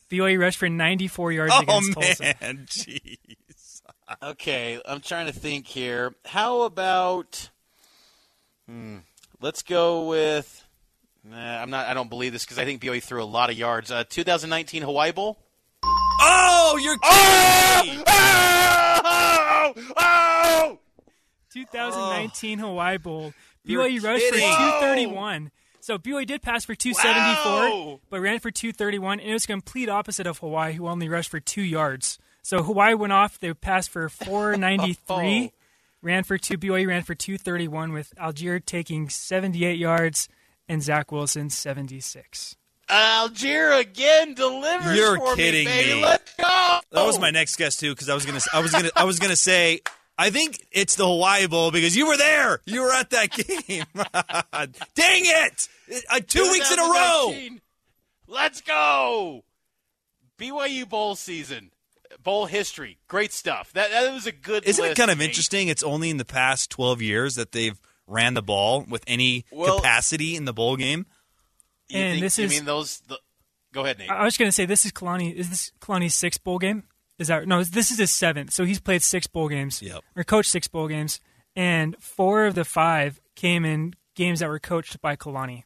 BYU 0.09 0.39
rushed 0.39 0.57
for 0.57 0.69
94 0.69 1.31
yards 1.31 1.53
Oh, 1.55 1.61
against 1.61 1.93
Tulsa. 1.93 2.23
Oh 2.29 2.33
man. 2.41 2.65
Jeez. 2.69 3.81
Okay, 4.23 4.81
I'm 4.85 5.01
trying 5.01 5.27
to 5.27 5.33
think 5.33 5.67
here. 5.67 6.13
How 6.25 6.63
about? 6.63 7.49
Hmm, 8.67 8.97
let's 9.39 9.61
go 9.61 10.07
with. 10.07 10.65
Nah, 11.23 11.61
I'm 11.61 11.69
not. 11.69 11.85
I 11.87 11.93
don't 11.93 12.09
believe 12.09 12.31
this 12.33 12.43
because 12.43 12.57
I 12.57 12.65
think 12.65 12.81
BYU 12.81 13.03
threw 13.03 13.21
a 13.21 13.25
lot 13.25 13.49
of 13.51 13.57
yards. 13.57 13.91
Uh, 13.91 14.03
2019 14.09 14.81
Hawaii 14.81 15.11
Bowl. 15.11 15.37
Oh, 16.21 16.79
you're 16.81 16.97
kidding! 16.97 18.03
Oh! 18.07 19.73
Oh! 19.75 19.93
oh. 19.97 20.79
2019 21.53 22.59
Hawaii 22.59 22.97
Bowl. 22.97 23.33
You're 23.63 23.83
BYU 23.83 24.03
rushed 24.03 24.25
for 24.25 24.35
kidding. 24.35 24.49
231. 24.49 25.51
So 25.81 25.97
BYU 25.97 26.25
did 26.25 26.41
pass 26.41 26.65
for 26.65 26.75
274, 26.75 27.51
Wow. 27.69 27.99
but 28.09 28.19
ran 28.21 28.39
for 28.39 28.51
231, 28.51 29.19
and 29.19 29.29
it 29.29 29.33
was 29.33 29.43
the 29.43 29.53
complete 29.53 29.89
opposite 29.89 30.27
of 30.27 30.39
Hawaii, 30.39 30.73
who 30.73 30.87
only 30.87 31.07
rushed 31.09 31.29
for 31.31 31.39
two 31.39 31.61
yards. 31.61 32.19
So 32.41 32.63
Hawaii 32.63 32.93
went 32.95 33.13
off. 33.13 33.39
They 33.39 33.53
passed 33.53 33.89
for 33.89 34.09
493, 34.09 35.51
ran 36.01 36.23
for 36.23 36.37
two. 36.37 36.57
BYU 36.57 36.87
ran 36.87 37.03
for 37.03 37.15
231, 37.15 37.93
with 37.93 38.13
Allgeier 38.17 38.63
taking 38.63 39.09
78 39.09 39.77
yards 39.77 40.27
and 40.67 40.83
Zach 40.83 41.11
Wilson 41.11 41.49
76. 41.49 42.55
Allgeier 42.89 43.79
again 43.79 44.33
delivers 44.33 44.97
You're 44.97 45.17
for 45.17 45.35
kidding 45.35 45.65
me, 45.65 45.71
baby. 45.71 45.93
me. 45.95 46.01
Let's 46.05 46.33
go. 46.35 46.79
That 46.91 47.05
was 47.05 47.19
my 47.19 47.29
next 47.29 47.55
guess 47.55 47.77
too, 47.77 47.93
because 47.93 48.09
I 48.09 48.15
was 48.15 48.25
gonna, 48.25 48.39
I 48.51 48.59
was 48.61 48.71
gonna, 48.71 48.89
I 48.95 49.03
was 49.03 49.19
gonna 49.19 49.35
say, 49.35 49.81
I 50.21 50.31
think 50.31 50.65
it's 50.71 50.95
the 50.97 51.05
Hawaii 51.07 51.47
Bowl 51.47 51.71
because 51.71 51.95
you 51.95 52.05
were 52.07 52.17
there. 52.17 52.59
You 52.65 52.81
were 52.81 52.91
at 52.91 53.09
that 53.11 53.31
game. 53.67 53.85
Dang 54.95 55.21
it! 55.25 55.67
Uh, 56.09 56.19
two 56.27 56.43
weeks 56.51 56.71
in 56.71 56.77
a 56.79 56.83
row. 56.83 57.33
Let's 58.27 58.59
go. 58.61 59.43
BYU 60.37 60.87
bowl 60.87 61.15
season, 61.15 61.71
bowl 62.21 62.45
history, 62.47 62.97
great 63.07 63.31
stuff. 63.33 63.71
That 63.73 63.91
that 63.91 64.13
was 64.13 64.27
a 64.27 64.31
good. 64.31 64.65
Isn't 64.65 64.83
it 64.85 64.97
kind 64.97 65.09
of 65.11 65.17
Nate. 65.19 65.29
interesting? 65.29 65.67
It's 65.69 65.83
only 65.83 66.09
in 66.09 66.17
the 66.17 66.25
past 66.25 66.69
12 66.71 67.01
years 67.01 67.35
that 67.35 67.51
they've 67.53 67.79
ran 68.07 68.33
the 68.33 68.41
ball 68.41 68.85
with 68.89 69.03
any 69.07 69.45
Well- 69.51 69.77
capacity 69.77 70.35
in 70.35 70.45
the 70.45 70.53
bowl 70.53 70.75
game. 70.75 71.05
You 71.87 71.97
And 71.99 72.11
think- 72.15 72.21
this 72.23 72.37
you 72.37 72.45
is- 72.45 72.51
mean 72.51 72.65
those? 72.65 72.99
The, 73.07 73.17
go 73.73 73.83
ahead, 73.83 73.99
Nate. 73.99 74.09
I 74.09 74.17
I 74.17 74.23
was 74.25 74.37
going 74.37 74.47
to 74.49 74.51
say 74.53 74.65
this 74.65 74.85
is 74.85 74.91
Kalani. 74.91 75.33
Is 75.33 75.49
this 75.49 75.71
Kalani's 75.81 76.15
sixth 76.15 76.43
bowl 76.43 76.59
game? 76.59 76.83
Is 77.19 77.27
that 77.27 77.47
no? 77.47 77.63
This 77.63 77.91
is 77.91 77.97
his 77.99 78.11
seventh. 78.11 78.51
So 78.53 78.63
he's 78.65 78.79
played 78.79 79.03
six 79.03 79.27
bowl 79.27 79.49
games. 79.49 79.81
Yep. 79.81 80.03
Or 80.15 80.23
coached 80.23 80.49
six 80.49 80.67
bowl 80.67 80.87
games, 80.87 81.19
and 81.55 81.95
four 82.01 82.45
of 82.45 82.55
the 82.55 82.65
five 82.65 83.19
came 83.35 83.65
in 83.65 83.93
games 84.15 84.39
that 84.39 84.49
were 84.49 84.59
coached 84.59 84.99
by 85.01 85.15
Kalani. 85.15 85.63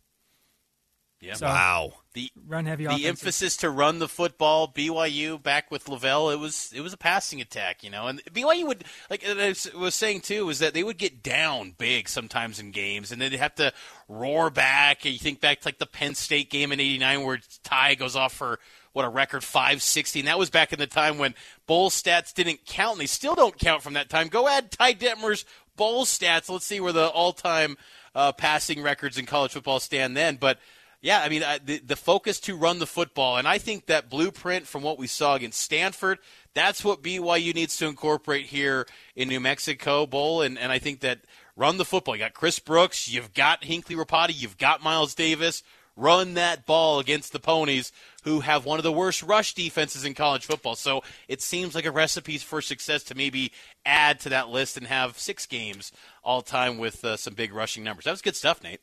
Yeah. 1.22 1.36
So, 1.36 1.46
Wow. 1.46 1.94
The 2.16 2.30
Run 2.46 2.66
heavy 2.66 2.84
the 2.84 2.89
offenses. 2.92 3.08
emphasis 3.10 3.58
to 3.58 3.70
run 3.72 3.98
the 4.00 4.10
football. 4.10 4.68
BYU 4.68 5.42
back 5.42 5.72
with 5.72 5.86
LaVell. 5.86 6.32
It 6.34 6.36
was 6.38 6.72
it 6.76 6.82
was 6.82 6.92
a 6.94 6.98
passing 6.98 7.39
attack, 7.42 7.84
you 7.84 7.89
know. 7.89 8.08
And 8.08 8.22
BYU 8.26 8.68
would 8.68 8.84
like 9.10 9.26
I 9.26 9.34
was- 9.50 9.74
was 9.74 9.96
saying 9.96 10.22
too 10.22 10.46
was 10.46 10.60
that 10.60 10.74
they 10.76 10.84
would 10.84 10.98
get 10.98 11.24
down 11.24 11.72
big 11.72 12.08
sometimes 12.10 12.60
in 12.60 12.70
games, 12.72 13.12
and 13.12 13.20
then 13.22 13.32
they'd 13.32 13.38
have 13.38 13.56
to 13.56 13.74
roar 14.08 14.50
back. 14.52 15.06
And 15.06 15.13
you 15.13 15.20
think 15.20 15.39
back 15.42 15.62
to 15.62 15.68
like 15.68 15.80
the 15.80 15.86
Penn 15.88 16.13
State 16.13 16.50
game 16.52 16.72
in 16.72 16.80
'89 16.80 17.24
where 17.24 17.39
Ty 17.63 17.96
goes 17.96 18.16
off 18.16 18.34
for 18.34 18.60
what 18.93 19.06
a 19.06 19.10
record 19.10 19.43
560, 19.43 20.19
and 20.19 20.27
that 20.27 20.39
was 20.39 20.49
back 20.49 20.71
in 20.71 20.79
the 20.79 20.88
time 20.88 21.17
when 21.17 21.34
bowl 21.67 21.89
stats 21.89 22.34
didn't 22.34 22.65
count, 22.65 22.93
and 22.93 23.01
they 23.01 23.08
still 23.08 23.36
don't 23.36 23.58
count 23.58 23.82
from 23.82 23.93
that 23.93 24.10
time. 24.10 24.27
Go 24.27 24.47
add 24.47 24.71
Ty 24.71 24.93
Detmer's 24.93 25.45
bowl 25.75 26.06
stats. 26.06 26.49
Let's 26.49 26.65
see 26.65 26.79
where 26.79 26.93
the 26.93 27.08
all-time 27.08 27.77
uh, 28.15 28.32
passing 28.32 28.82
records 28.82 29.17
in 29.17 29.25
college 29.25 29.51
football 29.51 29.79
stand 29.79 30.15
then, 30.15 30.38
but. 30.38 30.60
Yeah, 31.06 31.19
I 31.19 31.27
mean, 31.27 31.43
I, 31.43 31.58
the, 31.58 31.79
the 31.79 31.97
focus 31.97 32.39
to 32.39 32.56
run 32.56 32.79
the 32.79 32.88
football, 32.88 33.36
and 33.36 33.45
I 33.45 33.58
think 33.58 33.88
that 33.88 34.10
blueprint 34.10 34.65
from 34.65 34.84
what 34.84 34.97
we 34.97 35.08
saw 35.08 35.36
against 35.36 35.60
Stanford, 35.60 36.17
that's 36.53 36.86
what 36.86 37.03
BYU 37.03 37.53
needs 37.53 37.75
to 37.79 37.88
incorporate 37.88 38.45
here 38.45 38.88
in 39.13 39.27
New 39.27 39.41
Mexico 39.41 40.06
Bowl, 40.06 40.41
and, 40.41 40.58
and 40.58 40.71
I 40.71 40.79
think 40.79 41.01
that 41.01 41.19
run 41.56 41.77
the 41.77 41.84
football. 41.84 42.15
You 42.15 42.21
got 42.21 42.34
Chris 42.34 42.60
Brooks, 42.60 43.10
you've 43.10 43.34
got 43.34 43.65
Hinckley 43.65 43.97
Ropati, 43.97 44.34
you've 44.34 44.58
got 44.58 44.82
Miles 44.82 45.13
Davis. 45.13 45.63
Run 45.95 46.34
that 46.34 46.65
ball 46.65 46.99
against 46.99 47.34
the 47.34 47.39
Ponies, 47.39 47.91
who 48.23 48.39
have 48.39 48.65
one 48.65 48.79
of 48.79 48.84
the 48.84 48.91
worst 48.91 49.21
rush 49.21 49.53
defenses 49.53 50.06
in 50.06 50.13
college 50.13 50.45
football. 50.45 50.75
So 50.75 51.03
it 51.27 51.41
seems 51.41 51.75
like 51.75 51.86
a 51.86 51.91
recipe 51.91 52.38
for 52.38 52.62
success 52.62 53.03
to 53.06 53.15
maybe 53.15 53.51
add 53.86 54.19
to 54.21 54.29
that 54.29 54.49
list 54.49 54.77
and 54.77 54.88
have 54.88 55.19
six 55.19 55.45
games 55.45 55.91
all 56.23 56.41
time 56.41 56.77
with 56.77 57.03
uh, 57.06 57.17
some 57.17 57.34
big 57.34 57.53
rushing 57.53 57.84
numbers. 57.84 58.06
That 58.06 58.12
was 58.12 58.21
good 58.21 58.36
stuff, 58.36 58.63
Nate. 58.63 58.82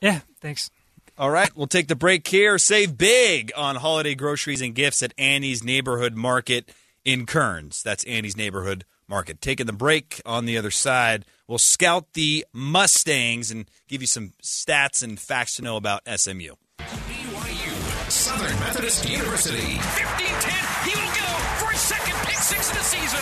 Yeah, 0.00 0.20
thanks. 0.40 0.70
All 1.18 1.30
right, 1.30 1.54
we'll 1.54 1.66
take 1.66 1.88
the 1.88 1.96
break 1.96 2.26
here. 2.26 2.56
Save 2.56 2.96
big 2.96 3.52
on 3.54 3.76
holiday 3.76 4.14
groceries 4.14 4.62
and 4.62 4.74
gifts 4.74 5.02
at 5.02 5.12
Annie's 5.18 5.62
Neighborhood 5.62 6.14
Market 6.14 6.72
in 7.04 7.26
Kearns. 7.26 7.82
That's 7.82 8.04
Annie's 8.04 8.36
Neighborhood 8.36 8.86
Market. 9.10 9.40
Taking 9.40 9.66
the 9.66 9.72
break 9.72 10.22
on 10.24 10.46
the 10.46 10.56
other 10.56 10.70
side, 10.70 11.26
we'll 11.48 11.58
scout 11.58 12.14
the 12.14 12.46
Mustangs 12.54 13.50
and 13.50 13.68
give 13.88 14.00
you 14.00 14.06
some 14.06 14.32
stats 14.42 15.02
and 15.02 15.18
facts 15.18 15.56
to 15.56 15.62
know 15.62 15.76
about 15.76 16.02
SMU. 16.06 16.54
BYU, 16.78 18.10
Southern 18.10 18.58
Methodist 18.60 19.08
University. 19.08 19.58
15-10, 19.58 20.88
he 20.88 20.94
will 20.94 21.14
go 21.14 21.28
for 21.58 21.72
his 21.72 21.80
second 21.80 22.14
pick 22.24 22.38
six 22.38 22.70
of 22.70 22.78
the 22.78 22.84
season. 22.84 23.18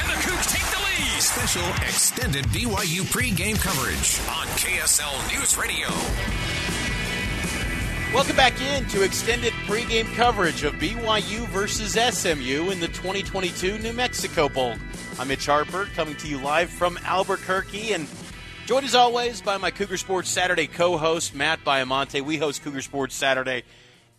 And 0.00 0.10
the 0.10 0.20
Cougs 0.22 0.52
take 0.52 0.70
the 0.70 0.78
lead. 0.78 1.22
Special 1.22 1.68
extended 1.88 2.44
BYU 2.46 3.02
pregame 3.10 3.58
coverage 3.58 4.20
on 4.28 4.46
KSL 4.58 5.34
News 5.34 5.56
Radio. 5.56 6.81
Welcome 8.14 8.36
back 8.36 8.60
in 8.60 8.84
to 8.88 9.02
extended 9.02 9.54
pregame 9.66 10.04
coverage 10.14 10.64
of 10.64 10.74
BYU 10.74 11.48
versus 11.48 11.92
SMU 11.92 12.70
in 12.70 12.78
the 12.78 12.88
2022 12.88 13.78
New 13.78 13.94
Mexico 13.94 14.50
Bowl. 14.50 14.74
I'm 15.18 15.28
Mitch 15.28 15.46
Harper 15.46 15.86
coming 15.94 16.14
to 16.16 16.28
you 16.28 16.38
live 16.38 16.68
from 16.68 16.98
Albuquerque 17.04 17.94
and 17.94 18.06
joined 18.66 18.84
as 18.84 18.94
always 18.94 19.40
by 19.40 19.56
my 19.56 19.70
Cougar 19.70 19.96
Sports 19.96 20.28
Saturday 20.28 20.66
co-host 20.66 21.34
Matt 21.34 21.64
Baiamonte. 21.64 22.20
We 22.20 22.36
host 22.36 22.62
Cougar 22.62 22.82
Sports 22.82 23.14
Saturday 23.14 23.62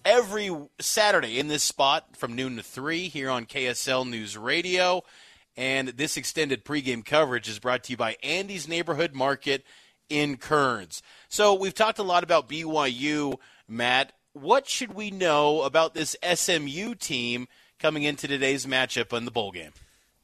every 0.04 0.50
Saturday 0.80 1.38
in 1.38 1.48
this 1.48 1.64
spot 1.64 2.18
from 2.18 2.36
noon 2.36 2.58
to 2.58 2.64
3 2.64 3.10
here 3.10 3.30
on 3.30 3.46
KSL 3.46 4.10
News 4.10 4.36
Radio. 4.36 5.04
And 5.56 5.90
this 5.90 6.18
extended 6.18 6.66
pregame 6.66 7.06
coverage 7.06 7.48
is 7.48 7.60
brought 7.60 7.84
to 7.84 7.92
you 7.92 7.98
by 7.98 8.18
Andy's 8.24 8.68
Neighborhood 8.68 9.14
Market 9.14 9.64
in 10.10 10.38
Kearns. 10.38 11.04
So 11.30 11.54
we've 11.54 11.76
talked 11.76 12.00
a 12.00 12.04
lot 12.04 12.24
about 12.24 12.50
BYU, 12.50 13.36
Matt. 13.68 14.14
What 14.34 14.68
should 14.68 14.94
we 14.94 15.12
know 15.12 15.62
about 15.62 15.94
this 15.94 16.16
SMU 16.24 16.96
team 16.96 17.48
coming 17.80 18.04
into 18.04 18.28
today's 18.28 18.66
matchup 18.66 19.16
in 19.16 19.26
the 19.26 19.32
bowl 19.32 19.52
game? 19.52 19.72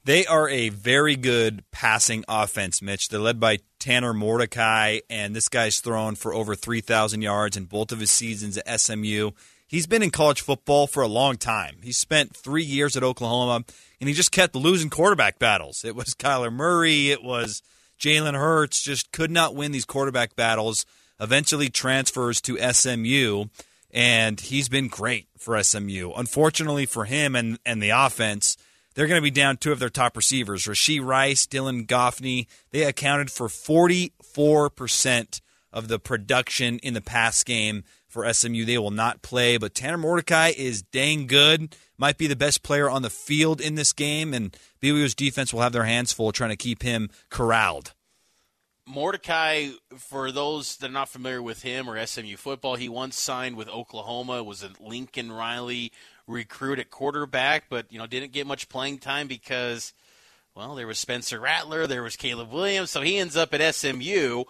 They 0.06 0.26
are 0.26 0.50
a 0.50 0.70
very 0.70 1.16
good 1.16 1.64
passing 1.72 2.24
offense, 2.28 2.82
Mitch. 2.82 3.10
They're 3.10 3.20
led 3.20 3.40
by 3.40 3.60
Tanner 3.80 4.14
Mordecai, 4.14 5.00
and 5.10 5.36
this 5.36 5.50
guy's 5.50 5.80
thrown 5.80 6.16
for 6.16 6.34
over 6.34 6.56
3,000 6.56 7.22
yards 7.22 7.58
in 7.58 7.66
both 7.66 7.92
of 7.92 8.00
his 8.00 8.10
seasons 8.10 8.58
at 8.58 8.80
SMU. 8.80 9.32
He's 9.68 9.86
been 9.86 10.02
in 10.02 10.10
college 10.10 10.42
football 10.42 10.88
for 10.88 11.04
a 11.04 11.08
long 11.08 11.38
time. 11.38 11.78
He 11.84 11.92
spent 11.92 12.36
three 12.36 12.64
years 12.64 12.98
at 12.98 13.04
Oklahoma, 13.04 13.66
and 14.00 14.08
he 14.08 14.16
just 14.16 14.32
kept 14.32 14.56
losing 14.56 14.90
quarterback 14.90 15.38
battles. 15.38 15.86
It 15.86 15.96
was 15.96 16.16
Kyler 16.16 16.52
Murray, 16.52 17.12
it 17.12 17.22
was 17.22 17.62
Jalen 18.00 18.34
Hurts, 18.34 18.82
just 18.82 19.12
could 19.12 19.30
not 19.30 19.54
win 19.54 19.72
these 19.72 19.86
quarterback 19.86 20.36
battles. 20.36 20.86
Eventually 21.20 21.70
transfers 21.70 22.42
to 22.42 22.58
SMU, 22.74 23.46
and 23.92 24.40
he's 24.40 24.70
been 24.70 24.88
great 24.88 25.28
for 25.38 25.62
SMU. 25.62 26.12
Unfortunately 26.16 26.86
for 26.86 27.06
him 27.06 27.36
and, 27.36 27.60
and 27.66 27.82
the 27.82 27.90
offense, 27.90 28.58
they're 28.96 29.08
going 29.08 29.20
to 29.20 29.24
be 29.24 29.32
down 29.32 29.58
two 29.58 29.72
of 29.72 29.80
their 29.80 29.90
top 29.90 30.18
receivers, 30.18 30.66
Rashee 30.66 31.04
Rice, 31.04 31.46
Dylan 31.48 31.86
Goffney. 31.86 32.48
They 32.72 32.84
accounted 32.84 33.32
for 33.32 33.48
44% 33.48 35.42
of 35.72 35.88
the 35.88 36.00
production 36.00 36.80
in 36.80 36.94
the 36.94 37.02
pass 37.02 37.44
game 37.44 37.84
for 38.08 38.32
SMU. 38.32 38.66
They 38.66 38.78
will 38.78 38.92
not 38.92 39.22
play, 39.22 39.58
but 39.58 39.76
Tanner 39.76 39.98
Mordecai 39.98 40.52
is 40.58 40.82
dang 40.82 41.28
good. 41.28 41.76
Might 41.98 42.18
be 42.18 42.28
the 42.28 42.36
best 42.36 42.64
player 42.64 42.90
on 42.90 43.02
the 43.02 43.10
field 43.10 43.62
in 43.62 43.76
this 43.76 43.94
game, 43.94 44.34
and 44.34 44.56
BYU's 44.82 45.16
defense 45.16 45.54
will 45.54 45.62
have 45.62 45.74
their 45.74 45.84
hands 45.84 46.12
full 46.12 46.32
trying 46.32 46.50
to 46.50 46.56
keep 46.56 46.82
him 46.82 47.10
corralled. 47.30 47.94
Mordecai, 48.90 49.70
for 49.96 50.32
those 50.32 50.78
that 50.78 50.90
are 50.90 50.94
not 50.94 51.10
familiar 51.10 51.44
with 51.44 51.62
him 51.62 51.88
or 51.88 52.04
SMU 52.06 52.36
football, 52.38 52.76
he 52.76 52.90
once 52.90 53.20
signed 53.20 53.56
with 53.56 53.70
Oklahoma, 53.70 54.44
was 54.44 54.64
a 54.64 54.72
Lincoln 54.80 55.32
Riley 55.32 55.92
recruit 56.26 56.80
at 56.80 56.90
quarterback, 56.90 57.66
but 57.70 57.86
you 57.92 58.00
know 58.00 58.08
didn't 58.08 58.32
get 58.32 58.48
much 58.48 58.68
playing 58.68 58.98
time 58.98 59.28
because 59.28 59.94
well, 60.56 60.74
there 60.74 60.88
was 60.88 60.98
Spencer 60.98 61.40
Rattler, 61.40 61.86
there 61.86 62.02
was 62.02 62.16
Caleb 62.16 62.52
Williams, 62.52 62.90
so 62.90 63.02
he 63.02 63.18
ends 63.18 63.38
up 63.38 63.54
at 63.54 63.76
SMU, 63.76 64.44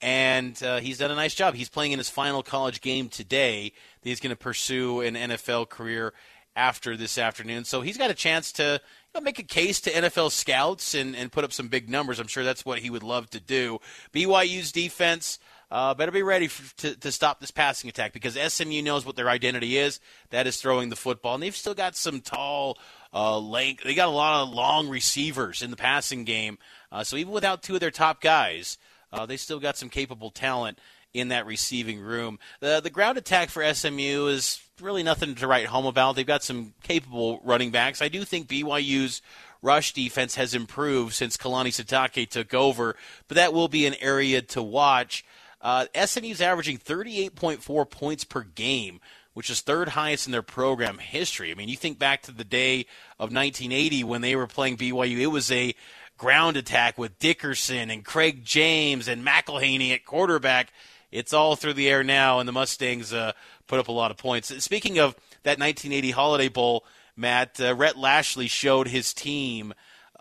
and 0.00 0.62
uh, 0.62 0.78
he's 0.78 0.98
done 0.98 1.10
a 1.10 1.16
nice 1.16 1.34
job. 1.34 1.54
He's 1.54 1.68
playing 1.68 1.90
in 1.90 1.98
his 1.98 2.08
final 2.08 2.44
college 2.44 2.80
game 2.80 3.08
today. 3.08 3.72
He's 4.02 4.20
going 4.20 4.30
to 4.30 4.36
pursue 4.36 5.00
an 5.00 5.14
NFL 5.14 5.68
career 5.68 6.12
after 6.54 6.96
this 6.96 7.18
afternoon, 7.18 7.64
so 7.64 7.80
he's 7.80 7.98
got 7.98 8.10
a 8.10 8.14
chance 8.14 8.52
to 8.52 8.80
make 9.20 9.38
a 9.38 9.44
case 9.44 9.80
to 9.82 9.90
NFL 9.90 10.30
scouts 10.30 10.94
and, 10.94 11.16
and 11.16 11.32
put 11.32 11.42
up 11.44 11.52
some 11.52 11.68
big 11.68 11.88
numbers. 11.88 12.20
I'm 12.20 12.28
sure 12.28 12.44
that's 12.44 12.64
what 12.64 12.78
he 12.78 12.90
would 12.90 13.02
love 13.02 13.28
to 13.30 13.40
do. 13.40 13.80
BYU's 14.12 14.70
defense. 14.70 15.38
Uh, 15.72 15.94
better 15.94 16.10
be 16.10 16.22
ready 16.22 16.48
for, 16.48 16.76
to, 16.78 16.96
to 16.96 17.12
stop 17.12 17.38
this 17.38 17.52
passing 17.52 17.88
attack 17.88 18.12
because 18.12 18.34
SMU 18.34 18.82
knows 18.82 19.06
what 19.06 19.14
their 19.14 19.28
identity 19.28 19.76
is. 19.76 20.00
That 20.30 20.48
is 20.48 20.56
throwing 20.56 20.88
the 20.88 20.96
football, 20.96 21.34
and 21.34 21.42
they've 21.42 21.54
still 21.54 21.74
got 21.74 21.94
some 21.94 22.20
tall, 22.20 22.76
uh, 23.14 23.38
length. 23.38 23.84
They 23.84 23.94
got 23.94 24.08
a 24.08 24.10
lot 24.10 24.42
of 24.42 24.52
long 24.52 24.88
receivers 24.88 25.62
in 25.62 25.70
the 25.70 25.76
passing 25.76 26.24
game. 26.24 26.58
Uh, 26.90 27.04
so 27.04 27.16
even 27.16 27.32
without 27.32 27.62
two 27.62 27.74
of 27.74 27.80
their 27.80 27.92
top 27.92 28.20
guys, 28.20 28.78
uh, 29.12 29.26
they 29.26 29.36
still 29.36 29.60
got 29.60 29.76
some 29.76 29.90
capable 29.90 30.30
talent 30.30 30.78
in 31.12 31.28
that 31.28 31.46
receiving 31.46 32.00
room. 32.00 32.38
The 32.60 32.80
the 32.80 32.90
ground 32.90 33.18
attack 33.18 33.50
for 33.50 33.74
SMU 33.74 34.26
is 34.26 34.60
really 34.80 35.02
nothing 35.02 35.34
to 35.36 35.46
write 35.46 35.66
home 35.66 35.86
about. 35.86 36.16
They've 36.16 36.26
got 36.26 36.42
some 36.42 36.74
capable 36.82 37.40
running 37.44 37.70
backs. 37.70 38.00
I 38.00 38.08
do 38.08 38.24
think 38.24 38.48
BYU's 38.48 39.22
rush 39.62 39.92
defense 39.92 40.36
has 40.36 40.54
improved 40.54 41.14
since 41.14 41.36
Kalani 41.36 41.68
Sitake 41.68 42.28
took 42.28 42.54
over, 42.54 42.96
but 43.28 43.34
that 43.36 43.52
will 43.52 43.68
be 43.68 43.86
an 43.86 43.94
area 44.00 44.40
to 44.42 44.62
watch. 44.62 45.24
Uh, 45.60 45.86
SMU's 45.94 46.40
averaging 46.40 46.78
38.4 46.78 47.90
points 47.90 48.24
per 48.24 48.42
game 48.42 49.00
which 49.32 49.50
is 49.50 49.60
third 49.60 49.88
highest 49.88 50.26
in 50.26 50.32
their 50.32 50.42
program 50.42 50.98
history. 50.98 51.50
I 51.50 51.54
mean, 51.54 51.68
you 51.68 51.76
think 51.76 51.98
back 51.98 52.22
to 52.22 52.32
the 52.32 52.44
day 52.44 52.80
of 53.18 53.32
1980 53.32 54.04
when 54.04 54.20
they 54.22 54.34
were 54.34 54.46
playing 54.46 54.76
BYU, 54.76 55.18
it 55.20 55.26
was 55.28 55.50
a 55.52 55.74
ground 56.18 56.56
attack 56.56 56.98
with 56.98 57.18
Dickerson 57.18 57.90
and 57.90 58.04
Craig 58.04 58.44
James 58.44 59.08
and 59.08 59.24
McIlhenny 59.24 59.94
at 59.94 60.04
quarterback. 60.04 60.72
It's 61.10 61.32
all 61.32 61.56
through 61.56 61.74
the 61.74 61.88
air 61.88 62.04
now, 62.04 62.38
and 62.38 62.48
the 62.48 62.52
Mustangs 62.52 63.12
uh, 63.12 63.32
put 63.66 63.80
up 63.80 63.88
a 63.88 63.92
lot 63.92 64.10
of 64.10 64.16
points. 64.16 64.48
Speaking 64.62 64.98
of 64.98 65.14
that 65.42 65.58
1980 65.58 66.10
Holiday 66.12 66.48
Bowl, 66.48 66.84
Matt, 67.16 67.60
uh, 67.60 67.74
Rhett 67.74 67.96
Lashlee 67.96 68.48
showed 68.48 68.88
his 68.88 69.12
team 69.12 69.74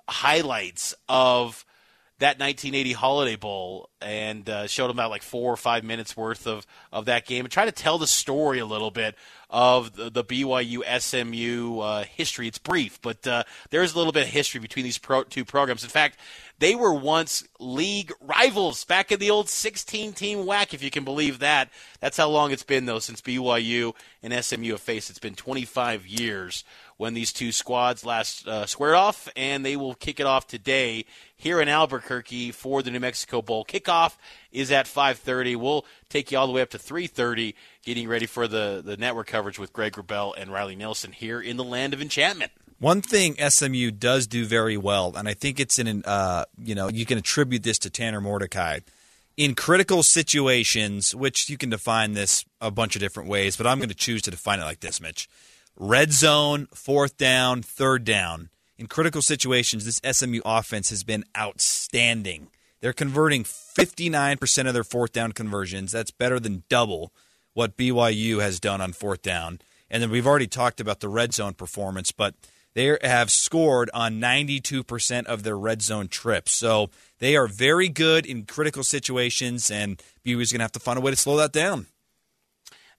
highlights 0.08 0.96
of 1.08 1.66
that 2.20 2.38
1980 2.38 2.94
Holiday 2.94 3.36
Bowl 3.38 3.90
and 4.02 4.50
uh, 4.50 4.68
showed 4.68 4.88
them 4.88 4.98
about 4.98 5.10
like 5.10 5.24
four 5.24 5.52
or 5.52 5.58
five 5.58 5.84
minutes 5.84 6.16
worth 6.16 6.48
of, 6.48 6.68
of 6.92 7.06
that 7.06 7.26
game 7.26 7.46
and 7.46 7.52
try 7.52 7.66
to 7.66 7.72
tell 7.72 7.98
the 7.98 8.08
story 8.08 8.60
a 8.60 8.66
little 8.66 8.92
bit 8.92 9.16
of 9.50 9.96
the, 9.96 10.10
the 10.10 10.24
BYU 10.24 10.84
SMU 11.00 11.80
uh, 11.80 12.04
history. 12.04 12.48
It's 12.48 12.58
brief, 12.58 13.02
but 13.02 13.26
uh, 13.26 13.44
there's 13.72 13.94
a 13.94 13.98
little 13.98 14.12
bit 14.12 14.24
of 14.24 14.30
history 14.30 14.60
between 14.60 14.84
these 14.84 14.98
pro- 14.98 15.24
two 15.24 15.46
programs. 15.46 15.84
In 15.84 15.90
fact, 15.90 16.20
they 16.60 16.76
were 16.76 16.94
once 16.94 17.48
league 17.58 18.12
rivals 18.20 18.84
back 18.84 19.12
in 19.14 19.20
the 19.20 19.32
old 19.32 19.50
16 19.50 20.12
team 20.14 20.40
WAC, 20.40 20.74
if 20.74 20.84
you 20.84 20.92
can 20.92 21.06
believe 21.06 21.40
that. 21.40 21.70
That's 22.02 22.18
how 22.18 22.30
long 22.30 22.52
it's 22.52 22.64
been, 22.64 22.86
though, 22.86 23.00
since 23.00 23.22
BYU 23.22 23.94
and 24.22 24.34
SMU 24.44 24.72
have 24.72 24.82
faced. 24.82 25.10
It's 25.10 25.20
been 25.20 25.36
25 25.36 26.06
years 26.06 26.66
when 27.00 27.14
these 27.14 27.32
two 27.32 27.54
squads 27.54 28.06
last 28.06 28.46
uh, 28.46 28.66
squared 28.66 28.94
off, 28.94 29.30
and 29.38 29.66
they 29.66 29.78
will 29.78 29.96
kick 29.96 30.20
it 30.20 30.26
off 30.26 30.46
today 30.46 31.06
here 31.34 31.62
in 31.62 31.70
Albuquerque 31.70 32.52
for 32.52 32.84
the 32.84 32.92
New 32.92 33.00
Mexico 33.00 33.42
Bowl. 33.42 33.64
Kickoff 33.64 34.18
is 34.52 34.70
at 34.70 34.86
5:30. 34.86 35.56
We'll 35.56 35.86
take 36.10 36.30
you 36.30 36.38
all 36.38 36.46
the 36.46 36.52
way 36.52 36.62
up 36.62 36.70
to 36.72 36.78
3:30, 36.78 37.56
getting 37.86 38.10
ready 38.10 38.26
for 38.26 38.50
the 38.50 38.82
the 38.86 38.98
network 38.98 39.28
coverage 39.28 39.58
with 39.58 39.72
Greg 39.72 39.94
Wrubell 39.94 40.34
and 40.38 40.52
Riley 40.52 40.76
Nelson 40.76 41.14
here 41.14 41.40
in 41.40 41.56
the 41.56 41.64
land 41.64 41.94
of 41.94 42.02
enchantment. 42.02 42.52
One 42.80 43.02
thing 43.02 43.38
SMU 43.38 43.92
does 43.92 44.28
do 44.28 44.46
very 44.46 44.76
well, 44.76 45.14
and 45.16 45.30
I 45.30 45.34
think 45.34 45.62
it's 45.62 45.80
in 45.80 46.04
uh, 46.04 46.44
you 46.62 46.76
know 46.76 46.90
you 46.90 47.06
can 47.06 47.18
attribute 47.18 47.64
this 47.64 47.80
to 47.80 47.90
Tanner 47.90 48.20
Mordecai. 48.20 48.80
In 49.38 49.56
critical 49.56 50.04
situations, 50.04 51.16
which 51.16 51.50
you 51.50 51.58
can 51.58 51.70
define 51.70 52.12
this 52.12 52.44
a 52.60 52.70
bunch 52.72 52.98
of 52.98 53.00
different 53.00 53.30
ways, 53.30 53.56
but 53.56 53.66
I'm 53.66 53.78
going 53.78 53.88
to 53.88 53.96
choose 53.96 54.22
to 54.24 54.32
define 54.32 54.60
it 54.60 54.64
like 54.64 54.82
this, 54.82 55.00
Mitch 55.00 55.30
red 55.80 56.12
zone, 56.12 56.68
fourth 56.74 57.18
down, 57.18 57.64
third 57.64 58.04
down. 58.04 58.50
In 58.78 58.88
critical 58.88 59.22
situations, 59.22 59.86
this 59.86 60.02
SMU 60.18 60.42
offense 60.46 60.90
has 60.90 61.04
been 61.04 61.24
outstanding. 61.38 62.50
They're 62.82 62.94
converting 62.94 63.44
59% 63.44 64.68
of 64.68 64.74
their 64.74 64.84
fourth 64.84 65.14
down 65.14 65.32
conversions. 65.32 65.92
That's 65.92 66.12
better 66.12 66.40
than 66.40 66.64
double 66.70 67.14
what 67.54 67.78
BYU 67.78 68.42
has 68.42 68.60
done 68.60 68.80
on 68.82 68.94
fourth 68.94 69.22
down. 69.22 69.60
And 69.90 70.04
then 70.04 70.12
we've 70.12 70.28
already 70.28 70.48
talked 70.48 70.80
about 70.80 71.00
the 71.00 71.10
red 71.10 71.34
zone 71.34 71.54
performance, 71.54 72.12
but 72.12 72.36
they 72.74 72.98
have 73.02 73.32
scored 73.32 73.90
on 73.94 74.22
92% 74.22 75.26
of 75.26 75.44
their 75.44 75.58
red 75.58 75.82
zone 75.82 76.08
trips. 76.08 76.52
So 76.52 76.90
they 77.20 77.36
are 77.36 77.48
very 77.48 77.90
good 77.90 78.26
in 78.26 78.46
critical 78.46 78.84
situations, 78.84 79.72
and 79.72 80.02
BYU 80.26 80.42
is 80.42 80.52
going 80.52 80.60
to 80.60 80.66
have 80.66 80.72
to 80.74 80.80
find 80.80 80.98
a 80.98 81.02
way 81.02 81.12
to 81.12 81.18
slow 81.18 81.38
that 81.38 81.52
down. 81.52 81.88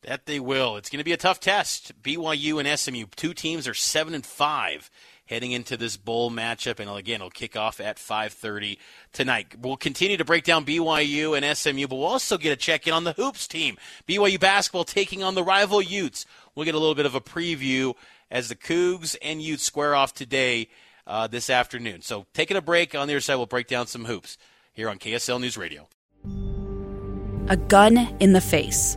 That 0.02 0.26
they 0.26 0.40
will. 0.40 0.76
It's 0.76 0.88
going 0.88 0.98
to 0.98 1.04
be 1.04 1.12
a 1.12 1.18
tough 1.18 1.40
test. 1.40 1.92
BYU 2.02 2.58
and 2.58 2.78
SMU, 2.78 3.06
two 3.16 3.34
teams 3.34 3.68
are 3.68 3.74
seven 3.74 4.14
and 4.14 4.24
five 4.24 4.90
heading 5.30 5.52
into 5.52 5.76
this 5.76 5.96
bowl 5.96 6.28
matchup, 6.28 6.80
and 6.80 6.90
again, 6.90 7.16
it'll 7.16 7.30
kick 7.30 7.56
off 7.56 7.80
at 7.80 7.98
5:30 7.98 8.78
tonight. 9.12 9.54
We'll 9.60 9.76
continue 9.76 10.16
to 10.16 10.24
break 10.24 10.42
down 10.42 10.64
BYU 10.64 11.36
and 11.36 11.56
SMU, 11.56 11.86
but 11.86 11.96
we'll 11.96 12.06
also 12.06 12.36
get 12.36 12.52
a 12.52 12.56
check 12.56 12.86
in 12.86 12.92
on 12.92 13.04
the 13.04 13.12
hoops 13.12 13.46
team. 13.46 13.78
BYU 14.08 14.40
basketball 14.40 14.84
taking 14.84 15.22
on 15.22 15.36
the 15.36 15.44
rival 15.44 15.80
Utes. 15.80 16.26
We'll 16.54 16.64
get 16.64 16.74
a 16.74 16.78
little 16.78 16.96
bit 16.96 17.06
of 17.06 17.14
a 17.14 17.20
preview 17.20 17.94
as 18.30 18.48
the 18.48 18.56
Cougs 18.56 19.16
and 19.22 19.40
Utes 19.40 19.62
square 19.62 19.94
off 19.94 20.12
today 20.12 20.68
uh, 21.06 21.28
this 21.28 21.48
afternoon. 21.48 22.02
So, 22.02 22.26
taking 22.34 22.56
a 22.56 22.62
break 22.62 22.94
on 22.94 23.06
the 23.06 23.14
other 23.14 23.20
side, 23.20 23.36
we'll 23.36 23.46
break 23.46 23.68
down 23.68 23.86
some 23.86 24.06
hoops 24.06 24.36
here 24.72 24.88
on 24.88 24.98
KSL 24.98 25.40
News 25.40 25.56
Radio. 25.56 25.88
A 27.48 27.56
gun 27.56 27.98
in 28.18 28.32
the 28.32 28.40
face 28.40 28.96